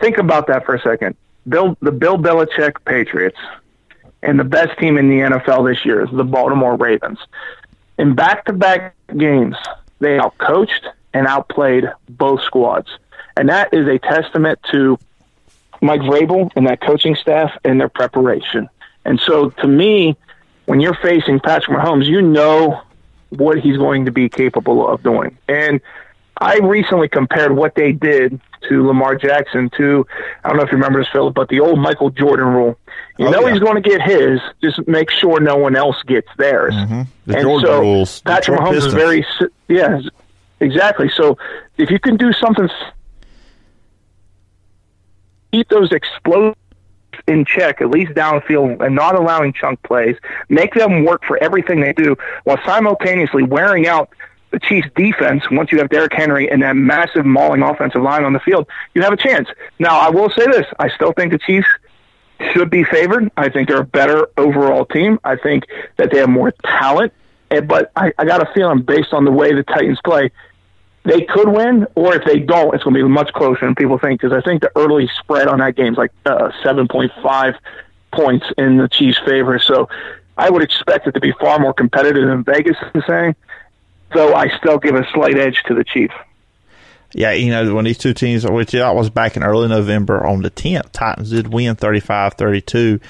think 0.00 0.18
about 0.18 0.46
that 0.46 0.64
for 0.64 0.74
a 0.74 0.80
second. 0.80 1.16
Bill, 1.48 1.76
the 1.80 1.90
Bill 1.90 2.16
Belichick 2.16 2.74
Patriots 2.84 3.38
and 4.22 4.38
the 4.38 4.44
best 4.44 4.78
team 4.78 4.98
in 4.98 5.08
the 5.08 5.16
NFL 5.16 5.68
this 5.68 5.84
year 5.84 6.04
is 6.04 6.10
the 6.12 6.24
Baltimore 6.24 6.76
Ravens. 6.76 7.18
In 7.98 8.14
back-to-back 8.14 8.94
games, 9.16 9.56
they 9.98 10.18
outcoached 10.18 10.86
and 11.12 11.26
outplayed 11.26 11.90
both 12.08 12.42
squads. 12.42 12.88
And 13.36 13.48
that 13.48 13.74
is 13.74 13.88
a 13.88 13.98
testament 13.98 14.60
to 14.70 14.98
Mike 15.80 16.00
Vrabel 16.02 16.50
and 16.54 16.66
that 16.68 16.80
coaching 16.80 17.16
staff 17.16 17.52
and 17.64 17.80
their 17.80 17.88
preparation. 17.88 18.68
And 19.04 19.20
so 19.20 19.50
to 19.50 19.66
me, 19.66 20.16
when 20.66 20.80
you're 20.80 20.94
facing 20.94 21.40
Patrick 21.40 21.76
Mahomes, 21.76 22.06
you 22.06 22.22
know 22.22 22.82
what 23.30 23.58
he's 23.58 23.76
going 23.76 24.04
to 24.04 24.12
be 24.12 24.28
capable 24.28 24.86
of 24.86 25.02
doing. 25.02 25.36
And 25.48 25.80
I 26.38 26.58
recently 26.58 27.08
compared 27.08 27.52
what 27.52 27.74
they 27.74 27.92
did 27.92 28.40
to 28.68 28.86
Lamar 28.86 29.16
Jackson 29.16 29.70
to 29.76 30.06
I 30.44 30.48
don't 30.48 30.58
know 30.58 30.64
if 30.64 30.70
you 30.70 30.76
remember 30.76 31.00
this, 31.00 31.08
Phillip, 31.12 31.34
but 31.34 31.48
the 31.48 31.60
old 31.60 31.78
Michael 31.78 32.10
Jordan 32.10 32.46
rule. 32.46 32.78
You 33.18 33.26
oh, 33.26 33.30
know 33.30 33.46
yeah. 33.46 33.52
he's 33.52 33.60
going 33.60 33.82
to 33.82 33.88
get 33.88 34.00
his, 34.02 34.40
just 34.62 34.86
make 34.86 35.10
sure 35.10 35.40
no 35.40 35.56
one 35.56 35.76
else 35.76 35.96
gets 36.06 36.28
theirs. 36.36 36.74
Mm-hmm. 36.74 37.02
The 37.26 37.34
and 37.34 37.42
Jordan 37.42 37.66
so 37.66 37.80
rules. 37.80 38.20
Patrick 38.20 38.60
Mahomes 38.60 38.72
Pistons. 38.72 38.86
is 38.86 38.94
very 38.94 39.26
yeah, 39.68 40.00
exactly. 40.60 41.10
So 41.16 41.38
if 41.76 41.90
you 41.90 41.98
can 41.98 42.16
do 42.16 42.32
something 42.32 42.68
keep 45.52 45.68
those 45.68 45.92
explosive 45.92 46.56
in 47.26 47.44
check, 47.44 47.80
at 47.80 47.90
least 47.90 48.12
downfield, 48.12 48.84
and 48.84 48.94
not 48.94 49.14
allowing 49.14 49.52
chunk 49.52 49.82
plays. 49.82 50.16
Make 50.48 50.74
them 50.74 51.04
work 51.04 51.24
for 51.24 51.36
everything 51.42 51.80
they 51.80 51.92
do 51.92 52.16
while 52.44 52.58
simultaneously 52.64 53.42
wearing 53.42 53.86
out 53.86 54.10
the 54.50 54.58
Chiefs' 54.60 54.88
defense. 54.94 55.42
Once 55.50 55.72
you 55.72 55.78
have 55.78 55.88
Derrick 55.88 56.12
Henry 56.12 56.50
and 56.50 56.62
that 56.62 56.76
massive 56.76 57.24
mauling 57.24 57.62
offensive 57.62 58.02
line 58.02 58.24
on 58.24 58.32
the 58.32 58.40
field, 58.40 58.66
you 58.94 59.02
have 59.02 59.12
a 59.12 59.16
chance. 59.16 59.48
Now, 59.78 59.98
I 59.98 60.10
will 60.10 60.30
say 60.30 60.46
this: 60.46 60.66
I 60.78 60.88
still 60.90 61.12
think 61.12 61.32
the 61.32 61.38
Chiefs 61.38 61.68
should 62.52 62.70
be 62.70 62.84
favored. 62.84 63.30
I 63.36 63.48
think 63.48 63.68
they're 63.68 63.80
a 63.80 63.84
better 63.84 64.28
overall 64.36 64.84
team. 64.84 65.18
I 65.24 65.36
think 65.36 65.64
that 65.96 66.10
they 66.10 66.18
have 66.18 66.28
more 66.28 66.52
talent. 66.64 67.12
But 67.48 67.92
I, 67.96 68.12
I 68.18 68.24
got 68.24 68.42
a 68.42 68.50
feeling, 68.54 68.82
based 68.82 69.12
on 69.12 69.24
the 69.24 69.30
way 69.30 69.54
the 69.54 69.62
Titans 69.62 70.00
play, 70.02 70.30
they 71.04 71.22
could 71.22 71.48
win, 71.48 71.86
or 71.94 72.14
if 72.14 72.24
they 72.24 72.38
don't, 72.38 72.74
it's 72.74 72.84
going 72.84 72.94
to 72.94 73.02
be 73.02 73.08
much 73.08 73.32
closer 73.32 73.66
than 73.66 73.74
people 73.74 73.98
think. 73.98 74.20
Because 74.20 74.36
I 74.36 74.40
think 74.40 74.62
the 74.62 74.70
early 74.76 75.10
spread 75.18 75.48
on 75.48 75.58
that 75.58 75.76
game 75.76 75.92
is 75.92 75.98
like 75.98 76.12
uh, 76.24 76.50
seven 76.62 76.88
point 76.88 77.12
five 77.22 77.54
points 78.12 78.46
in 78.56 78.76
the 78.76 78.88
Chiefs' 78.88 79.18
favor. 79.26 79.58
So 79.58 79.88
I 80.36 80.50
would 80.50 80.62
expect 80.62 81.06
it 81.06 81.12
to 81.12 81.20
be 81.20 81.32
far 81.40 81.58
more 81.58 81.74
competitive 81.74 82.26
than 82.26 82.44
Vegas 82.44 82.76
is 82.94 83.02
saying. 83.06 83.34
Though 84.14 84.34
I 84.34 84.56
still 84.58 84.78
give 84.78 84.94
a 84.94 85.06
slight 85.12 85.38
edge 85.38 85.62
to 85.66 85.74
the 85.74 85.84
Chiefs. 85.84 86.14
Yeah, 87.14 87.32
you 87.32 87.50
know, 87.50 87.74
when 87.74 87.84
these 87.84 87.98
two 87.98 88.14
teams, 88.14 88.46
which 88.46 88.72
that 88.72 88.94
was 88.94 89.10
back 89.10 89.36
in 89.36 89.42
early 89.42 89.68
November 89.68 90.24
on 90.26 90.42
the 90.42 90.50
10th, 90.50 90.92
Titans 90.92 91.30
did 91.30 91.52
win 91.52 91.76
35 91.76 92.34
32. 92.34 93.00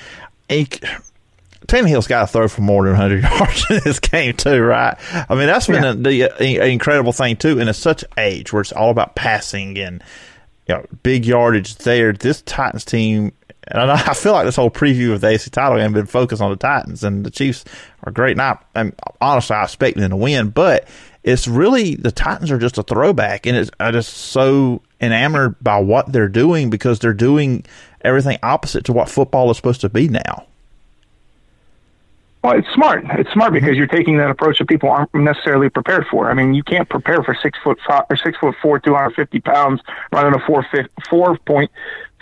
Tannehill's 1.66 2.07
got 2.07 2.20
to 2.20 2.27
throw 2.27 2.48
for 2.48 2.62
more 2.62 2.85
than 2.85 2.92
100 2.92 3.22
yards 3.38 3.66
in 3.70 3.81
this 3.85 4.01
game, 4.01 4.35
too, 4.35 4.61
right? 4.61 4.96
I 5.29 5.35
mean, 5.35 5.46
that's 5.46 5.66
been 5.66 5.83
yeah. 5.83 5.90
a, 5.90 5.94
the 5.94 6.25
uh, 6.25 6.64
a, 6.64 6.72
incredible 6.72 7.12
thing, 7.12 7.37
too. 7.37 7.61
And 7.61 7.68
it's 7.68 7.79
such 7.79 8.05
age 8.16 8.53
where 8.53 8.62
it's 8.62 8.72
all 8.72 8.90
about 8.90 9.14
passing 9.14 9.79
and 9.79 10.03
you 10.68 10.75
know, 10.75 10.87
big 11.03 11.27
yardage 11.27 11.77
there. 11.77 12.12
This 12.12 12.42
Titans 12.42 12.85
team, 12.85 13.33
and 13.68 13.90
I 13.90 13.96
feel 14.14 14.33
like 14.33 14.46
this 14.46 14.57
whole 14.57 14.70
preview 14.70 15.12
of 15.12 15.20
the 15.20 15.29
AC 15.29 15.51
title 15.51 15.79
game 15.79 15.92
been 15.92 16.07
focused 16.07 16.42
on 16.42 16.51
the 16.51 16.57
Titans, 16.57 17.05
and 17.05 17.25
the 17.25 17.31
Chiefs 17.31 17.64
are 18.05 18.12
great. 18.12 18.38
And 18.38 18.94
honestly, 19.20 19.57
I 19.57 19.64
expect 19.64 19.96
them 19.96 20.11
to 20.11 20.16
win, 20.16 20.51
but 20.51 20.87
it's 21.22 21.46
really 21.46 21.94
the 21.94 22.12
Titans 22.12 22.51
are 22.51 22.59
just 22.59 22.79
a 22.79 22.83
throwback, 22.83 23.46
and 23.46 23.57
it's 23.57 23.70
I 23.79 23.90
just 23.90 24.12
so 24.12 24.83
enamored 25.01 25.57
by 25.62 25.79
what 25.81 26.12
they're 26.12 26.29
doing 26.29 26.70
because 26.70 26.98
they're 26.98 27.12
doing 27.12 27.64
everything 28.03 28.38
opposite 28.42 28.85
to 28.85 28.92
what 28.92 29.09
football 29.09 29.51
is 29.51 29.57
supposed 29.57 29.81
to 29.83 29.88
be 29.88 30.09
now. 30.09 30.46
Well, 32.42 32.59
it's 32.59 32.68
smart. 32.74 33.05
It's 33.11 33.31
smart 33.33 33.52
mm-hmm. 33.52 33.64
because 33.64 33.76
you're 33.76 33.87
taking 33.87 34.16
that 34.18 34.31
approach 34.31 34.59
that 34.59 34.68
people 34.68 34.90
aren't 34.90 35.14
necessarily 35.14 35.68
prepared 35.68 36.07
for. 36.11 36.31
I 36.31 36.35
mean, 36.35 36.55
you 36.55 36.64
can't 36.64 36.88
prepare 36.88 37.22
for 37.22 37.37
six 37.40 37.59
foot 37.62 37.78
five 37.87 38.05
or 38.11 38.16
six 38.16 38.37
foot 38.38 38.57
four, 38.61 38.81
250 38.81 39.40
pounds, 39.40 39.81
running 40.12 40.35
a 40.35 40.44
four 40.44 40.66
four 41.09 41.38
point 41.38 41.70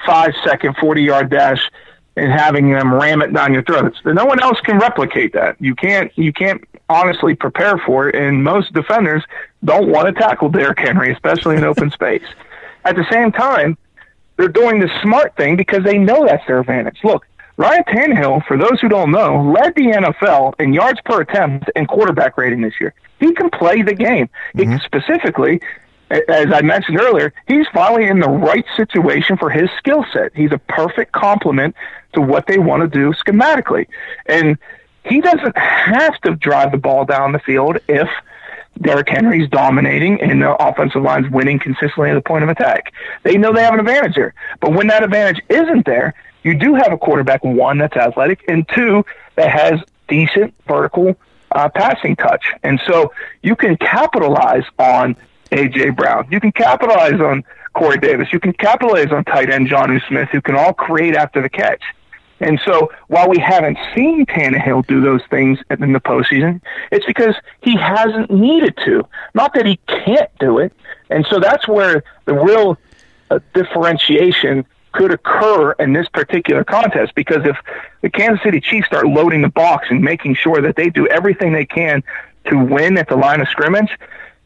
five 0.05 0.33
second 0.45 0.77
40 0.77 1.03
yard 1.03 1.31
dash 1.31 1.71
and 2.17 2.31
having 2.31 2.71
them 2.71 2.93
ram 2.93 3.23
it 3.23 3.33
down 3.33 3.55
your 3.55 3.63
throats. 3.63 3.99
No 4.05 4.27
one 4.27 4.41
else 4.43 4.61
can 4.61 4.79
replicate 4.79 5.33
that. 5.33 5.57
You 5.59 5.75
can't. 5.75 6.13
You 6.17 6.33
can't 6.33 6.63
honestly 6.91 7.35
prepare 7.35 7.79
for 7.79 8.09
it. 8.09 8.15
And 8.15 8.45
most 8.45 8.75
defenders 8.75 9.25
don't 9.65 9.89
want 9.89 10.15
to 10.15 10.21
tackle 10.21 10.51
Derrick 10.51 10.81
Henry, 10.81 11.13
especially 11.13 11.57
in 11.57 11.65
open 11.65 11.91
space. 11.93 12.27
At 12.85 12.97
the 12.97 13.07
same 13.11 13.33
time, 13.33 13.79
they're 14.37 14.49
doing 14.49 14.81
the 14.81 14.91
smart 15.03 15.37
thing 15.37 15.57
because 15.57 15.85
they 15.85 15.99
know 15.99 16.27
that's 16.27 16.47
their 16.47 16.61
advantage. 16.61 16.99
Look, 17.05 17.27
Ryan 17.61 17.85
Tannehill, 17.85 18.47
for 18.47 18.57
those 18.57 18.81
who 18.81 18.89
don't 18.89 19.11
know, 19.11 19.53
led 19.55 19.75
the 19.75 19.83
NFL 19.83 20.55
in 20.59 20.73
yards 20.73 20.99
per 21.05 21.21
attempt 21.21 21.71
and 21.77 21.87
quarterback 21.87 22.39
rating 22.39 22.63
this 22.63 22.73
year. 22.81 22.95
He 23.19 23.35
can 23.35 23.51
play 23.51 23.83
the 23.83 23.93
game. 23.93 24.31
Mm-hmm. 24.55 24.73
He 24.73 24.79
specifically, 24.79 25.61
as 26.11 26.47
I 26.55 26.63
mentioned 26.63 26.99
earlier, 26.99 27.35
he's 27.49 27.67
finally 27.75 28.07
in 28.07 28.19
the 28.19 28.31
right 28.31 28.65
situation 28.79 29.37
for 29.37 29.51
his 29.51 29.69
skill 29.77 30.07
set. 30.11 30.35
He's 30.35 30.53
a 30.53 30.59
perfect 30.59 31.13
complement 31.13 31.77
to 32.15 32.23
what 32.23 32.47
they 32.47 32.57
want 32.57 32.81
to 32.81 32.99
do 32.99 33.13
schematically. 33.13 33.89
And 34.25 34.57
he 35.05 35.21
doesn't 35.21 35.59
have 35.59 36.19
to 36.23 36.37
drive 36.37 36.73
the 36.73 36.79
ball 36.79 37.05
down 37.05 37.33
the 37.33 37.41
field 37.41 37.77
if 37.89 38.09
Derrick 38.81 39.11
Henry's 39.11 39.51
dominating 39.51 40.19
and 40.23 40.41
the 40.41 40.55
offensive 40.65 41.03
line's 41.03 41.31
winning 41.31 41.59
consistently 41.59 42.09
at 42.09 42.15
the 42.15 42.23
point 42.23 42.43
of 42.43 42.49
attack. 42.49 42.95
They 43.23 43.37
know 43.37 43.53
they 43.53 43.63
have 43.63 43.75
an 43.75 43.81
advantage 43.81 44.15
here. 44.15 44.33
But 44.61 44.73
when 44.73 44.87
that 44.87 45.05
advantage 45.05 45.43
isn't 45.51 45.85
there, 45.85 46.15
you 46.43 46.55
do 46.55 46.75
have 46.75 46.93
a 46.93 46.99
quarterback, 46.99 47.45
one, 47.45 47.79
that's 47.79 47.97
athletic, 47.97 48.45
and 48.49 48.69
two, 48.69 49.05
that 49.37 49.51
has 49.51 49.81
decent 50.09 50.55
vertical 50.67 51.17
uh, 51.53 51.69
passing 51.69 52.17
touch. 52.17 52.45
And 52.63 52.81
so 52.87 53.13
you 53.43 53.57
can 53.57 53.77
capitalize 53.77 54.65
on 54.79 55.17
A.J. 55.53 55.91
Brown. 55.91 56.27
You 56.31 56.41
can 56.41 56.53
capitalize 56.53 57.21
on 57.21 57.45
Corey 57.73 57.99
Davis. 57.99 58.33
You 58.33 58.41
can 58.41 58.53
capitalize 58.53 59.13
on 59.13 59.25
tight 59.25 59.51
end 59.51 59.69
Jonnu 59.69 60.07
Smith, 60.09 60.29
who 60.31 60.41
can 60.41 60.57
all 60.57 60.73
create 60.73 61.15
after 61.15 61.41
the 61.41 61.49
catch. 61.49 61.83
And 62.41 62.59
so 62.65 62.91
while 63.09 63.29
we 63.29 63.39
haven't 63.39 63.79
seen 63.95 64.25
Tannehill 64.25 64.87
do 64.87 65.01
those 65.03 65.21
things 65.29 65.59
in 65.69 65.93
the 65.93 66.01
postseason, 66.01 66.63
it's 66.91 67.05
because 67.05 67.35
he 67.61 67.77
hasn't 67.77 68.31
needed 68.31 68.77
to. 68.87 69.07
Not 69.35 69.53
that 69.55 69.67
he 69.67 69.79
can't 69.87 70.31
do 70.39 70.59
it. 70.59 70.73
And 71.11 71.27
so 71.27 71.39
that's 71.39 71.69
where 71.69 72.03
the 72.25 72.35
real 72.35 72.79
uh, 73.31 73.41
differentiation 73.53 74.65
could 74.93 75.13
occur 75.13 75.73
in 75.73 75.93
this 75.93 76.09
particular 76.09 76.65
contest 76.65 77.15
because 77.15 77.45
if 77.45 77.57
the 78.01 78.11
Kansas 78.11 78.43
City 78.43 78.61
Chiefs 78.61 78.87
start 78.87 79.07
loading 79.07 79.43
the 79.43 79.49
box 79.49 79.89
and 79.91 80.01
making 80.03 80.35
sure 80.35 80.61
that 80.63 80.77
they 80.77 80.91
do 80.91 81.07
everything 81.09 81.53
they 81.53 81.67
can 81.67 82.03
to 82.47 82.57
win 82.57 82.99
at 82.99 83.09
the 83.09 83.17
line 83.17 83.41
of 83.41 83.49
scrimmage, 83.49 83.91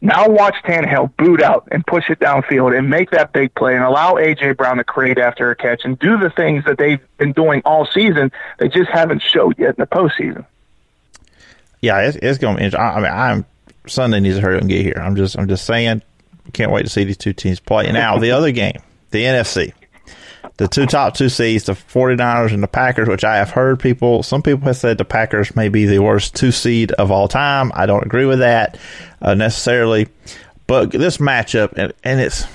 now 0.01 0.29
watch 0.29 0.55
Tannehill 0.65 1.17
boot 1.17 1.43
out 1.43 1.67
and 1.73 1.87
push 1.87 2.11
it 2.11 2.19
downfield 2.19 2.77
and 2.77 2.91
make 2.91 3.11
that 3.11 3.33
big 3.33 3.55
play 3.55 3.75
and 3.75 3.85
allow 3.85 4.17
A.J. 4.17 4.53
Brown 4.53 4.77
to 4.77 4.85
create 4.85 5.19
after 5.19 5.51
a 5.51 5.57
catch 5.57 5.83
and 5.85 5.99
do 5.99 6.19
the 6.19 6.31
things 6.31 6.65
that 6.67 6.77
they've 6.77 7.01
been 7.17 7.33
doing 7.33 7.63
all 7.65 7.87
season. 7.87 8.31
They 8.59 8.69
just 8.69 8.91
haven't 8.91 9.23
showed 9.23 9.59
yet 9.59 9.71
in 9.71 9.77
the 9.79 9.87
postseason. 9.87 10.45
Yeah, 11.81 12.01
it's, 12.01 12.17
it's 12.21 12.39
going 12.39 12.71
to. 12.71 12.81
I 12.81 13.01
mean, 13.01 13.11
I'm 13.11 13.45
Sunday 13.87 14.21
needs 14.21 14.37
to 14.37 14.43
hurry 14.43 14.57
up 14.57 14.63
and 14.63 14.71
get 14.71 14.83
here. 14.83 14.99
I'm 15.01 15.17
just, 15.17 15.39
I'm 15.39 15.49
just 15.49 15.65
saying, 15.65 16.03
can't 16.53 16.71
wait 16.71 16.83
to 16.83 16.89
see 16.89 17.05
these 17.05 17.17
two 17.17 17.33
teams 17.33 17.61
play. 17.61 17.91
Now, 17.91 18.19
the 18.19 18.31
other 18.31 18.53
game, 18.53 18.79
the 19.11 19.25
NFC. 19.25 19.73
The 20.57 20.69
two 20.69 20.87
top 20.87 21.15
two 21.15 21.29
seeds, 21.29 21.65
the 21.65 21.73
49ers 21.73 22.53
and 22.53 22.63
the 22.63 22.69
Packers, 22.69 23.09
which 23.09 23.25
I 23.25 23.37
have 23.37 23.51
heard 23.51 23.81
people, 23.81 24.23
some 24.23 24.43
people 24.43 24.67
have 24.67 24.77
said 24.77 24.99
the 24.99 25.05
Packers 25.05 25.57
may 25.57 25.69
be 25.69 25.87
the 25.87 25.99
worst 25.99 26.35
two 26.35 26.53
seed 26.53 26.93
of 26.93 27.11
all 27.11 27.29
time. 27.29 27.73
I 27.75 27.87
don't 27.87 28.05
agree 28.05 28.27
with 28.27 28.39
that 28.41 28.79
uh, 29.21 29.35
necessarily. 29.35 30.09
But 30.67 30.91
this 30.91 31.19
matchup, 31.19 31.73
and, 31.77 31.93
and 32.05 32.21
it's 32.21 32.47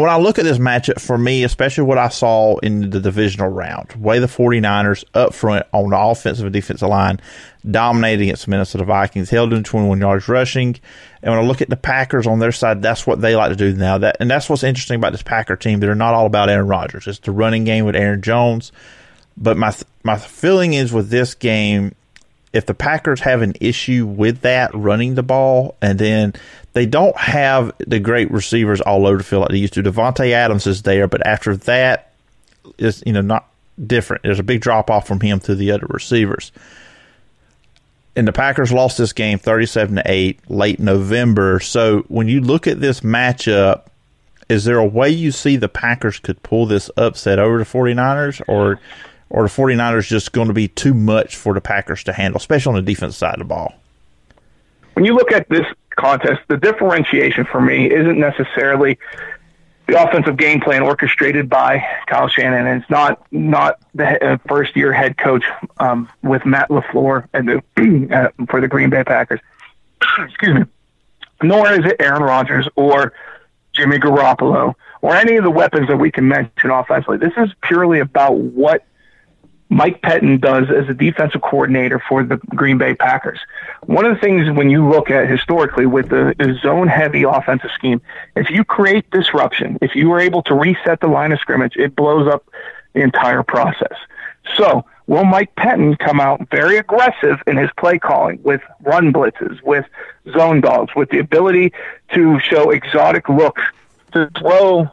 when 0.00 0.08
I 0.08 0.16
look 0.16 0.38
at 0.38 0.44
this 0.44 0.58
matchup, 0.58 1.00
for 1.00 1.18
me, 1.18 1.44
especially 1.44 1.84
what 1.84 1.98
I 1.98 2.08
saw 2.08 2.56
in 2.58 2.88
the 2.88 3.00
divisional 3.00 3.48
round, 3.48 3.92
way 3.92 4.18
the 4.20 4.26
49ers 4.26 5.04
up 5.12 5.34
front 5.34 5.66
on 5.72 5.90
the 5.90 5.98
offensive 5.98 6.46
and 6.46 6.52
defensive 6.52 6.88
line 6.88 7.20
dominated 7.70 8.22
against 8.22 8.46
the 8.46 8.50
Minnesota 8.50 8.84
Vikings, 8.84 9.28
held 9.28 9.52
in 9.52 9.62
21 9.62 10.00
yards 10.00 10.28
rushing. 10.28 10.76
And 11.22 11.34
when 11.34 11.44
I 11.44 11.46
look 11.46 11.60
at 11.60 11.68
the 11.68 11.76
Packers 11.76 12.26
on 12.26 12.38
their 12.38 12.52
side, 12.52 12.80
that's 12.80 13.06
what 13.06 13.20
they 13.20 13.36
like 13.36 13.50
to 13.50 13.56
do 13.56 13.74
now. 13.74 13.98
That 13.98 14.16
and 14.18 14.30
that's 14.30 14.48
what's 14.48 14.62
interesting 14.62 14.96
about 14.96 15.12
this 15.12 15.22
Packer 15.22 15.56
team. 15.56 15.80
They're 15.80 15.94
not 15.94 16.14
all 16.14 16.26
about 16.26 16.48
Aaron 16.48 16.68
Rodgers. 16.68 17.06
It's 17.06 17.18
the 17.18 17.30
running 17.30 17.64
game 17.64 17.84
with 17.84 17.94
Aaron 17.94 18.22
Jones. 18.22 18.72
But 19.36 19.56
my 19.56 19.74
my 20.02 20.16
feeling 20.16 20.72
is 20.72 20.92
with 20.92 21.10
this 21.10 21.34
game, 21.34 21.94
if 22.52 22.66
the 22.66 22.74
Packers 22.74 23.20
have 23.20 23.42
an 23.42 23.54
issue 23.60 24.06
with 24.06 24.40
that 24.42 24.74
running 24.74 25.14
the 25.14 25.22
ball, 25.22 25.76
and 25.80 25.98
then 25.98 26.34
they 26.72 26.86
don't 26.86 27.16
have 27.16 27.72
the 27.78 27.98
great 27.98 28.30
receivers 28.30 28.80
all 28.80 29.06
over 29.06 29.18
the 29.18 29.24
field 29.24 29.42
like 29.42 29.50
they 29.50 29.58
used 29.58 29.74
to. 29.74 29.82
Davante 29.82 30.30
Adams 30.32 30.66
is 30.66 30.82
there, 30.82 31.08
but 31.08 31.26
after 31.26 31.56
that 31.56 32.12
is 32.78 33.02
you 33.06 33.12
know 33.12 33.20
not 33.20 33.48
different. 33.84 34.22
There's 34.22 34.38
a 34.38 34.44
big 34.44 34.60
drop 34.60 34.90
off 34.90 35.06
from 35.06 35.20
him 35.20 35.40
to 35.40 35.54
the 35.54 35.70
other 35.70 35.86
receivers. 35.88 36.52
And 38.14 38.28
the 38.28 38.32
Packers 38.32 38.72
lost 38.72 38.98
this 38.98 39.14
game 39.14 39.38
37 39.38 39.96
to 39.96 40.02
8 40.04 40.50
late 40.50 40.78
November. 40.78 41.60
So 41.60 42.00
when 42.08 42.28
you 42.28 42.42
look 42.42 42.66
at 42.66 42.78
this 42.78 43.00
matchup, 43.00 43.86
is 44.50 44.64
there 44.64 44.78
a 44.78 44.86
way 44.86 45.08
you 45.08 45.30
see 45.30 45.56
the 45.56 45.68
Packers 45.68 46.18
could 46.18 46.42
pull 46.42 46.66
this 46.66 46.90
upset 46.98 47.38
over 47.38 47.56
the 47.56 47.64
49ers 47.64 48.42
or 48.46 48.78
or 49.32 49.44
the 49.44 49.48
49ers 49.48 50.06
just 50.06 50.32
going 50.32 50.48
to 50.48 50.54
be 50.54 50.68
too 50.68 50.92
much 50.92 51.36
for 51.36 51.54
the 51.54 51.60
Packers 51.60 52.04
to 52.04 52.12
handle, 52.12 52.36
especially 52.36 52.76
on 52.76 52.76
the 52.76 52.82
defense 52.82 53.16
side 53.16 53.34
of 53.34 53.38
the 53.38 53.44
ball? 53.46 53.72
When 54.92 55.06
you 55.06 55.14
look 55.14 55.32
at 55.32 55.48
this 55.48 55.66
contest, 55.96 56.42
the 56.48 56.58
differentiation 56.58 57.46
for 57.46 57.58
me 57.58 57.90
isn't 57.90 58.18
necessarily 58.18 58.98
the 59.86 60.00
offensive 60.00 60.36
game 60.36 60.60
plan 60.60 60.82
orchestrated 60.82 61.48
by 61.48 61.82
Kyle 62.06 62.28
Shanahan, 62.28 62.66
and 62.66 62.82
it's 62.82 62.90
not 62.90 63.26
not 63.32 63.80
the 63.94 64.22
uh, 64.22 64.36
first 64.46 64.76
year 64.76 64.92
head 64.92 65.16
coach 65.16 65.44
um, 65.80 66.10
with 66.22 66.44
Matt 66.44 66.68
LaFleur 66.68 67.26
and 67.32 67.48
the, 67.48 68.08
uh, 68.14 68.44
for 68.50 68.60
the 68.60 68.68
Green 68.68 68.90
Bay 68.90 69.02
Packers. 69.02 69.40
Excuse 70.18 70.60
me. 70.60 70.64
Nor 71.42 71.72
is 71.72 71.86
it 71.86 71.96
Aaron 72.00 72.22
Rodgers 72.22 72.68
or 72.76 73.14
Jimmy 73.72 73.96
Garoppolo 73.96 74.74
or 75.00 75.16
any 75.16 75.36
of 75.36 75.44
the 75.44 75.50
weapons 75.50 75.88
that 75.88 75.96
we 75.96 76.10
can 76.10 76.28
mention 76.28 76.70
offensively. 76.70 77.16
This 77.16 77.32
is 77.38 77.50
purely 77.62 77.98
about 77.98 78.36
what 78.36 78.84
Mike 79.72 80.02
Pettine 80.02 80.38
does 80.38 80.68
as 80.68 80.86
a 80.90 80.94
defensive 80.94 81.40
coordinator 81.40 81.98
for 81.98 82.22
the 82.22 82.36
Green 82.54 82.76
Bay 82.76 82.94
Packers. 82.94 83.40
One 83.86 84.04
of 84.04 84.14
the 84.14 84.20
things 84.20 84.50
when 84.50 84.68
you 84.68 84.86
look 84.86 85.10
at 85.10 85.30
historically 85.30 85.86
with 85.86 86.10
the, 86.10 86.34
zone 86.62 86.88
heavy 86.88 87.22
offensive 87.22 87.70
scheme, 87.74 88.02
if 88.36 88.50
you 88.50 88.64
create 88.64 89.10
disruption, 89.10 89.78
if 89.80 89.94
you 89.94 90.12
are 90.12 90.20
able 90.20 90.42
to 90.42 90.54
reset 90.54 91.00
the 91.00 91.06
line 91.06 91.32
of 91.32 91.40
scrimmage, 91.40 91.76
it 91.76 91.96
blows 91.96 92.28
up 92.28 92.44
the 92.92 93.00
entire 93.00 93.42
process. 93.42 93.96
So 94.58 94.84
will 95.06 95.24
Mike 95.24 95.54
Pettine 95.56 95.98
come 95.98 96.20
out 96.20 96.46
very 96.50 96.76
aggressive 96.76 97.38
in 97.46 97.56
his 97.56 97.70
play 97.78 97.98
calling 97.98 98.42
with 98.42 98.60
run 98.82 99.10
blitzes, 99.10 99.62
with 99.62 99.86
zone 100.32 100.60
dogs, 100.60 100.94
with 100.94 101.08
the 101.08 101.18
ability 101.18 101.72
to 102.12 102.38
show 102.40 102.68
exotic 102.70 103.30
looks 103.30 103.62
to 104.12 104.30
throw 104.38 104.90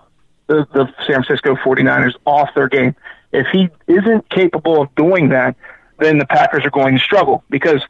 the, 0.47 0.65
the 0.71 0.85
San 1.05 1.23
Francisco 1.23 1.55
49ers 1.55 2.15
off 2.25 2.49
their 2.55 2.69
game? 2.69 2.95
If 3.31 3.47
he 3.47 3.69
isn't 3.87 4.29
capable 4.29 4.81
of 4.81 4.93
doing 4.95 5.29
that, 5.29 5.55
then 5.99 6.17
the 6.17 6.25
Packers 6.25 6.65
are 6.65 6.71
going 6.71 6.97
to 6.97 7.03
struggle 7.03 7.43
because 7.49 7.81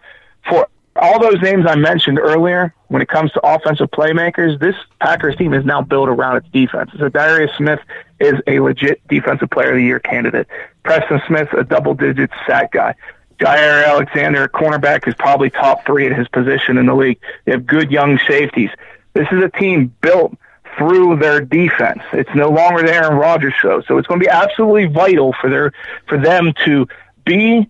for 0.47 0.67
all 0.95 1.19
those 1.19 1.41
names 1.41 1.65
I 1.67 1.75
mentioned 1.75 2.19
earlier, 2.19 2.73
when 2.87 3.01
it 3.01 3.07
comes 3.07 3.31
to 3.33 3.45
offensive 3.45 3.89
playmakers, 3.91 4.59
this 4.59 4.75
Packers 4.99 5.35
team 5.35 5.53
is 5.53 5.63
now 5.63 5.81
built 5.81 6.09
around 6.09 6.37
its 6.37 6.47
defense. 6.49 6.91
So 6.97 7.07
Darius 7.07 7.51
Smith 7.55 7.79
is 8.19 8.35
a 8.47 8.59
legit 8.59 9.05
defensive 9.07 9.49
player 9.49 9.71
of 9.71 9.77
the 9.77 9.83
year 9.83 9.99
candidate. 9.99 10.47
Preston 10.83 11.21
Smith, 11.27 11.47
a 11.53 11.63
double 11.63 11.93
digit 11.93 12.31
sack 12.45 12.71
guy. 12.71 12.95
Jaire 13.39 13.87
Alexander, 13.87 14.47
cornerback, 14.49 15.07
is 15.07 15.13
probably 15.15 15.49
top 15.49 15.85
three 15.85 16.05
at 16.07 16.17
his 16.17 16.27
position 16.27 16.77
in 16.77 16.87
the 16.87 16.95
league. 16.95 17.19
They 17.45 17.53
have 17.53 17.65
good 17.65 17.89
young 17.91 18.19
safeties. 18.27 18.69
This 19.13 19.27
is 19.31 19.41
a 19.41 19.49
team 19.49 19.95
built 20.01 20.35
through 20.80 21.17
their 21.17 21.41
defense. 21.41 22.01
It's 22.13 22.34
no 22.34 22.49
longer 22.49 22.82
the 22.82 22.93
Aaron 22.93 23.17
Rodgers 23.17 23.53
show. 23.61 23.82
So 23.82 23.99
it's 23.99 24.07
going 24.07 24.19
to 24.19 24.25
be 24.25 24.30
absolutely 24.30 24.88
vital 24.88 25.36
for 25.39 25.49
their 25.49 25.73
for 26.07 26.17
them 26.17 26.53
to 26.65 26.88
be 27.25 27.69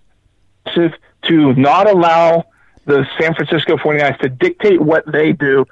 to 0.75 0.93
to 1.23 1.53
not 1.55 1.89
allow 1.89 2.45
the 2.85 3.05
San 3.19 3.35
Francisco 3.35 3.75
49ers 3.75 4.19
to 4.19 4.29
dictate 4.29 4.81
what 4.81 5.05
they 5.11 5.33
do 5.33 5.65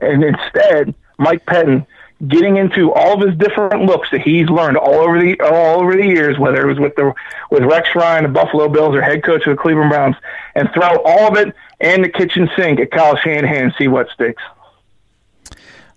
and 0.00 0.24
instead 0.24 0.94
Mike 1.18 1.44
Pettine 1.44 1.86
getting 2.26 2.56
into 2.56 2.92
all 2.92 3.14
of 3.14 3.28
his 3.28 3.38
different 3.38 3.84
looks 3.84 4.10
that 4.10 4.20
he's 4.20 4.48
learned 4.48 4.76
all 4.76 4.94
over 4.94 5.20
the 5.20 5.40
all 5.40 5.80
over 5.80 5.94
the 5.96 6.04
years, 6.04 6.38
whether 6.38 6.62
it 6.62 6.66
was 6.66 6.78
with 6.78 6.94
the 6.96 7.12
with 7.50 7.64
Rex 7.64 7.88
Ryan, 7.94 8.24
the 8.24 8.30
Buffalo 8.30 8.68
Bills, 8.68 8.94
or 8.94 9.02
head 9.02 9.22
coach 9.22 9.46
of 9.46 9.56
the 9.56 9.60
Cleveland 9.60 9.90
Browns, 9.90 10.16
and 10.54 10.68
throw 10.72 10.96
all 11.04 11.28
of 11.28 11.36
it 11.36 11.54
in 11.80 12.02
the 12.02 12.08
kitchen 12.08 12.50
sink 12.56 12.80
at 12.80 12.90
Kyle 12.90 13.16
Shanahan 13.16 13.64
and 13.64 13.74
see 13.78 13.88
what 13.88 14.08
sticks. 14.10 14.42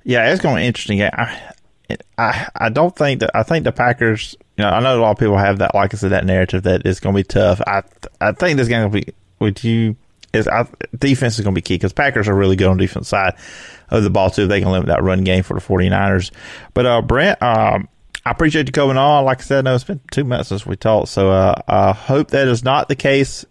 Yeah, 0.04 0.32
it's 0.32 0.41
going 0.41 0.56
to 0.56 0.62
be 0.62 0.68
interesting. 0.68 1.02
I, 1.02 1.54
I, 2.18 2.47
I 2.56 2.70
don't 2.70 2.95
think 2.95 3.22
that 3.22 3.32
I 3.34 3.43
think 3.43 3.64
the 3.64 3.72
Packers. 3.72 4.36
You 4.58 4.64
know, 4.64 4.70
I 4.70 4.80
know 4.80 4.99
a 4.99 5.02
lot 5.02 5.12
of 5.12 5.18
people 5.18 5.38
have 5.38 5.60
that, 5.60 5.74
like 5.74 5.93
I 5.93 5.97
said, 5.97 6.12
that 6.12 6.26
narrative 6.26 6.64
that 6.64 6.84
it's 6.86 6.99
going 6.99 7.16
to 7.16 7.20
be 7.20 7.24
tough. 7.24 7.62
I, 7.66 7.84
I 8.20 8.32
think 8.32 8.58
this 8.58 8.68
game 8.68 8.84
will 8.84 9.02
be. 9.02 9.14
Would 9.39 9.64
you? 9.64 9.95
Is 10.34 10.47
I, 10.47 10.66
defense 10.97 11.38
is 11.38 11.43
going 11.43 11.54
to 11.54 11.58
be 11.58 11.62
key 11.62 11.76
because 11.76 11.91
Packers 11.93 12.30
are 12.30 12.36
really 12.36 12.56
good 12.56 12.68
on 12.68 12.78
the 12.78 12.86
defense 12.86 13.10
side 13.10 13.36
of 13.89 14.04
the 14.04 14.10
ball 14.10 14.30
too. 14.30 14.43
If 14.43 14.49
they 14.49 14.62
can 14.62 14.72
limit 14.72 14.88
that 14.88 15.04
run 15.04 15.24
game 15.24 15.43
for 15.43 15.56
the 15.56 15.66
49ers. 15.66 16.32
But 16.74 16.86
uh, 16.86 17.02
Brent, 17.02 17.41
um, 17.41 17.89
I 18.26 18.32
appreciate 18.32 18.68
you 18.68 18.72
coming 18.72 18.97
on. 18.97 19.26
Like 19.26 19.39
I 19.39 19.43
said, 19.43 19.66
no, 19.66 19.76
it's 19.76 19.84
been 19.84 19.99
two 20.12 20.24
months 20.24 20.49
since 20.49 20.66
we 20.66 20.78
talked, 20.78 21.10
so 21.10 21.32
uh, 21.32 21.56
I 21.68 21.91
hope 21.91 22.30
that 22.30 22.47
is 22.47 22.64
not 22.64 22.88
the 22.88 22.95
case 22.95 23.45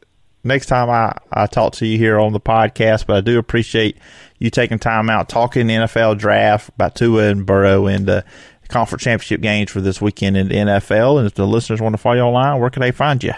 next 0.45 0.67
time 0.67 0.91
I, 0.91 1.17
I 1.33 1.47
talk 1.47 1.75
to 1.75 1.87
you 1.87 1.99
here 1.99 2.19
on 2.19 2.33
the 2.33 2.41
podcast. 2.41 3.07
But 3.07 3.17
I 3.17 3.21
do 3.21 3.39
appreciate 3.39 3.97
you 4.39 4.51
taking 4.51 4.79
time 4.79 5.11
out 5.11 5.29
talking 5.29 5.67
NFL 5.67 6.19
draft 6.19 6.71
about 6.71 6.95
Tua 6.95 7.25
and 7.25 7.47
Burrow 7.47 7.87
and 7.87 8.07
the 8.07 8.25
conference 8.69 9.03
championship 9.03 9.41
games 9.41 9.71
for 9.71 9.81
this 9.81 10.01
weekend 10.01 10.37
in 10.37 10.49
the 10.49 10.55
NFL. 10.55 11.19
And 11.19 11.27
if 11.27 11.35
the 11.35 11.47
listeners 11.47 11.81
want 11.81 11.93
to 11.95 11.99
follow 11.99 12.17
you 12.17 12.23
online, 12.23 12.61
where 12.61 12.71
can 12.71 12.81
they 12.81 12.93
find 12.93 13.23
you? 13.23 13.33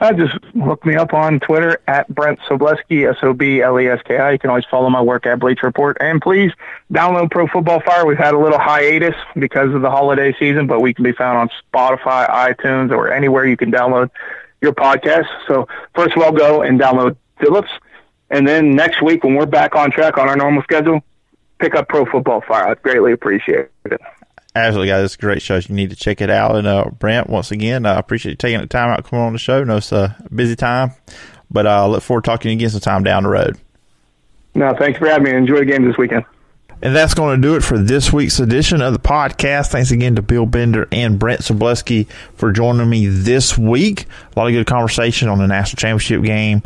I 0.00 0.12
just 0.12 0.34
look 0.54 0.84
me 0.84 0.96
up 0.96 1.14
on 1.14 1.38
Twitter 1.38 1.80
at 1.86 2.12
Brent 2.12 2.40
Sobleski, 2.40 3.08
S 3.08 3.16
O 3.22 3.32
B 3.32 3.62
L 3.62 3.78
E 3.78 3.86
S 3.86 4.00
K 4.04 4.18
I. 4.18 4.32
You 4.32 4.38
can 4.38 4.50
always 4.50 4.64
follow 4.68 4.90
my 4.90 5.00
work 5.00 5.24
at 5.24 5.38
Bleacher 5.38 5.66
Report. 5.66 5.96
And 6.00 6.20
please 6.20 6.50
download 6.92 7.30
Pro 7.30 7.46
Football 7.46 7.80
Fire. 7.80 8.04
We've 8.04 8.18
had 8.18 8.34
a 8.34 8.38
little 8.38 8.58
hiatus 8.58 9.14
because 9.34 9.72
of 9.72 9.82
the 9.82 9.90
holiday 9.90 10.34
season, 10.38 10.66
but 10.66 10.80
we 10.80 10.92
can 10.94 11.04
be 11.04 11.12
found 11.12 11.38
on 11.38 11.48
Spotify, 11.72 12.28
iTunes, 12.28 12.90
or 12.90 13.12
anywhere 13.12 13.46
you 13.46 13.56
can 13.56 13.70
download 13.70 14.10
your 14.64 14.74
podcast. 14.74 15.26
So, 15.46 15.68
first 15.94 16.16
of 16.16 16.22
all, 16.22 16.32
go 16.32 16.62
and 16.62 16.80
download 16.80 17.16
Phillips. 17.38 17.70
And 18.30 18.48
then 18.48 18.74
next 18.74 19.02
week, 19.02 19.22
when 19.22 19.34
we're 19.34 19.46
back 19.46 19.76
on 19.76 19.90
track 19.90 20.18
on 20.18 20.28
our 20.28 20.36
normal 20.36 20.62
schedule, 20.62 21.00
pick 21.58 21.74
up 21.74 21.88
Pro 21.88 22.04
Football 22.06 22.40
Fire. 22.40 22.68
I'd 22.68 22.82
greatly 22.82 23.12
appreciate 23.12 23.68
it. 23.84 24.00
Absolutely, 24.56 24.88
guys. 24.88 25.04
It's 25.04 25.14
a 25.14 25.18
great 25.18 25.42
show. 25.42 25.56
You 25.56 25.74
need 25.74 25.90
to 25.90 25.96
check 25.96 26.20
it 26.20 26.30
out. 26.30 26.56
And 26.56 26.66
uh, 26.66 26.86
Brent, 26.98 27.28
once 27.28 27.50
again, 27.50 27.86
I 27.86 27.98
appreciate 27.98 28.32
you 28.32 28.36
taking 28.36 28.60
the 28.60 28.66
time 28.66 28.90
out 28.90 29.04
coming 29.04 29.24
on 29.24 29.32
the 29.32 29.38
show. 29.38 29.60
I 29.60 29.64
know 29.64 29.76
it's 29.76 29.92
a 29.92 30.16
busy 30.34 30.56
time, 30.56 30.92
but 31.50 31.66
I 31.66 31.78
uh, 31.78 31.86
look 31.88 32.02
forward 32.02 32.24
to 32.24 32.30
talking 32.30 32.48
to 32.48 32.50
you 32.50 32.56
again 32.56 32.70
sometime 32.70 33.02
down 33.02 33.24
the 33.24 33.30
road. 33.30 33.58
No, 34.54 34.72
thanks 34.78 34.98
for 34.98 35.08
having 35.08 35.24
me. 35.24 35.36
Enjoy 35.36 35.58
the 35.58 35.64
game 35.64 35.86
this 35.86 35.98
weekend. 35.98 36.24
And 36.82 36.94
that's 36.94 37.14
going 37.14 37.40
to 37.40 37.48
do 37.48 37.56
it 37.56 37.62
for 37.62 37.78
this 37.78 38.12
week's 38.12 38.40
edition 38.40 38.82
of 38.82 38.92
the 38.92 38.98
podcast. 38.98 39.68
Thanks 39.68 39.90
again 39.90 40.16
to 40.16 40.22
Bill 40.22 40.44
Bender 40.44 40.86
and 40.92 41.18
Brent 41.18 41.40
Sobleski 41.40 42.08
for 42.34 42.52
joining 42.52 42.88
me 42.88 43.06
this 43.06 43.56
week. 43.56 44.06
A 44.36 44.38
lot 44.38 44.48
of 44.48 44.52
good 44.52 44.66
conversation 44.66 45.28
on 45.28 45.38
the 45.38 45.46
national 45.46 45.80
championship 45.80 46.22
game. 46.22 46.62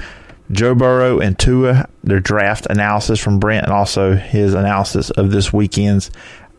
Joe 0.51 0.75
Burrow 0.75 1.21
and 1.21 1.39
Tua, 1.39 1.89
their 2.03 2.21
draft 2.21 2.67
analysis 2.71 3.21
from 3.21 3.39
Brent, 3.39 3.65
and 3.65 3.73
also 3.73 4.15
his 4.15 4.55
analysis 4.55 5.11
of 5.11 5.31
this 5.31 5.53
weekend's 5.53 6.11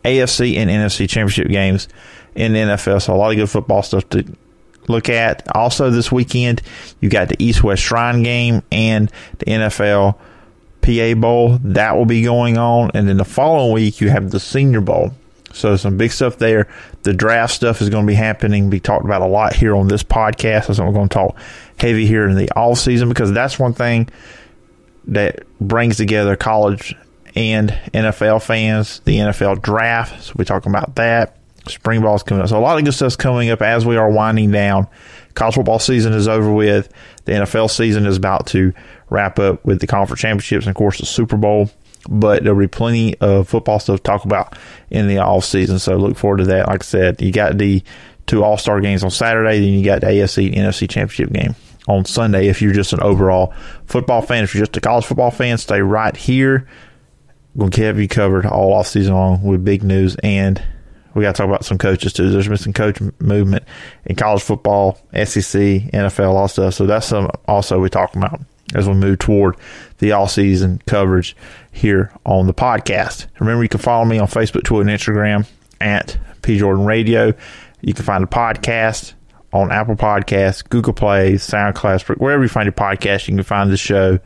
AFC 0.04 0.56
and 0.56 0.70
NFC 0.70 1.08
championship 1.08 1.48
games 1.48 1.88
in 2.34 2.52
the 2.52 2.60
NFL. 2.60 3.02
So 3.02 3.14
a 3.14 3.16
lot 3.16 3.30
of 3.30 3.36
good 3.36 3.50
football 3.50 3.82
stuff 3.82 4.08
to 4.10 4.24
look 4.88 5.08
at. 5.08 5.46
Also 5.54 5.90
this 5.90 6.10
weekend, 6.12 6.62
you 7.00 7.08
got 7.08 7.28
the 7.28 7.42
East 7.42 7.62
West 7.62 7.82
Shrine 7.82 8.22
game 8.22 8.62
and 8.70 9.10
the 9.38 9.46
NFL 9.46 10.16
PA 10.82 11.14
Bowl. 11.14 11.58
That 11.62 11.96
will 11.96 12.06
be 12.06 12.22
going 12.22 12.58
on. 12.58 12.90
And 12.94 13.08
then 13.08 13.16
the 13.16 13.24
following 13.24 13.72
week, 13.72 14.00
you 14.00 14.10
have 14.10 14.30
the 14.30 14.40
Senior 14.40 14.80
Bowl. 14.80 15.12
So 15.52 15.76
some 15.76 15.96
big 15.96 16.12
stuff 16.12 16.38
there. 16.38 16.68
The 17.02 17.12
draft 17.12 17.52
stuff 17.52 17.82
is 17.82 17.88
going 17.88 18.06
to 18.06 18.10
be 18.10 18.14
happening, 18.14 18.70
be 18.70 18.80
talked 18.80 19.04
about 19.04 19.22
a 19.22 19.26
lot 19.26 19.54
here 19.54 19.74
on 19.74 19.88
this 19.88 20.02
podcast. 20.02 20.68
That's 20.68 20.78
what 20.78 20.86
we're 20.86 20.94
going 20.94 21.08
to 21.08 21.14
talk 21.14 21.36
heavy 21.78 22.06
here 22.06 22.28
in 22.28 22.36
the 22.36 22.50
off 22.52 22.78
season 22.78 23.08
because 23.08 23.32
that's 23.32 23.58
one 23.58 23.72
thing 23.72 24.08
that 25.06 25.42
brings 25.60 25.96
together 25.96 26.36
college 26.36 26.94
and 27.34 27.70
NFL 27.94 28.42
fans, 28.42 29.00
the 29.00 29.16
NFL 29.18 29.62
draft. 29.62 30.22
So 30.24 30.34
we're 30.36 30.44
talking 30.44 30.70
about 30.70 30.96
that. 30.96 31.36
Spring 31.66 32.00
ball's 32.00 32.22
coming 32.22 32.42
up. 32.42 32.48
So 32.48 32.58
a 32.58 32.60
lot 32.60 32.78
of 32.78 32.84
good 32.84 32.94
stuff's 32.94 33.16
coming 33.16 33.50
up 33.50 33.62
as 33.62 33.84
we 33.84 33.96
are 33.96 34.10
winding 34.10 34.50
down. 34.50 34.88
College 35.34 35.54
football 35.54 35.78
season 35.78 36.12
is 36.12 36.26
over 36.26 36.52
with. 36.52 36.92
The 37.24 37.32
NFL 37.32 37.70
season 37.70 38.06
is 38.06 38.16
about 38.16 38.46
to 38.48 38.72
wrap 39.10 39.38
up 39.38 39.64
with 39.64 39.80
the 39.80 39.86
conference 39.86 40.20
championships 40.20 40.66
and, 40.66 40.70
of 40.70 40.76
course, 40.76 40.98
the 40.98 41.06
Super 41.06 41.36
Bowl. 41.36 41.70
But 42.08 42.44
there'll 42.44 42.58
be 42.58 42.66
plenty 42.66 43.18
of 43.18 43.48
football 43.48 43.78
stuff 43.78 43.98
to 43.98 44.02
talk 44.02 44.24
about 44.24 44.56
in 44.88 45.06
the 45.06 45.18
off 45.18 45.44
season. 45.44 45.78
So 45.78 45.96
look 45.96 46.16
forward 46.16 46.38
to 46.38 46.44
that. 46.46 46.68
Like 46.68 46.82
I 46.82 46.86
said, 46.86 47.20
you 47.20 47.30
got 47.30 47.58
the 47.58 47.82
two 48.26 48.42
All 48.42 48.56
Star 48.56 48.80
games 48.80 49.04
on 49.04 49.10
Saturday, 49.10 49.60
then 49.60 49.68
you 49.68 49.84
got 49.84 50.00
the 50.00 50.06
AFC 50.06 50.46
and 50.46 50.56
NFC 50.56 50.88
championship 50.88 51.30
game 51.32 51.54
on 51.88 52.04
Sunday. 52.04 52.48
If 52.48 52.62
you're 52.62 52.72
just 52.72 52.92
an 52.92 53.00
overall 53.00 53.52
football 53.86 54.22
fan, 54.22 54.44
if 54.44 54.54
you're 54.54 54.64
just 54.64 54.76
a 54.76 54.80
college 54.80 55.04
football 55.04 55.30
fan, 55.30 55.58
stay 55.58 55.82
right 55.82 56.16
here. 56.16 56.66
We're 57.54 57.64
going 57.64 57.72
to 57.72 57.84
have 57.84 57.98
you 57.98 58.08
covered 58.08 58.46
all 58.46 58.72
off 58.72 58.86
season 58.86 59.12
long 59.12 59.42
with 59.42 59.64
big 59.64 59.82
news 59.82 60.16
and 60.22 60.62
we 61.14 61.22
got 61.22 61.34
to 61.34 61.38
talk 61.38 61.48
about 61.48 61.64
some 61.64 61.78
coaches 61.78 62.12
too. 62.12 62.30
There's 62.30 62.46
been 62.46 62.56
some 62.56 62.72
coach 62.72 63.00
movement 63.18 63.64
in 64.06 64.14
college 64.14 64.42
football, 64.42 65.00
SEC, 65.12 65.60
NFL, 65.92 66.34
all 66.34 66.48
stuff. 66.48 66.74
So 66.74 66.86
that's 66.86 67.08
some 67.08 67.30
also 67.48 67.80
we 67.80 67.90
talk 67.90 68.14
about 68.14 68.40
as 68.74 68.88
we 68.88 68.94
move 68.94 69.18
toward 69.18 69.56
the 69.98 70.12
all 70.12 70.28
season 70.28 70.80
coverage 70.86 71.36
here 71.72 72.12
on 72.24 72.46
the 72.46 72.54
podcast. 72.54 73.26
Remember, 73.38 73.62
you 73.62 73.68
can 73.68 73.80
follow 73.80 74.04
me 74.04 74.18
on 74.18 74.28
Facebook, 74.28 74.64
Twitter, 74.64 74.88
and 74.88 74.98
Instagram 74.98 75.46
at 75.80 76.18
P 76.42 76.58
Jordan 76.58 76.84
Radio. 76.84 77.32
You 77.80 77.94
can 77.94 78.04
find 78.04 78.22
the 78.22 78.28
podcast 78.28 79.14
on 79.52 79.72
Apple 79.72 79.96
Podcasts, 79.96 80.68
Google 80.68 80.92
Play, 80.92 81.34
SoundCloud, 81.34 82.18
wherever 82.18 82.42
you 82.42 82.48
find 82.48 82.66
your 82.66 82.72
podcast, 82.72 83.26
you 83.26 83.34
can 83.34 83.42
find 83.42 83.70
the 83.70 83.76
show. 83.76 84.18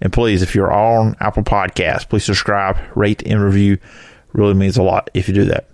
And 0.00 0.12
please, 0.12 0.42
if 0.42 0.54
you're 0.54 0.72
on 0.72 1.16
Apple 1.20 1.44
Podcasts, 1.44 2.08
please 2.08 2.24
subscribe, 2.24 2.76
rate, 2.94 3.22
and 3.24 3.42
review. 3.42 3.78
Really 4.32 4.54
means 4.54 4.76
a 4.76 4.82
lot 4.82 5.10
if 5.14 5.28
you 5.28 5.34
do 5.34 5.44
that. 5.46 5.68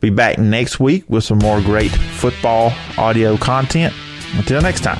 Be 0.00 0.10
back 0.10 0.38
next 0.38 0.78
week 0.78 1.04
with 1.08 1.24
some 1.24 1.38
more 1.38 1.60
great 1.62 1.90
football 1.90 2.72
audio 2.98 3.36
content. 3.38 3.94
Until 4.34 4.60
next 4.60 4.82
time, 4.82 4.98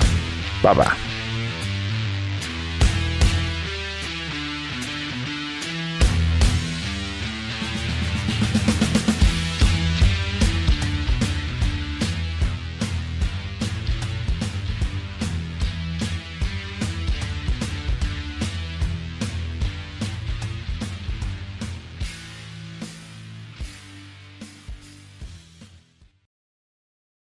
bye 0.63 0.73
bye. 0.73 1.16